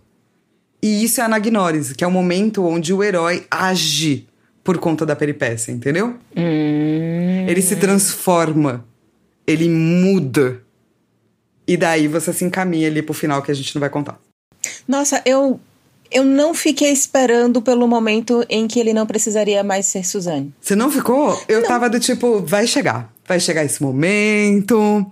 E 0.82 1.04
isso 1.04 1.20
é 1.20 1.24
a 1.24 1.28
anagnórise, 1.28 1.94
que 1.94 2.04
é 2.04 2.08
o 2.08 2.12
momento 2.12 2.66
onde 2.66 2.92
o 2.92 3.04
herói 3.04 3.46
age 3.52 4.28
por 4.64 4.78
conta 4.78 5.06
da 5.06 5.16
peripécia, 5.16 5.72
entendeu? 5.72 6.16
Hum. 6.36 7.46
Ele 7.48 7.62
se 7.62 7.76
transforma, 7.76 8.86
ele 9.46 9.68
muda. 9.70 10.62
E 11.68 11.78
daí 11.78 12.08
você 12.08 12.34
se 12.34 12.44
encaminha 12.44 12.88
ali 12.88 13.02
pro 13.02 13.14
final 13.14 13.42
que 13.42 13.52
a 13.52 13.54
gente 13.54 13.74
não 13.76 13.80
vai 13.80 13.90
contar. 13.90 14.20
Nossa, 14.88 15.22
eu, 15.26 15.60
eu 16.12 16.24
não 16.24 16.54
fiquei 16.54 16.92
esperando 16.92 17.62
pelo 17.62 17.88
momento 17.88 18.46
em 18.50 18.68
que 18.68 18.80
ele 18.80 18.94
não 18.94 19.06
precisaria 19.06 19.64
mais 19.64 19.86
ser 19.86 20.06
Suzane. 20.06 20.54
Você 20.62 20.76
não 20.76 20.92
ficou? 20.92 21.42
Eu 21.48 21.64
tava 21.64 21.90
do 21.90 22.00
tipo, 22.00 22.42
vai 22.42 22.68
chegar. 22.68 23.12
Vai 23.26 23.40
chegar 23.40 23.64
esse 23.64 23.82
momento, 23.82 25.10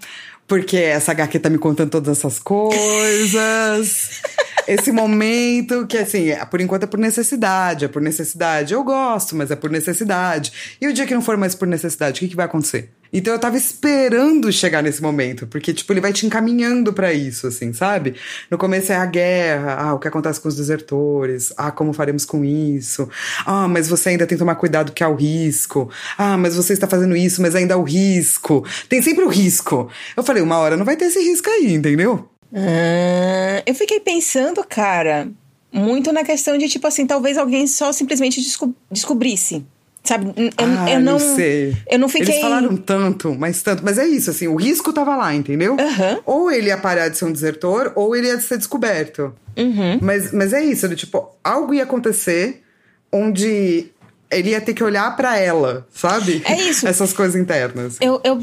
porque 0.49 0.75
essa 0.75 1.11
HQ 1.11 1.39
tá 1.39 1.49
me 1.49 1.59
contando 1.59 1.91
todas 1.91 2.17
essas 2.17 2.39
coisas. 2.39 4.21
esse 4.67 4.91
momento 4.91 5.85
que, 5.87 5.97
assim, 5.97 6.29
é- 6.29 6.43
por 6.43 6.59
enquanto 6.59 6.83
é 6.83 6.87
por 6.87 6.99
necessidade, 6.99 7.85
é 7.85 7.87
por 7.87 8.01
necessidade. 8.01 8.73
Eu 8.73 8.83
gosto, 8.83 9.35
mas 9.35 9.51
é 9.51 9.55
por 9.55 9.69
necessidade. 9.69 10.51
E 10.81 10.87
o 10.87 10.93
dia 10.93 11.05
que 11.05 11.13
não 11.13 11.21
for 11.21 11.37
mais 11.37 11.53
por 11.53 11.67
necessidade, 11.67 12.17
o 12.17 12.19
que, 12.19 12.29
que 12.29 12.35
vai 12.35 12.47
acontecer? 12.47 12.91
Então 13.11 13.33
eu 13.33 13.39
tava 13.39 13.57
esperando 13.57 14.51
chegar 14.51 14.83
nesse 14.83 15.01
momento, 15.01 15.47
porque, 15.47 15.73
tipo, 15.73 15.91
ele 15.91 16.01
vai 16.01 16.13
te 16.13 16.25
encaminhando 16.25 16.93
pra 16.93 17.11
isso, 17.11 17.47
assim, 17.47 17.73
sabe? 17.73 18.15
No 18.51 18.57
começo 18.57 18.91
é 18.91 18.95
a 18.95 19.05
guerra, 19.05 19.75
ah, 19.79 19.93
o 19.93 19.99
que 19.99 20.07
acontece 20.07 20.39
com 20.39 20.47
os 20.47 20.55
desertores, 20.55 21.51
ah, 21.57 21.71
como 21.71 21.91
faremos 21.93 22.23
com 22.25 22.45
isso, 22.45 23.09
ah, 23.45 23.67
mas 23.67 23.87
você 23.87 24.09
ainda 24.09 24.27
tem 24.27 24.37
que 24.37 24.39
tomar 24.39 24.55
cuidado 24.55 24.91
que 24.91 25.03
há 25.03 25.09
o 25.09 25.15
risco, 25.15 25.89
ah, 26.17 26.37
mas 26.37 26.55
você 26.55 26.73
está 26.73 26.87
fazendo 26.87 27.15
isso, 27.15 27.41
mas 27.41 27.55
ainda 27.55 27.73
há 27.73 27.77
o 27.77 27.83
risco. 27.83 28.63
Tem 28.87 29.01
sempre 29.01 29.23
o 29.23 29.27
risco. 29.29 29.89
Eu 30.15 30.23
falei, 30.23 30.43
uma 30.43 30.57
hora 30.57 30.77
não 30.77 30.85
vai 30.85 30.95
ter 30.95 31.05
esse 31.05 31.19
risco 31.19 31.49
aí, 31.49 31.73
entendeu? 31.73 32.29
Ah, 32.53 33.63
eu 33.65 33.73
fiquei 33.75 33.99
pensando, 33.99 34.63
cara, 34.63 35.29
muito 35.71 36.11
na 36.11 36.23
questão 36.23 36.57
de, 36.57 36.67
tipo 36.67 36.85
assim, 36.87 37.05
talvez 37.05 37.37
alguém 37.37 37.67
só 37.67 37.91
simplesmente 37.91 38.41
desco- 38.41 38.75
descobrisse. 38.91 39.65
Sabe? 40.09 40.33
Eu, 40.35 40.49
ah, 40.57 40.91
eu 40.91 40.99
não. 40.99 41.19
sei. 41.19 41.77
Eu 41.87 41.99
não 41.99 42.09
fiquei. 42.09 42.33
Eles 42.33 42.41
falaram 42.41 42.75
tanto, 42.75 43.35
mas 43.35 43.61
tanto. 43.61 43.85
Mas 43.85 43.99
é 43.99 44.07
isso, 44.07 44.31
assim, 44.31 44.47
o 44.47 44.55
risco 44.55 44.91
tava 44.91 45.15
lá, 45.15 45.35
entendeu? 45.35 45.77
Aham. 45.79 46.19
Ou 46.25 46.49
ele 46.49 46.69
ia 46.69 46.77
parar 46.79 47.09
de 47.09 47.17
ser 47.19 47.25
um 47.25 47.31
desertor, 47.31 47.91
ou 47.95 48.15
ele 48.15 48.25
ia 48.25 48.39
ser 48.39 48.57
descoberto. 48.57 49.31
Uhum. 49.55 49.99
Mas, 50.01 50.33
mas 50.33 50.51
é 50.51 50.63
isso, 50.63 50.89
do 50.89 50.95
tipo, 50.95 51.29
algo 51.43 51.75
ia 51.75 51.83
acontecer 51.83 52.63
onde 53.11 53.91
ele 54.31 54.49
ia 54.49 54.59
ter 54.59 54.73
que 54.73 54.83
olhar 54.83 55.15
pra 55.15 55.37
ela, 55.37 55.85
sabe? 55.93 56.41
É 56.43 56.59
isso. 56.59 56.87
Essas 56.89 57.13
coisas 57.13 57.39
internas. 57.39 57.97
Eu, 58.01 58.19
eu, 58.23 58.41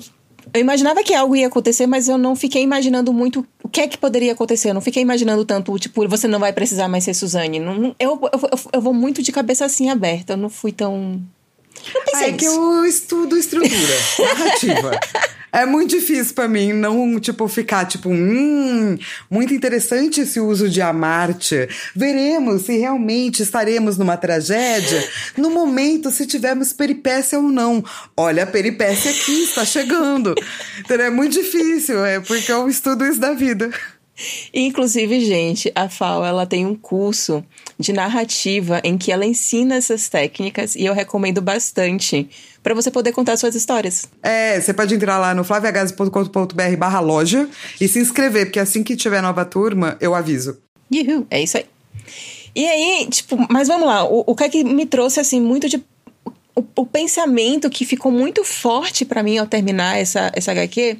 Eu 0.55 0.61
imaginava 0.61 1.03
que 1.03 1.15
algo 1.15 1.35
ia 1.35 1.49
acontecer, 1.49 1.89
mas 1.89 2.09
eu 2.09 2.17
não 2.17 2.37
fiquei 2.37 2.63
imaginando 2.63 3.13
muito 3.13 3.45
o 3.61 3.69
que 3.69 3.81
é 3.81 3.89
que 3.89 3.99
poderia 3.99 4.33
acontecer. 4.35 4.71
Eu 4.71 4.75
não 4.75 4.81
fiquei 4.81 5.03
imanginando 5.03 5.45
tanto, 5.45 5.77
tipo, 5.81 6.07
você 6.09 6.29
não 6.29 6.39
vai 6.39 6.53
precisar 6.53 6.87
mais 6.87 7.03
ser 7.03 7.15
Suzane. 7.15 7.59
Não, 7.59 7.95
eu, 7.99 8.21
eu, 8.23 8.41
eu, 8.53 8.59
eu 8.75 8.81
vou 8.81 8.95
muito 8.95 9.21
de 9.21 9.33
cabeça 9.33 9.65
assim 9.65 9.91
aberta. 9.91 10.35
Eu 10.35 10.37
não 10.37 10.49
fui 10.49 10.71
tão. 10.71 11.21
É 12.15 12.33
que 12.33 12.45
eu 12.45 12.85
estudo 12.85 13.37
estrutura, 13.37 13.95
narrativa. 14.19 15.01
É 15.53 15.65
muito 15.65 15.91
difícil 15.91 16.35
para 16.35 16.47
mim 16.47 16.73
não, 16.73 17.19
tipo, 17.19 17.49
ficar, 17.49 17.87
tipo, 17.87 18.11
hum, 18.11 18.99
muito 19.31 19.55
interessante 19.55 20.21
esse 20.21 20.39
uso 20.39 20.69
de 20.69 20.83
Amarte. 20.83 21.69
Veremos 21.95 22.63
se 22.63 22.77
realmente 22.77 23.43
estaremos 23.43 23.97
numa 23.97 24.19
tragédia 24.19 25.09
no 25.35 25.49
momento 25.49 26.11
se 26.11 26.27
tivermos 26.27 26.75
peripécia 26.75 27.39
ou 27.39 27.49
não. 27.49 27.83
Olha, 28.15 28.43
a 28.43 28.47
peripécia 28.47 29.11
aqui 29.11 29.45
está 29.45 29.65
chegando. 29.65 30.35
Então 30.79 31.01
é 31.01 31.09
muito 31.09 31.33
difícil, 31.33 32.05
é 32.05 32.21
porque 32.21 32.53
eu 32.53 32.69
estudo 32.69 33.07
isso 33.07 33.21
da 33.21 33.33
vida. 33.33 33.71
Inclusive, 34.53 35.25
gente, 35.25 35.73
a 35.75 35.89
FAO 35.89 36.25
ela 36.25 36.47
tem 36.47 36.67
um 36.67 36.75
curso 36.75 37.45
de 37.79 37.93
narrativa 37.93 38.81
em 38.83 38.97
que 38.97 39.13
ela 39.13 39.25
ensina 39.25 39.77
essas 39.77 40.09
técnicas 40.09 40.75
e 40.75 40.85
eu 40.85 40.95
recomendo 40.95 41.43
bastante 41.43 42.29
para 42.63 42.75
você 42.75 42.91
poder 42.91 43.13
contar 43.13 43.37
suas 43.37 43.55
histórias. 43.55 44.09
É, 44.23 44.61
você 44.61 44.73
pode 44.73 44.95
entrar 44.95 45.19
lá 45.19 45.35
no 45.35 45.45
flaviagase.com.br 45.45 46.77
barra 46.79 47.01
loja 47.01 47.49
e 47.81 47.87
se 47.87 47.99
inscrever, 47.99 48.47
porque 48.47 48.59
assim 48.59 48.83
que 48.83 48.97
tiver 48.97 49.21
nova 49.21 49.45
turma, 49.45 49.97
eu 50.01 50.15
aviso. 50.15 50.59
Uhul, 50.91 51.27
é 51.31 51.43
isso 51.43 51.59
aí. 51.59 51.67
E 52.55 52.67
aí, 52.67 53.07
tipo, 53.11 53.37
mas 53.51 53.69
vamos 53.69 53.87
lá, 53.87 54.05
o, 54.05 54.25
o 54.27 54.35
que 54.35 54.45
é 54.45 54.49
que 54.49 54.65
me 54.65 54.87
trouxe, 54.87 55.21
assim, 55.21 55.41
muito 55.41 55.69
de 55.69 55.77
o, 56.55 56.65
o, 56.75 56.87
pensamento 56.87 57.69
que 57.69 57.85
ficou 57.85 58.11
muito 58.11 58.43
forte 58.43 59.05
para 59.05 59.23
mim 59.23 59.37
ao 59.37 59.47
terminar 59.47 59.99
essa, 59.99 60.33
essa 60.35 60.53
HQ 60.53 60.97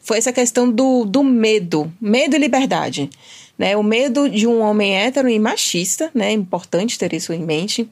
foi 0.00 0.16
essa 0.16 0.32
questão 0.32 0.70
do, 0.70 1.04
do 1.04 1.22
medo, 1.22 1.92
medo 2.00 2.34
e 2.34 2.38
liberdade. 2.38 3.10
Né? 3.58 3.76
O 3.76 3.82
medo 3.82 4.28
de 4.28 4.46
um 4.46 4.60
homem 4.60 4.94
hétero 4.96 5.28
e 5.28 5.38
machista, 5.38 6.10
né? 6.14 6.28
É 6.28 6.32
importante 6.32 6.98
ter 6.98 7.12
isso 7.12 7.32
em 7.32 7.42
mente, 7.42 7.88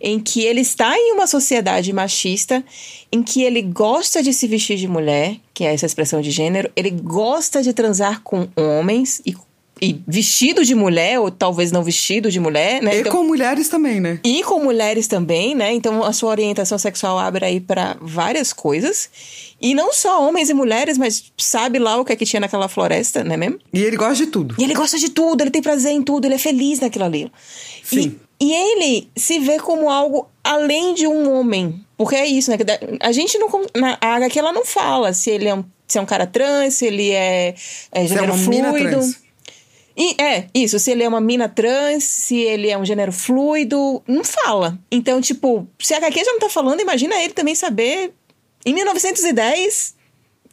em 0.00 0.18
que 0.20 0.42
ele 0.42 0.60
está 0.60 0.96
em 0.96 1.12
uma 1.12 1.26
sociedade 1.26 1.92
machista, 1.92 2.64
em 3.10 3.22
que 3.22 3.42
ele 3.42 3.62
gosta 3.62 4.22
de 4.22 4.32
se 4.32 4.46
vestir 4.46 4.76
de 4.76 4.88
mulher, 4.88 5.36
que 5.54 5.64
é 5.64 5.72
essa 5.72 5.86
expressão 5.86 6.20
de 6.20 6.30
gênero, 6.30 6.70
ele 6.76 6.90
gosta 6.90 7.62
de 7.62 7.72
transar 7.72 8.22
com 8.22 8.48
homens 8.56 9.20
e 9.24 9.34
e 9.80 10.00
vestido 10.06 10.64
de 10.64 10.74
mulher, 10.74 11.20
ou 11.20 11.30
talvez 11.30 11.70
não 11.72 11.82
vestido 11.82 12.30
de 12.30 12.40
mulher, 12.40 12.82
né? 12.82 12.96
E 12.96 13.00
então, 13.00 13.12
com 13.12 13.24
mulheres 13.24 13.68
também, 13.68 14.00
né? 14.00 14.20
E 14.24 14.42
com 14.42 14.62
mulheres 14.62 15.06
também, 15.06 15.54
né? 15.54 15.72
Então 15.72 16.04
a 16.04 16.12
sua 16.12 16.30
orientação 16.30 16.78
sexual 16.78 17.18
abre 17.18 17.44
aí 17.44 17.60
para 17.60 17.96
várias 18.00 18.52
coisas. 18.52 19.10
E 19.60 19.74
não 19.74 19.92
só 19.92 20.26
homens 20.26 20.50
e 20.50 20.54
mulheres, 20.54 20.96
mas 20.96 21.32
sabe 21.36 21.78
lá 21.78 21.96
o 21.96 22.04
que 22.04 22.12
é 22.12 22.16
que 22.16 22.24
tinha 22.24 22.40
naquela 22.40 22.68
floresta, 22.68 23.24
né 23.24 23.36
mesmo? 23.36 23.58
E 23.72 23.82
ele 23.82 23.96
gosta 23.96 24.24
de 24.24 24.26
tudo. 24.26 24.54
E 24.58 24.64
ele 24.64 24.74
gosta 24.74 24.98
de 24.98 25.08
tudo, 25.08 25.42
ele 25.42 25.50
tem 25.50 25.62
prazer 25.62 25.92
em 25.92 26.02
tudo, 26.02 26.26
ele 26.26 26.34
é 26.34 26.38
feliz 26.38 26.80
naquilo 26.80 27.04
ali. 27.04 27.30
Sim. 27.82 28.16
E, 28.40 28.46
e 28.46 28.52
ele 28.54 29.08
se 29.16 29.38
vê 29.40 29.58
como 29.58 29.90
algo 29.90 30.28
além 30.44 30.94
de 30.94 31.06
um 31.06 31.32
homem. 31.32 31.84
Porque 31.96 32.14
é 32.14 32.26
isso, 32.26 32.50
né? 32.50 32.56
A 33.00 33.10
gente 33.10 33.36
não. 33.38 33.48
Na 33.76 33.98
HQ 34.00 34.38
ela 34.38 34.52
não 34.52 34.64
fala 34.64 35.12
se 35.12 35.30
ele 35.30 35.48
é 35.48 35.54
um, 35.54 35.64
se 35.86 35.98
é 35.98 36.00
um 36.00 36.06
cara 36.06 36.26
trans, 36.26 36.74
se 36.74 36.86
ele 36.86 37.10
é, 37.10 37.54
é 37.90 38.06
gênero 38.06 38.08
se 38.08 38.18
é 38.18 38.22
uma 38.22 38.70
fluido. 38.72 38.90
Trans. 38.90 39.27
E 39.98 40.14
é, 40.22 40.46
isso, 40.54 40.78
se 40.78 40.92
ele 40.92 41.02
é 41.02 41.08
uma 41.08 41.20
mina 41.20 41.48
trans, 41.48 42.04
se 42.04 42.36
ele 42.36 42.70
é 42.70 42.78
um 42.78 42.84
gênero 42.84 43.10
fluido, 43.10 44.00
não 44.06 44.22
fala. 44.22 44.78
Então, 44.92 45.20
tipo, 45.20 45.66
se 45.80 45.92
a 45.92 45.96
HQ 45.96 46.24
já 46.24 46.32
não 46.32 46.38
tá 46.38 46.48
falando, 46.48 46.80
imagina 46.80 47.20
ele 47.20 47.32
também 47.32 47.56
saber, 47.56 48.12
em 48.64 48.72
1910, 48.72 49.96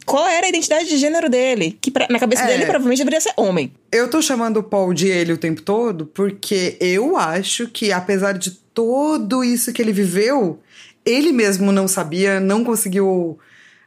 qual 0.03 0.27
era 0.27 0.47
a 0.47 0.49
identidade 0.49 0.89
de 0.89 0.97
gênero 0.97 1.29
dele. 1.29 1.77
Que 1.79 1.91
pra, 1.91 2.07
na 2.09 2.17
cabeça 2.17 2.43
é. 2.43 2.47
dele 2.47 2.63
provavelmente 2.63 2.97
deveria 2.97 3.21
ser 3.21 3.33
homem. 3.37 3.71
Eu 3.91 4.09
tô 4.09 4.19
chamando 4.19 4.57
o 4.57 4.63
Paul 4.63 4.95
de 4.95 5.07
ele 5.07 5.33
o 5.33 5.37
tempo 5.37 5.61
todo 5.61 6.07
porque 6.07 6.75
eu 6.79 7.15
acho 7.15 7.67
que, 7.67 7.91
apesar 7.91 8.33
de 8.33 8.49
tudo 8.73 9.43
isso 9.43 9.71
que 9.71 9.81
ele 9.81 9.93
viveu, 9.93 10.59
ele 11.05 11.31
mesmo 11.31 11.71
não 11.71 11.87
sabia, 11.87 12.39
não 12.39 12.63
conseguiu 12.63 13.37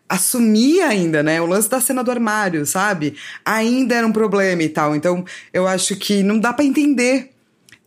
assumir 0.09 0.81
ainda, 0.83 1.23
né? 1.23 1.41
O 1.41 1.47
lance 1.47 1.69
da 1.69 1.81
cena 1.81 2.03
do 2.03 2.11
armário, 2.11 2.65
sabe? 2.65 3.15
Ainda 3.45 3.95
era 3.95 4.07
um 4.07 4.13
problema 4.13 4.63
e 4.63 4.69
tal. 4.69 4.97
Então, 4.97 5.25
eu 5.53 5.67
acho 5.67 5.97
que 5.97 6.23
não 6.23 6.39
dá 6.39 6.53
para 6.53 6.65
entender. 6.65 7.31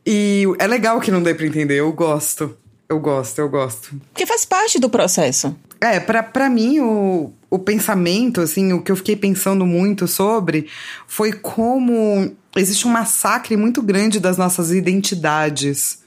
E 0.05 0.43
é 0.59 0.67
legal 0.67 0.99
que 0.99 1.11
não 1.11 1.23
dê 1.23 1.33
pra 1.33 1.45
entender. 1.45 1.79
Eu 1.79 1.91
gosto. 1.91 2.57
Eu 2.87 2.99
gosto, 2.99 3.39
eu 3.39 3.49
gosto. 3.49 3.95
Porque 4.11 4.25
faz 4.25 4.43
parte 4.43 4.77
do 4.77 4.89
processo. 4.89 5.55
É, 5.79 5.99
pra, 5.99 6.21
pra 6.21 6.49
mim, 6.49 6.79
o, 6.79 7.31
o 7.49 7.57
pensamento, 7.57 8.41
assim, 8.41 8.73
o 8.73 8.81
que 8.81 8.91
eu 8.91 8.95
fiquei 8.95 9.15
pensando 9.15 9.65
muito 9.65 10.07
sobre 10.07 10.67
foi 11.07 11.31
como 11.31 12.35
existe 12.55 12.85
um 12.85 12.91
massacre 12.91 13.55
muito 13.55 13.81
grande 13.81 14.19
das 14.19 14.37
nossas 14.37 14.71
identidades 14.71 15.99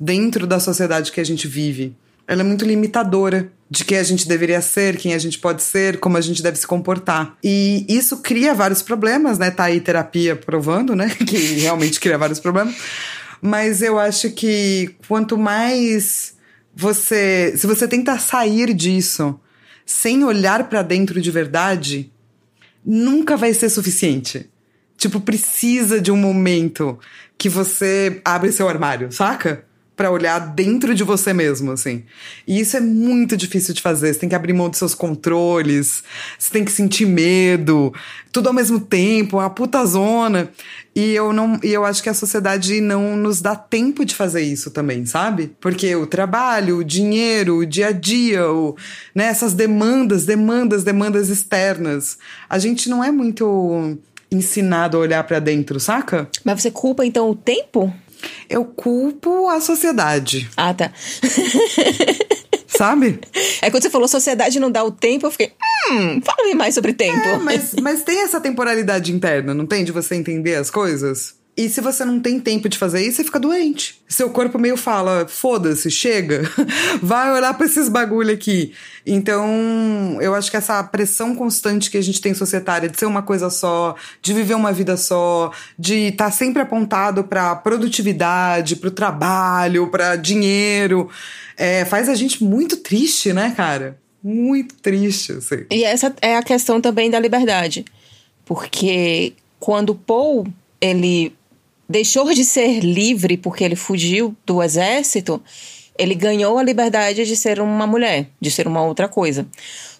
dentro 0.00 0.46
da 0.46 0.58
sociedade 0.58 1.12
que 1.12 1.20
a 1.20 1.24
gente 1.24 1.46
vive. 1.46 1.94
Ela 2.26 2.40
é 2.40 2.44
muito 2.44 2.64
limitadora 2.64 3.52
de 3.72 3.86
quem 3.86 3.96
a 3.96 4.02
gente 4.02 4.28
deveria 4.28 4.60
ser, 4.60 4.98
quem 4.98 5.14
a 5.14 5.18
gente 5.18 5.38
pode 5.38 5.62
ser, 5.62 5.98
como 5.98 6.18
a 6.18 6.20
gente 6.20 6.42
deve 6.42 6.58
se 6.58 6.66
comportar. 6.66 7.38
E 7.42 7.86
isso 7.88 8.18
cria 8.18 8.52
vários 8.52 8.82
problemas, 8.82 9.38
né? 9.38 9.50
Tá 9.50 9.64
aí 9.64 9.80
terapia 9.80 10.36
provando, 10.36 10.94
né? 10.94 11.08
Que 11.26 11.36
realmente 11.54 11.98
cria 11.98 12.18
vários 12.18 12.38
problemas. 12.38 12.76
Mas 13.40 13.80
eu 13.80 13.98
acho 13.98 14.30
que 14.32 14.94
quanto 15.08 15.38
mais 15.38 16.34
você. 16.76 17.54
Se 17.56 17.66
você 17.66 17.88
tenta 17.88 18.18
sair 18.18 18.74
disso 18.74 19.40
sem 19.86 20.22
olhar 20.22 20.68
para 20.68 20.82
dentro 20.82 21.18
de 21.18 21.30
verdade, 21.30 22.12
nunca 22.84 23.38
vai 23.38 23.54
ser 23.54 23.70
suficiente. 23.70 24.50
Tipo, 24.98 25.18
precisa 25.18 25.98
de 25.98 26.12
um 26.12 26.16
momento 26.16 26.98
que 27.38 27.48
você 27.48 28.20
abre 28.22 28.52
seu 28.52 28.68
armário, 28.68 29.10
saca? 29.10 29.64
Para 29.96 30.10
olhar 30.10 30.38
dentro 30.38 30.94
de 30.94 31.04
você 31.04 31.32
mesmo, 31.32 31.70
assim. 31.70 32.02
E 32.46 32.58
isso 32.58 32.76
é 32.76 32.80
muito 32.80 33.36
difícil 33.36 33.74
de 33.74 33.82
fazer. 33.82 34.12
Você 34.12 34.20
tem 34.20 34.28
que 34.28 34.34
abrir 34.34 34.52
mão 34.52 34.68
dos 34.68 34.78
seus 34.78 34.94
controles, 34.94 36.02
você 36.38 36.50
tem 36.50 36.64
que 36.64 36.72
sentir 36.72 37.06
medo, 37.06 37.92
tudo 38.32 38.48
ao 38.48 38.54
mesmo 38.54 38.80
tempo, 38.80 39.36
uma 39.36 39.50
puta 39.50 39.84
zona. 39.84 40.50
E 40.94 41.10
eu 41.12 41.32
não, 41.32 41.58
e 41.62 41.72
eu 41.72 41.84
acho 41.84 42.02
que 42.02 42.08
a 42.08 42.14
sociedade 42.14 42.80
não 42.80 43.16
nos 43.16 43.40
dá 43.40 43.54
tempo 43.54 44.04
de 44.04 44.14
fazer 44.14 44.42
isso 44.42 44.70
também, 44.70 45.06
sabe? 45.06 45.54
Porque 45.60 45.94
o 45.94 46.06
trabalho, 46.06 46.78
o 46.78 46.84
dinheiro, 46.84 47.58
o 47.58 47.66
dia 47.66 47.88
a 47.88 47.92
dia, 47.92 48.50
o, 48.50 48.76
né, 49.14 49.26
essas 49.26 49.52
demandas, 49.52 50.24
demandas, 50.24 50.84
demandas 50.84 51.28
externas, 51.28 52.18
a 52.48 52.58
gente 52.58 52.88
não 52.88 53.04
é 53.04 53.10
muito 53.10 53.98
ensinado 54.30 54.96
a 54.96 55.00
olhar 55.00 55.24
para 55.24 55.38
dentro, 55.38 55.78
saca? 55.78 56.28
Mas 56.44 56.62
você 56.62 56.70
culpa 56.70 57.04
então 57.04 57.30
o 57.30 57.34
tempo? 57.34 57.92
Eu 58.48 58.64
culpo 58.64 59.48
a 59.48 59.60
sociedade. 59.60 60.48
Ah, 60.56 60.74
tá. 60.74 60.92
Sabe? 62.66 63.20
É 63.60 63.70
quando 63.70 63.82
você 63.82 63.90
falou 63.90 64.08
sociedade 64.08 64.58
não 64.58 64.70
dá 64.70 64.82
o 64.82 64.90
tempo, 64.90 65.26
eu 65.26 65.30
fiquei, 65.30 65.52
hum, 65.90 66.20
fala-me 66.22 66.54
mais 66.54 66.74
sobre 66.74 66.92
tempo. 66.92 67.18
É, 67.18 67.38
mas, 67.38 67.74
mas 67.80 68.02
tem 68.02 68.22
essa 68.22 68.40
temporalidade 68.40 69.12
interna, 69.12 69.52
não 69.52 69.66
tem? 69.66 69.84
De 69.84 69.92
você 69.92 70.14
entender 70.14 70.54
as 70.54 70.70
coisas? 70.70 71.34
E 71.54 71.68
se 71.68 71.82
você 71.82 72.02
não 72.02 72.18
tem 72.18 72.40
tempo 72.40 72.66
de 72.66 72.78
fazer 72.78 73.02
isso, 73.02 73.16
você 73.16 73.24
fica 73.24 73.38
doente. 73.38 74.00
Seu 74.08 74.30
corpo 74.30 74.58
meio 74.58 74.76
fala: 74.76 75.26
foda-se, 75.28 75.90
chega, 75.90 76.50
vai 77.02 77.30
olhar 77.30 77.52
pra 77.52 77.66
esses 77.66 77.90
bagulho 77.90 78.32
aqui. 78.32 78.72
Então, 79.06 80.16
eu 80.22 80.34
acho 80.34 80.50
que 80.50 80.56
essa 80.56 80.82
pressão 80.82 81.34
constante 81.34 81.90
que 81.90 81.98
a 81.98 82.02
gente 82.02 82.22
tem 82.22 82.32
societária 82.32 82.88
de 82.88 82.98
ser 82.98 83.04
uma 83.04 83.22
coisa 83.22 83.50
só, 83.50 83.94
de 84.22 84.32
viver 84.32 84.54
uma 84.54 84.72
vida 84.72 84.96
só, 84.96 85.52
de 85.78 86.08
estar 86.08 86.26
tá 86.26 86.30
sempre 86.30 86.62
apontado 86.62 87.24
pra 87.24 87.54
produtividade, 87.54 88.76
pro 88.76 88.90
trabalho, 88.90 89.88
pra 89.88 90.16
dinheiro, 90.16 91.10
é, 91.58 91.84
faz 91.84 92.08
a 92.08 92.14
gente 92.14 92.42
muito 92.42 92.78
triste, 92.78 93.30
né, 93.34 93.52
cara? 93.54 93.98
Muito 94.24 94.74
triste, 94.76 95.32
assim. 95.32 95.66
E 95.70 95.84
essa 95.84 96.14
é 96.22 96.36
a 96.36 96.42
questão 96.42 96.80
também 96.80 97.10
da 97.10 97.20
liberdade. 97.20 97.84
Porque 98.46 99.34
quando 99.60 99.94
Paul 99.94 100.46
ele 100.82 101.32
deixou 101.88 102.32
de 102.32 102.44
ser 102.44 102.80
livre 102.80 103.36
porque 103.36 103.64
ele 103.64 103.76
fugiu 103.76 104.34
do 104.46 104.62
exército, 104.62 105.42
ele 105.98 106.14
ganhou 106.14 106.58
a 106.58 106.62
liberdade 106.62 107.24
de 107.24 107.36
ser 107.36 107.60
uma 107.60 107.86
mulher, 107.86 108.28
de 108.40 108.50
ser 108.50 108.66
uma 108.66 108.82
outra 108.82 109.08
coisa. 109.08 109.46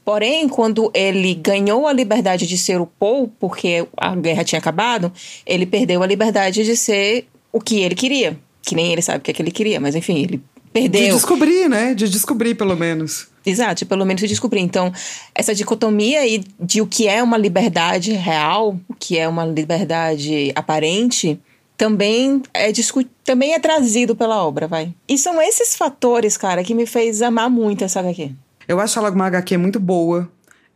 Porém, 0.05 0.49
quando 0.49 0.91
ele 0.95 1.35
ganhou 1.35 1.87
a 1.87 1.93
liberdade 1.93 2.47
de 2.47 2.59
ser 2.59 2.81
o 2.81 2.87
Paul, 2.87 3.33
porque 3.39 3.87
a 3.97 4.17
guerra 4.17 4.43
tinha 4.43 4.59
acabado, 4.59 5.13
ele 5.47 5.65
perdeu 5.65 6.03
a 6.03 6.07
liberdade 6.07 6.65
de 6.65 6.77
ser 6.77 7.27
o 7.53 7.61
que 7.61 7.81
ele 7.81 7.95
queria. 7.95 8.39
Que 8.63 8.75
nem 8.75 8.93
ele 8.93 9.03
sabe 9.03 9.19
o 9.19 9.21
que, 9.21 9.31
é 9.31 9.35
que 9.35 9.43
ele 9.43 9.51
queria, 9.51 9.79
mas 9.79 9.95
enfim, 9.95 10.23
ele 10.23 10.43
perdeu. 10.73 11.03
De 11.03 11.13
descobrir, 11.13 11.69
né? 11.69 11.95
De 11.95 12.09
descobrir, 12.09 12.55
pelo 12.55 12.77
menos. 12.77 13.29
Exato, 13.45 13.85
pelo 13.87 14.05
menos 14.05 14.21
de 14.21 14.29
descobrir. 14.29 14.61
Então, 14.61 14.93
essa 15.35 15.55
dicotomia 15.55 16.21
aí 16.21 16.43
de 16.59 16.81
o 16.81 16.87
que 16.87 17.07
é 17.07 17.23
uma 17.23 17.37
liberdade 17.37 18.13
real, 18.13 18.79
o 18.89 18.95
que 18.95 19.19
é 19.19 19.29
uma 19.29 19.45
liberdade 19.45 20.53
aparente, 20.55 21.39
também 21.83 22.41
é 22.55 22.71
também 23.25 23.55
é 23.55 23.59
trazido 23.59 24.15
pela 24.15 24.41
obra, 24.45 24.69
vai. 24.69 24.95
E 25.09 25.19
são 25.19 25.43
esses 25.43 25.75
fatores, 25.75 26.37
cara, 26.37 26.63
que 26.63 26.77
me 26.77 26.87
fez 26.87 27.21
amar 27.21 27.51
muito 27.51 27.83
essa 27.83 27.99
HQ. 27.99 28.31
Eu 28.69 28.79
acho 28.79 28.97
ela 29.01 29.11
uma 29.11 29.27
HQ 29.27 29.57
muito 29.57 29.81
boa. 29.81 30.31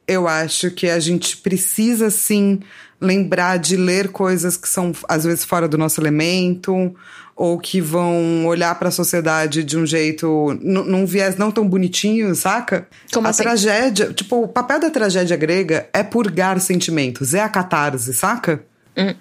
eu 0.09 0.27
acho 0.27 0.69
que 0.73 0.91
a 0.91 0.99
gente 0.99 1.37
precisa 1.37 2.11
sim 2.11 2.59
lembrar 3.01 3.57
de 3.57 3.77
ler 3.77 4.09
coisas 4.09 4.57
que 4.57 4.69
são 4.69 4.91
às 5.09 5.23
vezes 5.23 5.45
fora 5.45 5.69
do 5.69 5.79
nosso 5.79 6.01
elemento 6.01 6.93
ou 7.37 7.57
que 7.57 7.81
vão 7.81 8.45
olhar 8.47 8.75
para 8.77 8.89
a 8.89 8.93
sociedade 8.93 9.63
de 9.63 9.79
um 9.79 9.87
jeito 9.87 10.59
num 10.61 11.07
viés 11.07 11.37
não 11.37 11.53
tão 11.53 11.69
bonitinho, 11.69 12.35
saca? 12.35 12.89
Como 13.13 13.29
a 13.29 13.31
assim? 13.31 13.45
tragédia, 13.45 14.13
tipo, 14.13 14.43
o 14.43 14.49
papel 14.49 14.81
da 14.81 14.91
tragédia 14.91 15.37
grega 15.37 15.89
é 15.93 16.03
purgar 16.03 16.59
sentimentos, 16.59 17.33
é 17.33 17.41
a 17.41 17.49
catarse, 17.49 18.13
saca? 18.13 18.65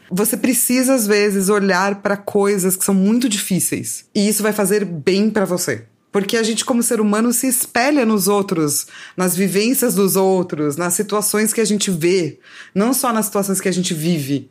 Você 0.10 0.38
precisa 0.38 0.94
às 0.94 1.06
vezes 1.06 1.50
olhar 1.50 1.96
para 2.02 2.16
coisas 2.16 2.76
que 2.76 2.86
são 2.86 2.96
muito 2.96 3.28
difíceis 3.28 4.06
e 4.16 4.28
isso 4.28 4.42
vai 4.42 4.54
fazer 4.54 4.86
bem 4.86 5.30
para 5.30 5.46
você. 5.46 5.86
Porque 6.12 6.38
a 6.38 6.44
gente, 6.44 6.64
como 6.64 6.82
ser 6.82 7.02
humano, 7.02 7.34
se 7.34 7.46
espelha 7.46 8.06
nos 8.06 8.30
outros, 8.30 8.88
nas 9.18 9.36
vivências 9.36 9.94
dos 9.94 10.16
outros, 10.16 10.78
nas 10.78 10.94
situações 10.94 11.52
que 11.52 11.60
a 11.60 11.66
gente 11.66 11.92
vê, 11.92 12.40
não 12.74 12.94
só 12.94 13.12
nas 13.12 13.26
situações 13.26 13.60
que 13.60 13.68
a 13.68 13.74
gente 13.74 13.94
vive. 13.94 14.50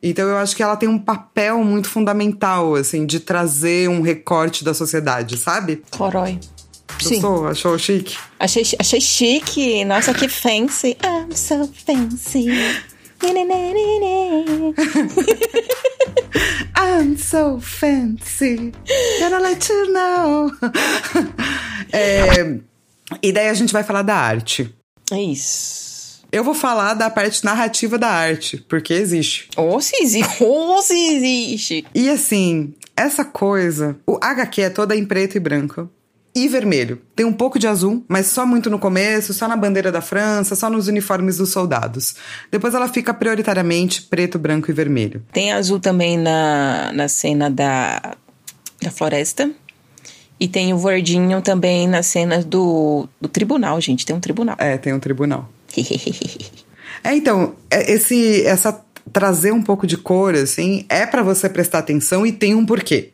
Então 0.00 0.28
eu 0.28 0.36
acho 0.36 0.54
que 0.54 0.62
ela 0.62 0.76
tem 0.76 0.88
um 0.88 1.00
papel 1.00 1.64
muito 1.64 1.88
fundamental, 1.88 2.76
assim, 2.76 3.04
de 3.04 3.18
trazer 3.18 3.88
um 3.88 4.02
recorte 4.02 4.62
da 4.62 4.72
sociedade, 4.72 5.36
sabe? 5.36 5.82
Corói. 5.90 6.38
Sim. 7.00 7.20
Gostou? 7.20 7.48
Achou 7.48 7.78
chique? 7.78 8.16
Achei, 8.38 8.62
achei 8.78 9.00
chique. 9.00 9.84
Nossa, 9.84 10.14
que 10.14 10.28
fancy. 10.28 10.96
I'm 11.04 11.34
so 11.34 11.68
fancy. 11.86 12.46
I'm 16.76 17.16
so 17.16 17.60
fancy. 17.60 18.72
Gotta 19.18 19.38
let 19.38 19.68
you 19.68 19.92
know. 19.92 20.50
é, 21.92 22.58
e 23.22 23.32
daí 23.32 23.48
a 23.48 23.54
gente 23.54 23.72
vai 23.72 23.82
falar 23.82 24.02
da 24.02 24.16
arte. 24.16 24.74
É 25.10 25.20
isso. 25.20 25.90
Eu 26.32 26.44
vou 26.44 26.54
falar 26.54 26.94
da 26.94 27.10
parte 27.10 27.44
narrativa 27.44 27.98
da 27.98 28.08
arte, 28.08 28.64
porque 28.68 28.94
existe. 28.94 29.48
Ou 29.56 29.80
se 29.80 29.96
existe. 30.02 30.36
Ou 30.44 30.80
se 30.80 30.94
existe. 30.94 31.84
E 31.94 32.08
assim, 32.08 32.72
essa 32.96 33.24
coisa. 33.24 33.98
O 34.06 34.18
HQ 34.22 34.62
é 34.62 34.70
toda 34.70 34.96
em 34.96 35.04
preto 35.04 35.36
e 35.36 35.40
branco. 35.40 35.90
E 36.40 36.48
vermelho. 36.48 37.02
Tem 37.14 37.26
um 37.26 37.34
pouco 37.34 37.58
de 37.58 37.66
azul, 37.66 38.02
mas 38.08 38.28
só 38.28 38.46
muito 38.46 38.70
no 38.70 38.78
começo, 38.78 39.34
só 39.34 39.46
na 39.46 39.58
bandeira 39.58 39.92
da 39.92 40.00
França, 40.00 40.56
só 40.56 40.70
nos 40.70 40.88
uniformes 40.88 41.36
dos 41.36 41.50
soldados. 41.50 42.14
Depois 42.50 42.72
ela 42.72 42.88
fica 42.88 43.12
prioritariamente 43.12 44.00
preto, 44.00 44.38
branco 44.38 44.70
e 44.70 44.72
vermelho. 44.72 45.22
Tem 45.34 45.52
azul 45.52 45.78
também 45.78 46.16
na, 46.16 46.92
na 46.94 47.08
cena 47.08 47.50
da, 47.50 48.16
da 48.80 48.90
floresta. 48.90 49.50
E 50.40 50.48
tem 50.48 50.72
o 50.72 50.78
verdinho 50.78 51.42
também 51.42 51.86
na 51.86 52.02
cena 52.02 52.42
do, 52.42 53.06
do 53.20 53.28
tribunal, 53.28 53.78
gente. 53.78 54.06
Tem 54.06 54.16
um 54.16 54.20
tribunal. 54.20 54.56
É, 54.58 54.78
tem 54.78 54.94
um 54.94 54.98
tribunal. 54.98 55.46
É, 57.02 57.14
então, 57.14 57.54
é- 57.70 57.92
esse, 57.92 58.44
essa 58.44 58.78
trazer 59.12 59.52
um 59.52 59.62
pouco 59.62 59.86
de 59.86 59.96
cor, 59.96 60.34
assim, 60.34 60.84
é 60.88 61.06
pra 61.06 61.22
você 61.22 61.48
prestar 61.48 61.78
atenção 61.78 62.26
e 62.26 62.32
tem 62.32 62.54
um 62.54 62.64
porquê. 62.66 63.10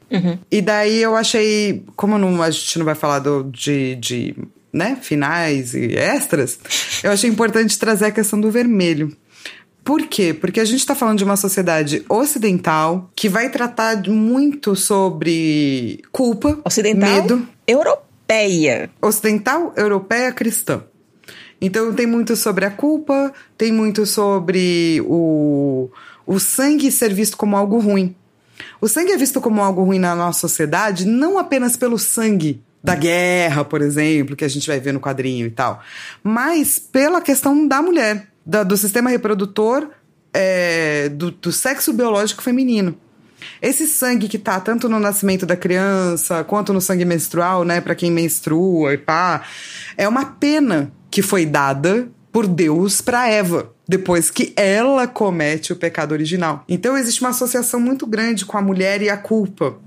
E 0.50 0.60
daí 0.60 1.02
eu 1.02 1.16
achei, 1.16 1.84
como 1.96 2.18
não, 2.18 2.42
a 2.42 2.50
gente 2.50 2.78
não 2.78 2.84
vai 2.84 2.94
falar 2.94 3.18
do, 3.20 3.44
de, 3.44 3.96
de 3.96 4.36
né, 4.72 4.98
finais 5.00 5.74
e 5.74 5.96
extras, 5.96 6.58
eu 7.02 7.10
achei 7.10 7.30
importante 7.30 7.78
trazer 7.78 8.06
a 8.06 8.10
questão 8.10 8.40
do 8.40 8.50
vermelho. 8.50 9.16
Por 9.82 10.02
quê? 10.08 10.34
Porque 10.34 10.58
a 10.58 10.64
gente 10.64 10.84
tá 10.84 10.96
falando 10.96 11.18
de 11.18 11.24
uma 11.24 11.36
sociedade 11.36 12.04
ocidental 12.08 13.08
que 13.14 13.28
vai 13.28 13.48
tratar 13.50 14.02
muito 14.08 14.74
sobre 14.74 16.02
culpa, 16.10 16.58
Ocidental? 16.64 17.08
medo, 17.08 17.48
Europeia. 17.68 18.90
ocidental, 19.00 19.72
europeia, 19.76 20.32
cristã. 20.32 20.82
Então 21.60 21.92
tem 21.94 22.06
muito 22.06 22.36
sobre 22.36 22.64
a 22.64 22.70
culpa, 22.70 23.32
tem 23.56 23.72
muito 23.72 24.04
sobre 24.04 25.02
o, 25.06 25.88
o 26.26 26.38
sangue 26.38 26.90
ser 26.92 27.12
visto 27.14 27.36
como 27.36 27.56
algo 27.56 27.78
ruim. 27.78 28.14
O 28.80 28.88
sangue 28.88 29.12
é 29.12 29.16
visto 29.16 29.40
como 29.40 29.62
algo 29.62 29.82
ruim 29.84 29.98
na 29.98 30.14
nossa 30.14 30.40
sociedade 30.40 31.06
não 31.06 31.38
apenas 31.38 31.76
pelo 31.76 31.98
sangue 31.98 32.62
da 32.82 32.94
guerra, 32.94 33.64
por 33.64 33.82
exemplo, 33.82 34.36
que 34.36 34.44
a 34.44 34.48
gente 34.48 34.66
vai 34.68 34.78
ver 34.78 34.92
no 34.92 35.00
quadrinho 35.00 35.46
e 35.46 35.50
tal, 35.50 35.82
mas 36.22 36.78
pela 36.78 37.20
questão 37.20 37.66
da 37.66 37.82
mulher, 37.82 38.28
da- 38.44 38.62
do 38.62 38.76
sistema 38.76 39.10
reprodutor, 39.10 39.88
é, 40.32 41.08
do, 41.08 41.30
do 41.32 41.50
sexo 41.50 41.92
biológico 41.92 42.42
feminino. 42.42 42.96
Esse 43.60 43.86
sangue 43.86 44.28
que 44.28 44.38
tá 44.38 44.60
tanto 44.60 44.88
no 44.88 45.00
nascimento 45.00 45.44
da 45.44 45.56
criança 45.56 46.44
quanto 46.44 46.72
no 46.72 46.80
sangue 46.80 47.04
menstrual, 47.04 47.64
né, 47.64 47.80
Pra 47.80 47.94
quem 47.94 48.10
menstrua 48.10 48.94
e 48.94 48.98
pá, 48.98 49.42
é 49.96 50.06
uma 50.08 50.24
pena 50.24 50.92
que 51.10 51.22
foi 51.22 51.46
dada 51.46 52.08
por 52.32 52.46
Deus 52.46 53.00
pra 53.00 53.30
Eva, 53.30 53.72
depois 53.88 54.30
que 54.30 54.52
ela 54.56 55.06
comete 55.06 55.72
o 55.72 55.76
pecado 55.76 56.12
original. 56.12 56.64
Então 56.68 56.96
existe 56.96 57.22
uma 57.22 57.30
associação 57.30 57.80
muito 57.80 58.06
grande 58.06 58.44
com 58.44 58.58
a 58.58 58.62
mulher 58.62 59.00
e 59.00 59.08
a 59.08 59.16
culpa. 59.16 59.78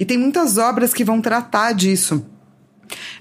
E 0.00 0.04
tem 0.04 0.16
muitas 0.16 0.56
obras 0.56 0.94
que 0.94 1.04
vão 1.04 1.20
tratar 1.20 1.72
disso. 1.72 2.24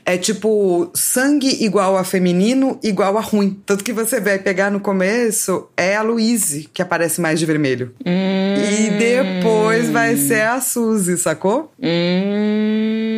É 0.05 0.17
tipo, 0.17 0.89
sangue 0.93 1.65
igual 1.65 1.97
a 1.97 2.03
feminino 2.05 2.79
igual 2.81 3.17
a 3.17 3.21
ruim. 3.21 3.61
Tanto 3.65 3.83
que 3.83 3.91
você 3.91 4.21
vai 4.21 4.39
pegar 4.39 4.71
no 4.71 4.79
começo, 4.79 5.67
é 5.75 5.97
a 5.97 6.01
Louise 6.01 6.69
que 6.73 6.81
aparece 6.81 7.19
mais 7.19 7.39
de 7.39 7.45
vermelho. 7.45 7.93
E 8.05 8.89
depois 8.97 9.89
vai 9.89 10.15
ser 10.15 10.43
a 10.43 10.61
Suzy, 10.61 11.17
sacou? 11.17 11.73
Hum. 11.77 13.16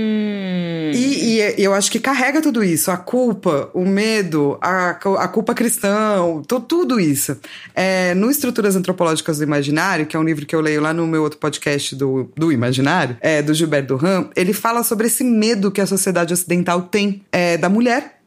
Eu 1.57 1.73
acho 1.73 1.91
que 1.91 1.99
carrega 1.99 2.41
tudo 2.41 2.63
isso. 2.63 2.91
A 2.91 2.97
culpa, 2.97 3.69
o 3.73 3.85
medo, 3.85 4.57
a, 4.61 4.89
a 4.91 5.27
culpa 5.27 5.53
cristã, 5.53 6.17
tu- 6.47 6.59
tudo 6.59 6.99
isso. 6.99 7.37
É, 7.73 8.13
no 8.15 8.29
Estruturas 8.29 8.75
Antropológicas 8.75 9.37
do 9.37 9.43
Imaginário, 9.43 10.05
que 10.05 10.15
é 10.15 10.19
um 10.19 10.23
livro 10.23 10.45
que 10.45 10.55
eu 10.55 10.61
leio 10.61 10.81
lá 10.81 10.93
no 10.93 11.05
meu 11.07 11.21
outro 11.23 11.39
podcast 11.39 11.95
do, 11.95 12.29
do 12.35 12.51
Imaginário, 12.51 13.17
é, 13.21 13.41
do 13.41 13.53
Gilberto 13.53 13.97
Duran, 13.97 14.29
ele 14.35 14.53
fala 14.53 14.83
sobre 14.83 15.07
esse 15.07 15.23
medo 15.23 15.71
que 15.71 15.81
a 15.81 15.85
sociedade 15.87 16.33
ocidental 16.33 16.83
tem 16.83 17.23
é, 17.31 17.57
da 17.57 17.69
mulher. 17.69 18.19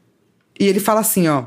E 0.58 0.66
ele 0.66 0.80
fala 0.80 1.00
assim, 1.00 1.28
ó. 1.28 1.44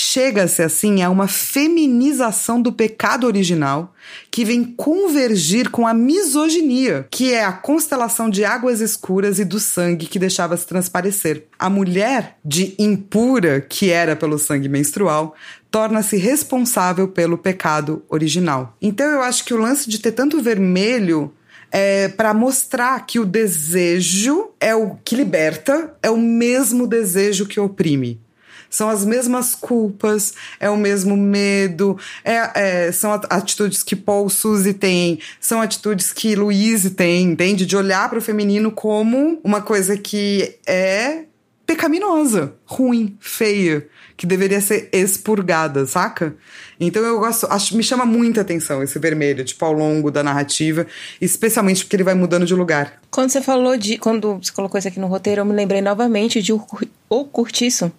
Chega-se 0.00 0.62
assim 0.62 1.02
a 1.02 1.10
uma 1.10 1.26
feminização 1.26 2.62
do 2.62 2.72
pecado 2.72 3.26
original 3.26 3.92
que 4.30 4.44
vem 4.44 4.62
convergir 4.62 5.70
com 5.70 5.88
a 5.88 5.92
misoginia, 5.92 7.08
que 7.10 7.32
é 7.32 7.44
a 7.44 7.50
constelação 7.50 8.30
de 8.30 8.44
águas 8.44 8.80
escuras 8.80 9.40
e 9.40 9.44
do 9.44 9.58
sangue 9.58 10.06
que 10.06 10.20
deixava 10.20 10.56
se 10.56 10.64
transparecer. 10.68 11.48
A 11.58 11.68
mulher 11.68 12.38
de 12.44 12.76
impura, 12.78 13.60
que 13.60 13.90
era 13.90 14.14
pelo 14.14 14.38
sangue 14.38 14.68
menstrual, 14.68 15.34
torna-se 15.68 16.16
responsável 16.16 17.08
pelo 17.08 17.36
pecado 17.36 18.04
original. 18.08 18.76
Então 18.80 19.04
eu 19.04 19.20
acho 19.20 19.44
que 19.44 19.52
o 19.52 19.60
lance 19.60 19.90
de 19.90 19.98
ter 19.98 20.12
tanto 20.12 20.40
vermelho 20.40 21.34
é 21.72 22.06
para 22.06 22.32
mostrar 22.32 23.04
que 23.04 23.18
o 23.18 23.26
desejo 23.26 24.50
é 24.60 24.76
o 24.76 24.94
que 25.04 25.16
liberta, 25.16 25.92
é 26.00 26.08
o 26.08 26.16
mesmo 26.16 26.86
desejo 26.86 27.46
que 27.46 27.58
oprime. 27.58 28.27
São 28.70 28.88
as 28.88 29.04
mesmas 29.04 29.54
culpas, 29.54 30.34
é 30.60 30.68
o 30.68 30.76
mesmo 30.76 31.16
medo, 31.16 31.98
é, 32.24 32.50
é, 32.86 32.92
são 32.92 33.12
at- 33.12 33.26
atitudes 33.30 33.82
que 33.82 33.96
Paul 33.96 34.28
Suzy 34.28 34.74
tem, 34.74 35.18
são 35.40 35.60
atitudes 35.60 36.12
que 36.12 36.34
Louise 36.34 36.90
tem, 36.90 37.22
entende? 37.24 37.64
De 37.64 37.76
olhar 37.76 38.08
para 38.08 38.18
o 38.18 38.22
feminino 38.22 38.70
como 38.70 39.40
uma 39.42 39.62
coisa 39.62 39.96
que 39.96 40.56
é 40.66 41.24
pecaminosa, 41.66 42.54
ruim, 42.64 43.16
feia, 43.20 43.86
que 44.16 44.26
deveria 44.26 44.60
ser 44.60 44.88
expurgada, 44.90 45.84
saca? 45.84 46.34
Então 46.80 47.02
eu 47.02 47.18
gosto, 47.20 47.46
acho, 47.50 47.76
me 47.76 47.82
chama 47.82 48.06
muita 48.06 48.40
atenção 48.40 48.82
esse 48.82 48.98
vermelho, 48.98 49.44
tipo, 49.44 49.62
ao 49.64 49.72
longo 49.72 50.10
da 50.10 50.22
narrativa, 50.22 50.86
especialmente 51.20 51.84
porque 51.84 51.96
ele 51.96 52.04
vai 52.04 52.14
mudando 52.14 52.46
de 52.46 52.54
lugar. 52.54 53.00
Quando 53.10 53.30
você 53.30 53.42
falou 53.42 53.76
de. 53.76 53.98
Quando 53.98 54.38
você 54.42 54.50
colocou 54.50 54.78
isso 54.78 54.88
aqui 54.88 54.98
no 54.98 55.08
roteiro, 55.08 55.42
eu 55.42 55.44
me 55.44 55.52
lembrei 55.52 55.82
novamente 55.82 56.40
de 56.40 56.52
O 56.52 57.24
Curtiço. 57.26 57.92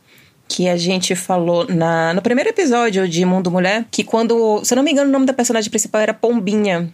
Que 0.50 0.68
a 0.68 0.76
gente 0.76 1.16
falou 1.16 1.66
na, 1.70 2.14
no 2.14 2.22
primeiro 2.22 2.50
episódio 2.50 3.08
de 3.08 3.24
Mundo 3.24 3.50
Mulher. 3.50 3.86
Que 3.89 4.04
quando. 4.04 4.62
Se 4.66 4.74
eu 4.74 4.76
não 4.76 4.84
me 4.84 4.91
engano, 4.91 5.08
o 5.10 5.14
nome 5.14 5.26
da 5.26 5.34
personagem 5.34 5.70
principal 5.70 6.02
era 6.02 6.14
Pombinha. 6.14 6.91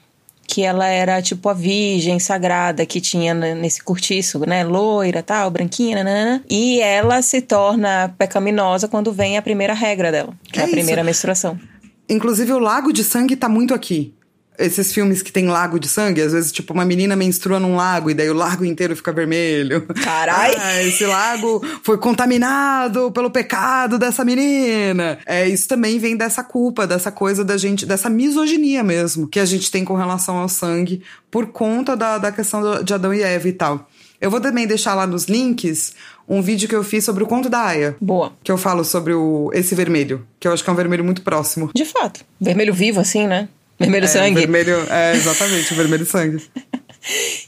Que 0.47 0.62
ela 0.62 0.86
era 0.86 1.22
tipo 1.24 1.49
a 1.49 1.53
virgem 1.53 2.20
sagrada 2.20 2.86
que 2.86 3.01
tinha 3.01 3.34
nesse 3.34 3.84
curtiço, 3.84 4.39
né? 4.45 4.64
Loira, 4.64 5.24
tal, 5.24 5.49
branquinha, 5.49 5.95
nanana. 5.95 6.43
E 6.47 6.80
ela 6.82 7.22
se 7.24 7.41
torna 7.41 8.14
pecaminosa 8.16 8.88
quando 8.88 9.12
vem 9.12 9.38
a 9.38 9.41
primeira 9.41 9.74
regra 9.74 10.12
dela, 10.12 10.34
que 10.51 10.60
é, 10.60 10.64
a 10.64 10.68
primeira 10.68 11.01
isso. 11.01 11.06
menstruação. 11.06 11.60
Inclusive, 12.08 12.53
o 12.53 12.60
lago 12.60 12.93
de 12.93 13.03
sangue 13.03 13.36
tá 13.36 13.49
muito 13.49 13.74
aqui. 13.74 14.14
Esses 14.58 14.93
filmes 14.93 15.22
que 15.22 15.32
tem 15.32 15.47
lago 15.47 15.80
de 15.80 15.88
sangue, 15.88 16.22
às 16.22 16.34
vezes, 16.34 16.51
tipo, 16.51 16.74
uma 16.74 16.86
menina 16.86 17.16
menstrua 17.16 17.60
num 17.60 17.76
lago 17.76 18.10
e 18.10 18.14
daí 18.14 18.30
o 18.30 18.34
lago 18.34 18.66
inteiro 18.66 18.95
fica 18.95 19.12
vermelho. 19.12 19.82
Carai! 20.03 20.56
Ah, 20.66 20.82
esse 20.84 21.06
lago 21.06 21.62
foi 21.84 21.97
contaminado 21.97 23.12
pelo 23.12 23.30
pecado 23.30 23.99
dessa 23.99 24.26
menina. 24.26 25.20
É, 25.26 25.47
isso 25.47 25.68
também 25.68 25.99
vem 25.99 26.16
dessa 26.18 26.43
culpa, 26.43 26.88
dessa 26.88 27.12
coisa 27.12 27.43
da 27.43 27.56
gente, 27.58 27.86
dessa 27.86 28.10
misoginia 28.10 28.84
mesmo, 28.84 29.28
que 29.28 29.39
a 29.39 29.45
gente 29.45 29.70
tem 29.70 29.86
com 29.86 29.95
relação 29.95 30.38
ao 30.38 30.49
sangue 30.49 31.03
por 31.30 31.47
conta 31.47 31.95
da, 31.95 32.18
da 32.18 32.32
questão 32.32 32.84
de 32.84 32.93
Adão 32.93 33.14
e 33.14 33.22
Eva 33.22 33.47
e 33.47 33.53
tal. 33.53 33.88
Eu 34.20 34.32
vou 34.32 34.39
também 34.39 34.66
deixar 34.66 34.95
lá 34.95 35.06
nos 35.06 35.26
links 35.26 35.93
um 36.28 36.41
vídeo 36.41 36.68
que 36.68 36.76
eu 36.76 36.84
fiz 36.84 37.03
sobre 37.03 37.24
o 37.24 37.28
conto 37.28 37.49
da 37.49 37.62
Aya. 37.62 37.95
Boa. 38.01 38.34
Que 38.43 38.51
eu 38.51 38.58
falo 38.58 38.84
sobre 38.84 39.14
o, 39.14 39.51
esse 39.53 39.76
vermelho, 39.76 40.26
que 40.39 40.47
eu 40.47 40.53
acho 40.53 40.64
que 40.64 40.70
é 40.70 40.74
um 40.74 40.76
vermelho 40.76 41.03
muito 41.03 41.22
próximo. 41.22 41.70
De 41.76 41.86
fato. 41.86 42.22
Vermelho 42.39 42.74
vivo, 42.74 42.99
assim, 42.99 43.28
né? 43.28 43.47
Vermelho 43.80 44.05
é, 44.05 44.07
sangue. 44.07 44.39
Vermelho, 44.39 44.78
é, 44.89 45.15
exatamente, 45.15 45.73
vermelho 45.73 46.05
sangue. 46.05 46.43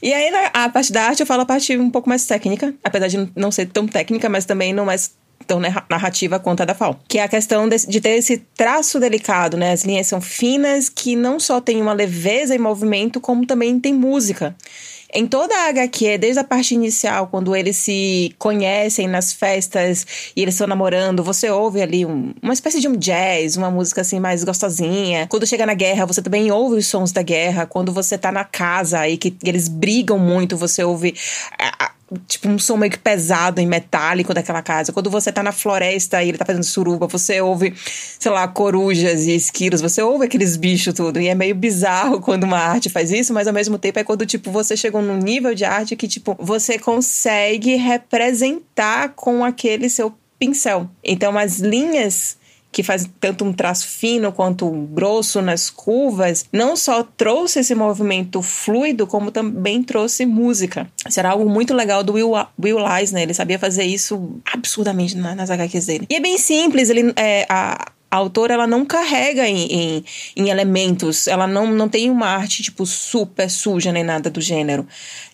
E 0.00 0.14
aí, 0.14 0.30
a 0.54 0.68
parte 0.68 0.92
da 0.92 1.02
arte, 1.02 1.18
eu 1.18 1.26
falo 1.26 1.42
a 1.42 1.44
parte 1.44 1.76
um 1.76 1.90
pouco 1.90 2.08
mais 2.08 2.24
técnica, 2.24 2.72
apesar 2.84 3.08
de 3.08 3.28
não 3.34 3.50
ser 3.50 3.66
tão 3.66 3.88
técnica, 3.88 4.28
mas 4.28 4.44
também 4.44 4.72
não 4.72 4.84
mais 4.84 5.16
tão 5.48 5.58
narrativa 5.58 6.38
quanto 6.38 6.62
a 6.62 6.64
da 6.64 6.74
FAO. 6.74 7.00
Que 7.08 7.18
é 7.18 7.22
a 7.22 7.28
questão 7.28 7.68
de, 7.68 7.76
de, 7.86 8.00
ter 8.00 8.10
esse 8.10 8.38
traço 8.54 9.00
delicado, 9.00 9.56
né? 9.56 9.72
As 9.72 9.84
linhas 9.84 10.06
são 10.06 10.20
finas, 10.20 10.88
que 10.88 11.16
não 11.16 11.40
só 11.40 11.60
tem 11.60 11.80
uma 11.80 11.92
leveza 11.92 12.54
em 12.54 12.58
movimento, 12.58 13.20
como 13.20 13.46
também 13.46 13.80
tem 13.80 13.94
música. 13.94 14.54
Em 15.14 15.26
toda 15.26 15.54
a 15.54 15.68
HQ, 15.68 16.18
desde 16.18 16.38
a 16.38 16.44
parte 16.44 16.74
inicial, 16.74 17.28
quando 17.28 17.56
eles 17.56 17.76
se 17.76 18.34
conhecem 18.38 19.08
nas 19.08 19.32
festas 19.32 20.06
e 20.36 20.42
eles 20.42 20.54
estão 20.54 20.66
namorando, 20.66 21.24
você 21.24 21.48
ouve 21.48 21.80
ali 21.80 22.04
um, 22.04 22.34
uma 22.42 22.52
espécie 22.52 22.78
de 22.78 22.88
um 22.88 22.94
jazz, 22.94 23.56
uma 23.56 23.70
música 23.70 24.02
assim 24.02 24.20
mais 24.20 24.44
gostosinha. 24.44 25.26
Quando 25.28 25.46
chega 25.46 25.64
na 25.64 25.72
guerra, 25.72 26.04
você 26.04 26.20
também 26.20 26.50
ouve 26.52 26.76
os 26.76 26.86
sons 26.86 27.10
da 27.10 27.22
guerra. 27.22 27.64
Quando 27.64 27.90
você 27.90 28.18
tá 28.18 28.30
na 28.30 28.44
casa 28.44 29.08
e 29.08 29.16
que 29.16 29.34
eles 29.42 29.66
brigam 29.66 30.18
muito, 30.18 30.58
você 30.58 30.84
ouve 30.84 31.14
tipo 32.26 32.48
um 32.48 32.58
som 32.58 32.76
meio 32.76 32.90
que 32.90 32.98
pesado 32.98 33.60
e 33.60 33.66
metálico 33.66 34.32
daquela 34.32 34.62
casa. 34.62 34.92
Quando 34.92 35.10
você 35.10 35.30
tá 35.30 35.42
na 35.42 35.52
floresta 35.52 36.22
e 36.22 36.28
ele 36.28 36.38
tá 36.38 36.44
fazendo 36.44 36.64
suruba, 36.64 37.06
você 37.06 37.40
ouve, 37.40 37.74
sei 38.18 38.30
lá, 38.30 38.46
corujas 38.48 39.26
e 39.26 39.34
esquilos, 39.34 39.80
você 39.80 40.02
ouve 40.02 40.24
aqueles 40.24 40.56
bichos 40.56 40.94
tudo. 40.94 41.20
E 41.20 41.28
é 41.28 41.34
meio 41.34 41.54
bizarro 41.54 42.20
quando 42.22 42.44
uma 42.44 42.58
arte 42.58 42.88
faz 42.88 43.10
isso, 43.10 43.32
mas 43.32 43.46
ao 43.46 43.54
mesmo 43.54 43.78
tempo 43.78 43.98
é 43.98 44.04
quando, 44.04 44.24
tipo, 44.24 44.50
você 44.50 44.76
chegou 44.76 45.02
num 45.02 45.18
nível 45.18 45.54
de 45.54 45.64
arte 45.64 45.96
que, 45.96 46.08
tipo, 46.08 46.36
você 46.38 46.78
consegue 46.78 47.76
representar 47.76 49.10
com 49.10 49.44
aquele 49.44 49.88
seu 49.88 50.14
pincel. 50.38 50.88
Então 51.02 51.36
as 51.36 51.58
linhas 51.58 52.36
que 52.78 52.82
faz 52.84 53.10
tanto 53.18 53.44
um 53.44 53.52
traço 53.52 53.88
fino 53.88 54.30
quanto 54.30 54.70
grosso 54.70 55.42
nas 55.42 55.68
curvas, 55.68 56.46
não 56.52 56.76
só 56.76 57.02
trouxe 57.02 57.58
esse 57.58 57.74
movimento 57.74 58.40
fluido, 58.40 59.04
como 59.04 59.32
também 59.32 59.82
trouxe 59.82 60.24
música. 60.24 60.88
Isso 61.04 61.18
era 61.18 61.30
algo 61.30 61.50
muito 61.50 61.74
legal 61.74 62.04
do 62.04 62.12
Will, 62.12 62.30
Will 62.56 62.78
Eisner, 62.86 63.24
ele 63.24 63.34
sabia 63.34 63.58
fazer 63.58 63.82
isso 63.82 64.40
absurdamente 64.44 65.16
nas 65.16 65.50
HQs 65.50 65.86
dele. 65.86 66.06
E 66.08 66.14
é 66.14 66.20
bem 66.20 66.38
simples, 66.38 66.88
ele, 66.88 67.12
é, 67.16 67.44
a, 67.48 67.90
a 68.10 68.16
autora 68.16 68.54
ela 68.54 68.66
não 68.66 68.84
carrega 68.84 69.46
em, 69.46 69.66
em, 69.66 70.04
em, 70.36 70.48
elementos, 70.48 71.26
ela 71.26 71.46
não, 71.46 71.66
não 71.66 71.88
tem 71.88 72.10
uma 72.10 72.26
arte 72.26 72.62
tipo 72.62 72.86
super 72.86 73.50
suja 73.50 73.92
nem 73.92 74.02
nada 74.02 74.30
do 74.30 74.40
gênero. 74.40 74.86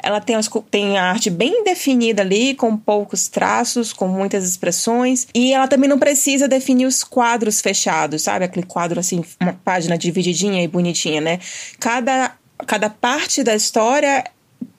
Ela 0.02 0.20
tem, 0.20 0.34
as, 0.34 0.50
tem 0.70 0.98
a 0.98 1.04
arte 1.04 1.30
bem 1.30 1.62
definida 1.62 2.22
ali, 2.22 2.54
com 2.54 2.76
poucos 2.76 3.28
traços, 3.28 3.92
com 3.92 4.08
muitas 4.08 4.44
expressões, 4.44 5.28
e 5.32 5.52
ela 5.52 5.68
também 5.68 5.88
não 5.88 5.98
precisa 5.98 6.48
definir 6.48 6.86
os 6.86 7.04
quadros 7.04 7.60
fechados, 7.60 8.22
sabe? 8.22 8.44
Aquele 8.44 8.66
quadro 8.66 8.98
assim, 8.98 9.24
uma 9.40 9.52
página 9.52 9.96
divididinha 9.96 10.62
e 10.62 10.68
bonitinha, 10.68 11.20
né? 11.20 11.38
Cada, 11.78 12.32
cada 12.66 12.90
parte 12.90 13.44
da 13.44 13.54
história 13.54 14.24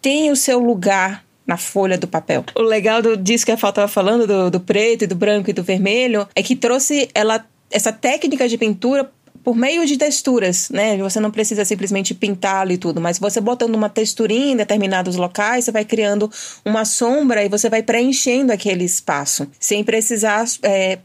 tem 0.02 0.32
o 0.32 0.36
seu 0.36 0.60
lugar 0.60 1.24
na 1.48 1.58
folha 1.58 1.98
do 1.98 2.08
papel. 2.08 2.44
O 2.56 2.62
legal 2.62 3.02
do, 3.02 3.16
disso 3.16 3.46
que 3.46 3.52
a 3.52 3.58
Fal 3.58 3.70
estava 3.70 3.88
falando, 3.88 4.26
do, 4.26 4.50
do 4.50 4.60
preto 4.60 5.04
e 5.04 5.08
do 5.08 5.16
branco 5.16 5.50
e 5.50 5.54
do 5.54 5.64
vermelho, 5.64 6.28
é 6.36 6.42
que 6.42 6.56
trouxe 6.56 7.10
ela 7.14 7.46
essa 7.70 7.92
técnica 7.92 8.48
de 8.48 8.58
pintura 8.58 9.12
por 9.46 9.56
meio 9.56 9.86
de 9.86 9.96
texturas, 9.96 10.70
né? 10.72 10.98
Você 10.98 11.20
não 11.20 11.30
precisa 11.30 11.64
simplesmente 11.64 12.16
pintá-lo 12.16 12.72
e 12.72 12.78
tudo, 12.78 13.00
mas 13.00 13.20
você 13.20 13.40
botando 13.40 13.76
uma 13.76 13.88
texturinha 13.88 14.54
em 14.54 14.58
determinados 14.58 15.18
locais, 15.18 15.66
você 15.66 15.72
vai 15.72 15.86
criando 15.86 16.32
uma 16.66 16.84
sombra 16.84 17.44
e 17.44 17.48
você 17.48 17.70
vai 17.70 17.84
preenchendo 17.84 18.52
aquele 18.52 18.84
espaço, 18.84 19.48
sem 19.60 19.84
precisar 19.84 20.46
é, 20.64 20.98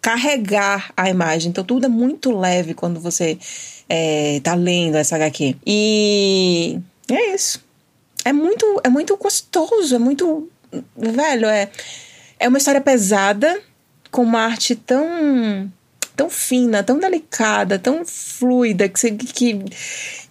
carregar 0.00 0.92
a 0.96 1.10
imagem. 1.10 1.50
Então 1.50 1.64
tudo 1.64 1.86
é 1.86 1.88
muito 1.88 2.30
leve 2.30 2.72
quando 2.72 3.00
você 3.00 3.36
é, 3.88 4.40
tá 4.44 4.54
lendo 4.54 4.96
essa 4.96 5.16
HQ. 5.16 5.56
E 5.66 6.78
é 7.10 7.34
isso. 7.34 7.60
É 8.24 8.32
muito, 8.32 8.80
é 8.84 8.88
muito 8.88 9.16
gostoso, 9.16 9.96
é 9.96 9.98
muito. 9.98 10.48
Velho, 10.96 11.46
é, 11.46 11.68
é 12.38 12.46
uma 12.46 12.58
história 12.58 12.80
pesada, 12.80 13.60
com 14.10 14.22
uma 14.22 14.42
arte 14.42 14.76
tão 14.76 15.68
tão 16.18 16.28
fina, 16.28 16.82
tão 16.82 16.98
delicada, 16.98 17.78
tão 17.78 18.04
fluida, 18.04 18.88
que, 18.88 18.98
você, 18.98 19.12
que 19.12 19.64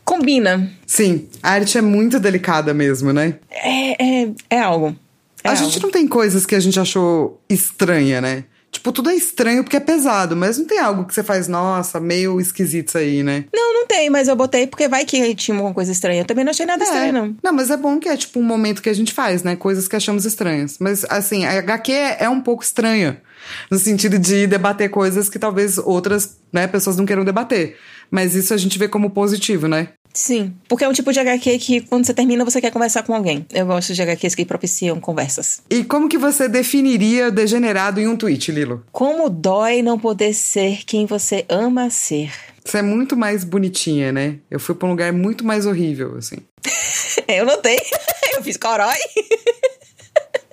combina. 0.03 0.69
Sim, 0.85 1.29
a 1.41 1.51
arte 1.51 1.77
é 1.77 1.81
muito 1.81 2.19
delicada 2.19 2.73
mesmo, 2.73 3.13
né? 3.13 3.35
É, 3.49 4.23
é, 4.23 4.29
é 4.49 4.59
algo. 4.59 4.93
É 5.41 5.47
a 5.47 5.51
algo. 5.51 5.63
gente 5.63 5.81
não 5.81 5.89
tem 5.89 6.05
coisas 6.05 6.45
que 6.45 6.55
a 6.55 6.59
gente 6.59 6.77
achou 6.77 7.41
estranha, 7.49 8.19
né? 8.19 8.43
Tipo, 8.69 8.91
tudo 8.91 9.09
é 9.09 9.15
estranho 9.15 9.63
porque 9.63 9.77
é 9.77 9.79
pesado, 9.79 10.35
mas 10.35 10.57
não 10.57 10.65
tem 10.65 10.77
algo 10.77 11.05
que 11.05 11.13
você 11.13 11.23
faz, 11.23 11.47
nossa, 11.47 12.01
meio 12.01 12.39
esquisito 12.41 12.89
isso 12.89 12.97
aí, 12.97 13.23
né? 13.23 13.45
Não, 13.53 13.73
não 13.73 13.88
tem, 13.88 14.09
mas 14.09 14.27
eu 14.27 14.35
botei 14.35 14.67
porque 14.67 14.89
vai 14.89 15.05
que 15.05 15.33
tinha 15.35 15.55
alguma 15.55 15.73
coisa 15.73 15.93
estranha. 15.93 16.21
Eu 16.21 16.25
também 16.25 16.43
não 16.43 16.51
achei 16.51 16.65
nada 16.65 16.83
é. 16.83 16.85
estranho, 16.85 17.13
não. 17.13 17.35
Não, 17.41 17.53
mas 17.53 17.71
é 17.71 17.77
bom 17.77 17.97
que 17.97 18.09
é 18.09 18.17
tipo 18.17 18.41
um 18.41 18.43
momento 18.43 18.81
que 18.81 18.89
a 18.89 18.93
gente 18.93 19.13
faz, 19.13 19.41
né? 19.41 19.55
Coisas 19.55 19.88
que 19.88 19.95
achamos 19.95 20.25
estranhas. 20.25 20.77
Mas, 20.81 21.05
assim, 21.09 21.45
a 21.45 21.57
HQ 21.59 21.93
é 22.19 22.27
um 22.27 22.41
pouco 22.41 22.61
estranha. 22.61 23.21
No 23.70 23.78
sentido 23.78 24.18
de 24.18 24.48
debater 24.48 24.89
coisas 24.89 25.30
que 25.30 25.39
talvez 25.39 25.78
outras 25.78 26.38
né, 26.52 26.68
pessoas 26.68 26.98
não 26.98 27.06
queiram 27.06 27.26
debater. 27.26 27.78
Mas 28.10 28.36
isso 28.36 28.54
a 28.54 28.58
gente 28.58 28.80
vê 28.80 28.88
como 28.88 29.10
positivo, 29.10 29.68
né? 29.68 29.89
Sim, 30.14 30.56
porque 30.68 30.84
é 30.84 30.89
um 30.89 30.93
tipo 30.93 31.14
de 31.14 31.20
HQ 31.20 31.60
que 31.60 31.82
quando 31.82 32.04
você 32.04 32.14
termina 32.14 32.43
você 32.43 32.60
quer 32.60 32.72
conversar 32.72 33.04
com 33.04 33.14
alguém. 33.14 33.45
Eu 33.54 33.68
gosto 33.68 33.93
de 33.93 34.02
HQs 34.02 34.34
que 34.34 34.45
propiciam 34.45 35.00
conversas. 35.00 35.62
E 35.70 35.84
como 35.84 36.10
que 36.10 36.18
você 36.18 36.50
definiria 36.50 37.30
degenerado 37.30 38.00
em 38.00 38.08
um 38.08 38.18
tweet, 38.18 38.52
Lilo? 38.52 38.84
Como 38.91 39.30
dói 39.30 39.84
não 39.84 40.00
poder 40.00 40.34
ser 40.34 40.80
quem 40.86 41.06
você 41.06 41.45
ama 41.48 41.91
ser. 41.91 42.32
Você 42.66 42.80
é 42.80 42.82
muito 42.82 43.16
mais 43.16 43.43
bonitinha, 43.43 44.12
né? 44.12 44.38
Eu 44.50 44.60
fui 44.60 44.74
pra 44.74 44.88
um 44.88 44.91
lugar 44.91 45.14
muito 45.14 45.45
mais 45.45 45.68
horrível, 45.68 46.18
assim. 46.18 46.38
eu 47.28 47.45
notei. 47.45 47.78
eu 48.36 48.43
fiz 48.43 48.58
corói. 48.58 48.98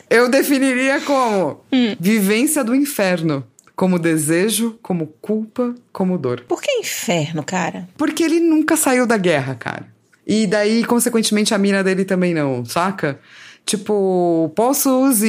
eu 0.08 0.28
definiria 0.28 1.00
como 1.00 1.64
hum. 1.72 1.96
vivência 1.98 2.62
do 2.62 2.74
inferno 2.74 3.44
como 3.76 3.98
desejo, 3.98 4.78
como 4.80 5.08
culpa, 5.20 5.74
como 5.92 6.16
dor. 6.16 6.44
Por 6.46 6.62
que 6.62 6.70
inferno, 6.78 7.42
cara? 7.42 7.88
Porque 7.96 8.22
ele 8.22 8.38
nunca 8.40 8.76
saiu 8.76 9.06
da 9.06 9.16
guerra, 9.16 9.54
cara. 9.54 9.88
E 10.26 10.46
daí, 10.46 10.84
consequentemente, 10.84 11.52
a 11.52 11.58
mina 11.58 11.82
dele 11.82 12.04
também 12.04 12.32
não, 12.32 12.64
saca? 12.64 13.20
Tipo, 13.66 14.52
Poços 14.54 15.20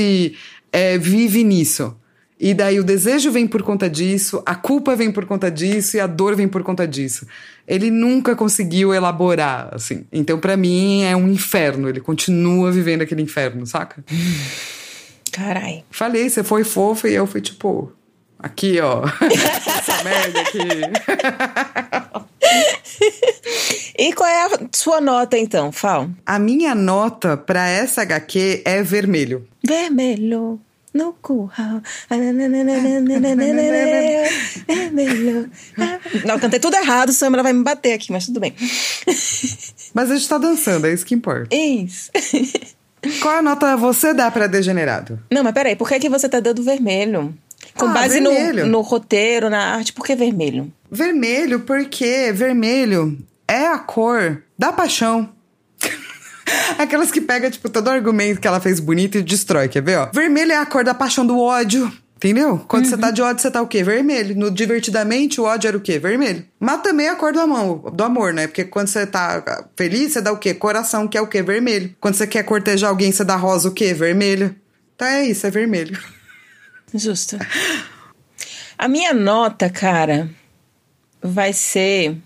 é, 0.71 0.97
vive 0.97 1.43
nisso. 1.43 1.95
E 2.39 2.53
daí 2.53 2.79
o 2.79 2.83
desejo 2.83 3.31
vem 3.31 3.47
por 3.47 3.63
conta 3.63 3.89
disso, 3.89 4.43
a 4.45 4.55
culpa 4.55 4.95
vem 4.95 5.09
por 5.11 5.25
conta 5.25 5.49
disso 5.49 5.95
e 5.95 5.99
a 6.01 6.07
dor 6.07 6.35
vem 6.35 6.47
por 6.47 6.63
conta 6.63 6.85
disso. 6.85 7.25
Ele 7.65 7.89
nunca 7.89 8.35
conseguiu 8.35 8.93
elaborar, 8.93 9.69
assim. 9.71 10.05
Então, 10.11 10.37
para 10.37 10.57
mim, 10.57 11.03
é 11.03 11.15
um 11.15 11.29
inferno. 11.29 11.87
Ele 11.87 12.01
continua 12.01 12.71
vivendo 12.71 13.01
aquele 13.01 13.21
inferno, 13.21 13.65
saca? 13.65 14.03
Carai. 15.31 15.83
Falei, 15.89 16.29
você 16.29 16.43
foi 16.43 16.63
fofa 16.63 17.07
e 17.07 17.13
eu 17.13 17.25
fui 17.25 17.39
tipo, 17.39 17.91
Aqui, 18.37 18.79
ó. 18.79 19.03
Essa 19.25 20.03
merda 20.03 20.41
aqui. 20.41 20.59
e 23.97 24.13
qual 24.13 24.29
é 24.29 24.45
a 24.45 24.59
sua 24.73 25.01
nota, 25.01 25.37
então, 25.37 25.71
Fal? 25.71 26.09
A 26.25 26.37
minha 26.37 26.75
nota 26.75 27.37
para 27.37 27.67
essa 27.67 28.01
HQ 28.01 28.61
é 28.65 28.83
vermelho. 28.83 29.47
Vermelho 29.65 30.59
no 30.95 31.13
curral. 31.13 31.81
Vermelho. 34.65 35.51
Não, 36.25 36.39
cantei 36.39 36.59
tudo 36.59 36.75
errado, 36.77 37.11
Sam, 37.11 37.27
ela 37.33 37.43
vai 37.43 37.53
me 37.53 37.63
bater 37.63 37.93
aqui, 37.93 38.11
mas 38.11 38.25
tudo 38.25 38.39
bem. 38.39 38.55
Mas 39.93 40.09
a 40.09 40.15
gente 40.15 40.27
tá 40.27 40.37
dançando, 40.37 40.87
é 40.87 40.93
isso 40.93 41.05
que 41.05 41.13
importa. 41.13 41.55
Isso. 41.55 42.09
Qual 43.21 43.37
a 43.37 43.41
nota 43.41 43.77
você 43.77 44.13
dá 44.13 44.31
pra 44.31 44.47
Degenerado? 44.47 45.19
Não, 45.31 45.43
mas 45.43 45.53
peraí, 45.53 45.75
por 45.75 45.87
que, 45.87 45.99
que 45.99 46.09
você 46.09 46.27
tá 46.27 46.39
dando 46.39 46.63
vermelho? 46.63 47.33
Com 47.77 47.85
ah, 47.85 47.93
base 47.93 48.19
no, 48.19 48.31
no, 48.65 48.81
roteiro, 48.81 49.49
na 49.49 49.75
arte, 49.75 49.93
por 49.93 50.05
que 50.05 50.15
vermelho? 50.15 50.71
Vermelho 50.89 51.59
porque 51.61 52.31
vermelho 52.33 53.17
é 53.47 53.67
a 53.67 53.77
cor 53.77 54.41
da 54.57 54.71
paixão. 54.71 55.29
Aquelas 56.77 57.11
que 57.11 57.21
pega, 57.21 57.49
tipo, 57.49 57.69
todo 57.69 57.89
argumento 57.89 58.39
que 58.39 58.47
ela 58.47 58.59
fez 58.59 58.79
bonito 58.79 59.17
e 59.17 59.23
destrói, 59.23 59.67
quer 59.67 59.81
ver, 59.81 59.97
ó? 59.97 60.09
Vermelho 60.13 60.51
é 60.51 60.57
a 60.57 60.65
cor 60.65 60.83
da 60.83 60.93
paixão 60.93 61.25
do 61.25 61.39
ódio. 61.39 61.91
Entendeu? 62.15 62.57
Quando 62.67 62.85
uhum. 62.85 62.89
você 62.89 62.97
tá 62.97 63.11
de 63.11 63.21
ódio, 63.21 63.41
você 63.41 63.51
tá 63.51 63.61
o 63.61 63.67
quê? 63.67 63.83
Vermelho. 63.83 64.35
No 64.35 64.49
Divertidamente, 64.49 65.39
o 65.41 65.43
ódio 65.43 65.67
era 65.67 65.77
o 65.77 65.81
quê? 65.81 65.99
Vermelho. 65.99 66.45
Mas 66.59 66.81
também 66.81 67.09
a 67.09 67.15
cor 67.15 67.33
do 67.33 67.41
amor, 67.41 67.91
do 67.91 68.03
amor, 68.03 68.33
né? 68.33 68.47
Porque 68.47 68.63
quando 68.63 68.87
você 68.87 69.05
tá 69.05 69.67
feliz, 69.75 70.13
você 70.13 70.21
dá 70.21 70.31
o 70.31 70.37
quê? 70.37 70.53
Coração, 70.53 71.07
que 71.07 71.17
é 71.17 71.21
o 71.21 71.27
quê? 71.27 71.43
Vermelho. 71.43 71.93
Quando 71.99 72.15
você 72.15 72.25
quer 72.25 72.43
cortejar 72.43 72.89
alguém, 72.89 73.11
você 73.11 73.23
dá 73.23 73.35
rosa, 73.35 73.67
o 73.67 73.71
quê? 73.71 73.93
Vermelho. 73.93 74.55
Então 74.95 75.07
é 75.07 75.25
isso, 75.25 75.45
é 75.45 75.51
vermelho. 75.51 75.99
Justo. 76.93 77.37
A 78.77 78.87
minha 78.87 79.13
nota, 79.13 79.69
cara, 79.69 80.29
vai 81.21 81.51
ser 81.51 82.17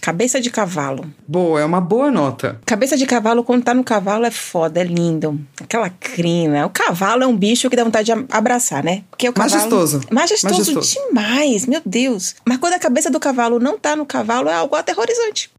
Cabeça 0.00 0.40
de 0.40 0.50
cavalo. 0.50 1.04
Boa, 1.26 1.60
é 1.60 1.64
uma 1.64 1.80
boa 1.80 2.10
nota. 2.10 2.60
Cabeça 2.64 2.96
de 2.96 3.06
cavalo, 3.06 3.44
quando 3.44 3.64
tá 3.64 3.74
no 3.74 3.84
cavalo, 3.84 4.24
é 4.24 4.30
foda, 4.30 4.80
é 4.80 4.84
lindo. 4.84 5.40
Aquela 5.60 5.90
crina. 5.90 6.66
O 6.66 6.70
cavalo 6.70 7.22
é 7.22 7.26
um 7.26 7.36
bicho 7.36 7.68
que 7.68 7.76
dá 7.76 7.84
vontade 7.84 8.12
de 8.12 8.26
abraçar, 8.30 8.82
né? 8.82 9.04
Porque 9.10 9.28
o 9.28 9.32
cavalo... 9.32 9.52
Majestoso. 9.52 10.00
Majestoso, 10.10 10.54
Majestoso. 10.54 11.08
demais, 11.08 11.66
meu 11.66 11.82
Deus. 11.84 12.34
Mas 12.44 12.58
quando 12.58 12.74
a 12.74 12.78
cabeça 12.78 13.10
do 13.10 13.20
cavalo 13.20 13.58
não 13.58 13.78
tá 13.78 13.96
no 13.96 14.06
cavalo, 14.06 14.48
é 14.48 14.54
algo 14.54 14.74
aterrorizante. 14.74 15.50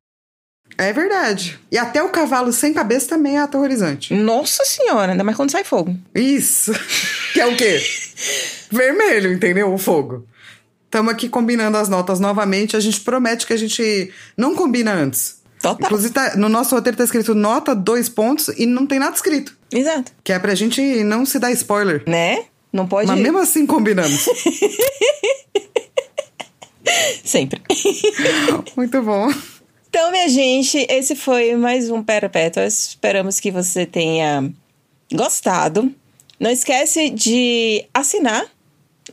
É 0.77 0.93
verdade. 0.93 1.59
E 1.71 1.77
até 1.77 2.01
o 2.01 2.09
cavalo 2.09 2.53
sem 2.53 2.73
cabeça 2.73 3.09
também 3.09 3.37
é 3.37 3.41
aterrorizante. 3.41 4.13
Nossa 4.13 4.63
senhora, 4.63 5.11
ainda 5.11 5.23
mais 5.23 5.35
quando 5.35 5.51
sai 5.51 5.63
fogo. 5.63 5.95
Isso. 6.15 6.71
que 7.33 7.41
é 7.41 7.45
o 7.45 7.55
quê? 7.55 7.81
Vermelho, 8.71 9.33
entendeu? 9.33 9.73
O 9.73 9.77
fogo. 9.77 10.25
Estamos 10.89 11.13
aqui 11.13 11.29
combinando 11.29 11.77
as 11.77 11.87
notas 11.87 12.19
novamente. 12.19 12.75
A 12.75 12.79
gente 12.79 12.99
promete 13.01 13.45
que 13.45 13.53
a 13.53 13.57
gente 13.57 14.11
não 14.35 14.55
combina 14.55 14.91
antes. 14.91 15.37
Total. 15.61 15.85
Inclusive, 15.85 16.11
tá- 16.11 16.35
no 16.35 16.49
nosso 16.49 16.73
roteiro 16.73 16.97
tá 16.97 17.03
escrito 17.03 17.35
nota, 17.35 17.75
dois 17.75 18.09
pontos, 18.09 18.47
e 18.57 18.65
não 18.65 18.87
tem 18.87 18.97
nada 18.97 19.15
escrito. 19.15 19.55
Exato. 19.71 20.11
Que 20.23 20.33
é 20.33 20.39
pra 20.39 20.55
gente 20.55 20.81
não 21.03 21.27
se 21.27 21.37
dar 21.37 21.51
spoiler. 21.51 22.03
Né? 22.07 22.45
Não 22.73 22.87
pode... 22.87 23.07
Mas 23.07 23.19
mesmo 23.19 23.37
assim 23.37 23.67
combinamos. 23.67 24.27
Sempre. 27.23 27.61
Muito 28.75 28.99
bom. 29.03 29.31
Então, 29.89 30.09
minha 30.11 30.27
gente, 30.27 30.87
esse 30.89 31.15
foi 31.15 31.55
mais 31.55 31.91
um 31.91 32.01
Perpétuas. 32.01 32.87
Esperamos 32.89 33.39
que 33.39 33.51
você 33.51 33.85
tenha 33.85 34.51
gostado. 35.13 35.93
Não 36.39 36.49
esquece 36.49 37.11
de 37.11 37.85
assinar 37.93 38.47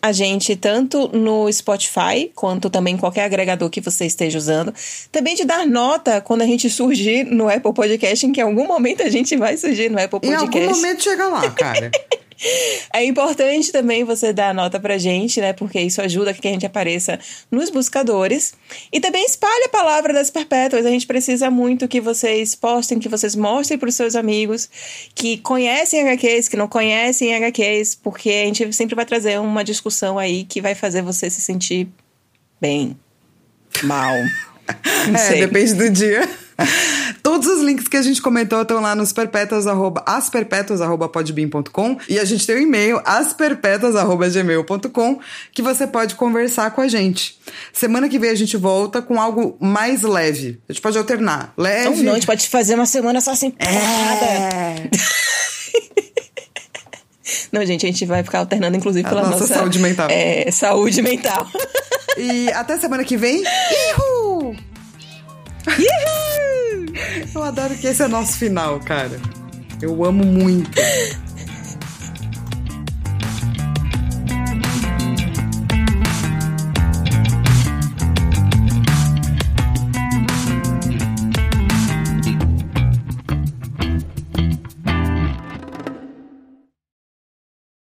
a 0.01 0.13
gente 0.13 0.55
tanto 0.57 1.09
no 1.09 1.51
Spotify 1.53 2.31
quanto 2.35 2.69
também 2.71 2.95
em 2.95 2.97
qualquer 2.99 3.25
agregador 3.25 3.69
que 3.71 3.81
você 3.81 4.07
esteja 4.07 4.39
usando. 4.39 4.73
Também 5.11 5.35
de 5.35 5.45
dar 5.45 5.67
nota 5.67 6.21
quando 6.21 6.43
a 6.43 6.47
gente 6.47 6.69
surgir 6.71 7.25
no 7.25 7.49
Apple 7.49 7.73
Podcast, 7.73 8.27
em 8.27 8.33
que 8.33 8.41
em 8.41 8.45
algum 8.45 8.67
momento 8.67 9.03
a 9.03 9.09
gente 9.09 9.37
vai 9.37 9.57
surgir 9.57 9.91
no 9.91 9.99
Apple 10.01 10.19
Em 10.23 10.33
Podcast. 10.33 10.59
algum 10.59 10.75
momento 10.75 11.03
chega 11.03 11.27
lá, 11.29 11.51
cara. 11.51 11.91
É 12.93 13.05
importante 13.05 13.73
também 13.73 14.05
você 14.05 14.33
dar 14.33 14.51
a 14.51 14.55
nota 14.55 14.79
pra 14.79 14.99
gente, 14.99 15.41
né? 15.41 15.53
Porque 15.53 15.81
isso 15.81 16.01
ajuda 16.01 16.35
que 16.35 16.47
a 16.47 16.51
gente 16.51 16.67
apareça 16.67 17.19
nos 17.51 17.71
buscadores. 17.71 18.55
E 18.93 19.01
também 19.01 19.25
espalhe 19.25 19.65
a 19.65 19.69
palavra 19.69 20.13
das 20.13 20.31
perpétuas. 20.31 20.85
A 20.87 20.91
gente 20.91 21.07
precisa 21.07 21.51
muito 21.51 21.89
que 21.89 22.01
vocês 22.01 22.55
postem, 22.55 22.99
que 22.99 23.09
vocês 23.09 23.35
mostrem 23.35 23.79
pros 23.79 23.95
seus 23.95 24.15
amigos 24.15 24.69
que 25.15 25.39
conhecem 25.39 26.03
HQs, 26.09 26.49
que 26.49 26.57
não 26.57 26.69
conhecem 26.69 27.35
HQs, 27.35 27.95
porque 27.97 28.29
a 28.31 28.45
gente 28.47 28.73
sempre 28.73 28.95
vai 28.95 29.05
trazer 29.07 29.39
uma 29.41 29.65
discussão 29.65 30.19
aí 30.19 30.45
que 30.45 30.61
vai 30.61 30.75
fazer 30.75 31.03
você 31.03 31.31
se 31.31 31.41
sentir 31.41 31.89
bem, 32.61 32.97
mal. 33.85 34.15
Não 35.09 35.15
É, 35.15 35.19
sei. 35.19 35.41
depende 35.41 35.75
do 35.75 35.89
dia. 35.91 36.29
Todos 37.23 37.47
os 37.49 37.63
links 37.63 37.89
que 37.89 37.97
a 37.97 38.03
gente 38.03 38.21
comentou 38.23 38.63
estão 38.63 38.81
lá 38.81 38.95
nos 38.95 39.13
perpétuas, 39.13 39.67
arroba, 39.67 40.03
asperpétuas, 40.07 40.81
arroba 40.81 41.09
podbean.com 41.09 41.99
e 42.09 42.19
a 42.19 42.25
gente 42.25 42.47
tem 42.47 42.57
o 42.57 42.61
e-mail 42.61 43.01
asperpétuas, 43.05 43.97
arroba 43.97 44.29
gmail.com 44.29 45.21
que 45.53 45.63
você 45.63 45.87
pode 45.87 46.15
conversar 46.15 46.71
com 46.71 46.81
a 46.81 46.89
gente. 46.89 47.39
Semana 47.73 48.09
que 48.09 48.19
vem 48.19 48.31
a 48.31 48.35
gente 48.35 48.57
volta 48.57 49.03
com 49.03 49.21
algo 49.21 49.57
mais 49.61 50.03
leve. 50.03 50.61
A 50.69 50.73
gente 50.73 50.83
pode 50.83 50.99
alternar. 50.99 51.53
Leve. 51.57 51.89
Ou 51.89 51.97
não, 51.97 52.13
a 52.13 52.15
gente 52.15 52.27
pode 52.27 52.49
fazer 52.49 52.75
uma 52.75 52.87
semana 52.87 53.21
só 53.21 53.35
sem 53.35 53.51
porrada. 53.51 54.27
É. 54.27 54.91
Não, 57.53 57.65
gente, 57.65 57.87
a 57.87 57.89
gente 57.89 58.05
vai 58.05 58.23
ficar 58.23 58.41
alternando, 58.41 58.77
inclusive, 58.77 59.07
A 59.07 59.09
pela 59.09 59.23
nossa 59.23 59.41
nossa, 59.41 59.55
saúde 59.55 59.79
mental. 59.79 60.09
É, 60.11 60.51
saúde 60.51 61.01
mental. 61.01 61.47
E 62.17 62.51
até 62.53 62.79
semana 62.79 63.05
que 63.05 63.17
vem. 63.17 63.43
Ihu! 63.99 64.55
Eu 67.35 67.43
adoro 67.43 67.75
que 67.77 67.87
esse 67.87 68.03
é 68.03 68.09
nosso 68.09 68.39
final, 68.39 68.81
cara. 68.81 69.21
Eu 69.81 70.05
amo 70.05 70.25
muito. 70.25 70.71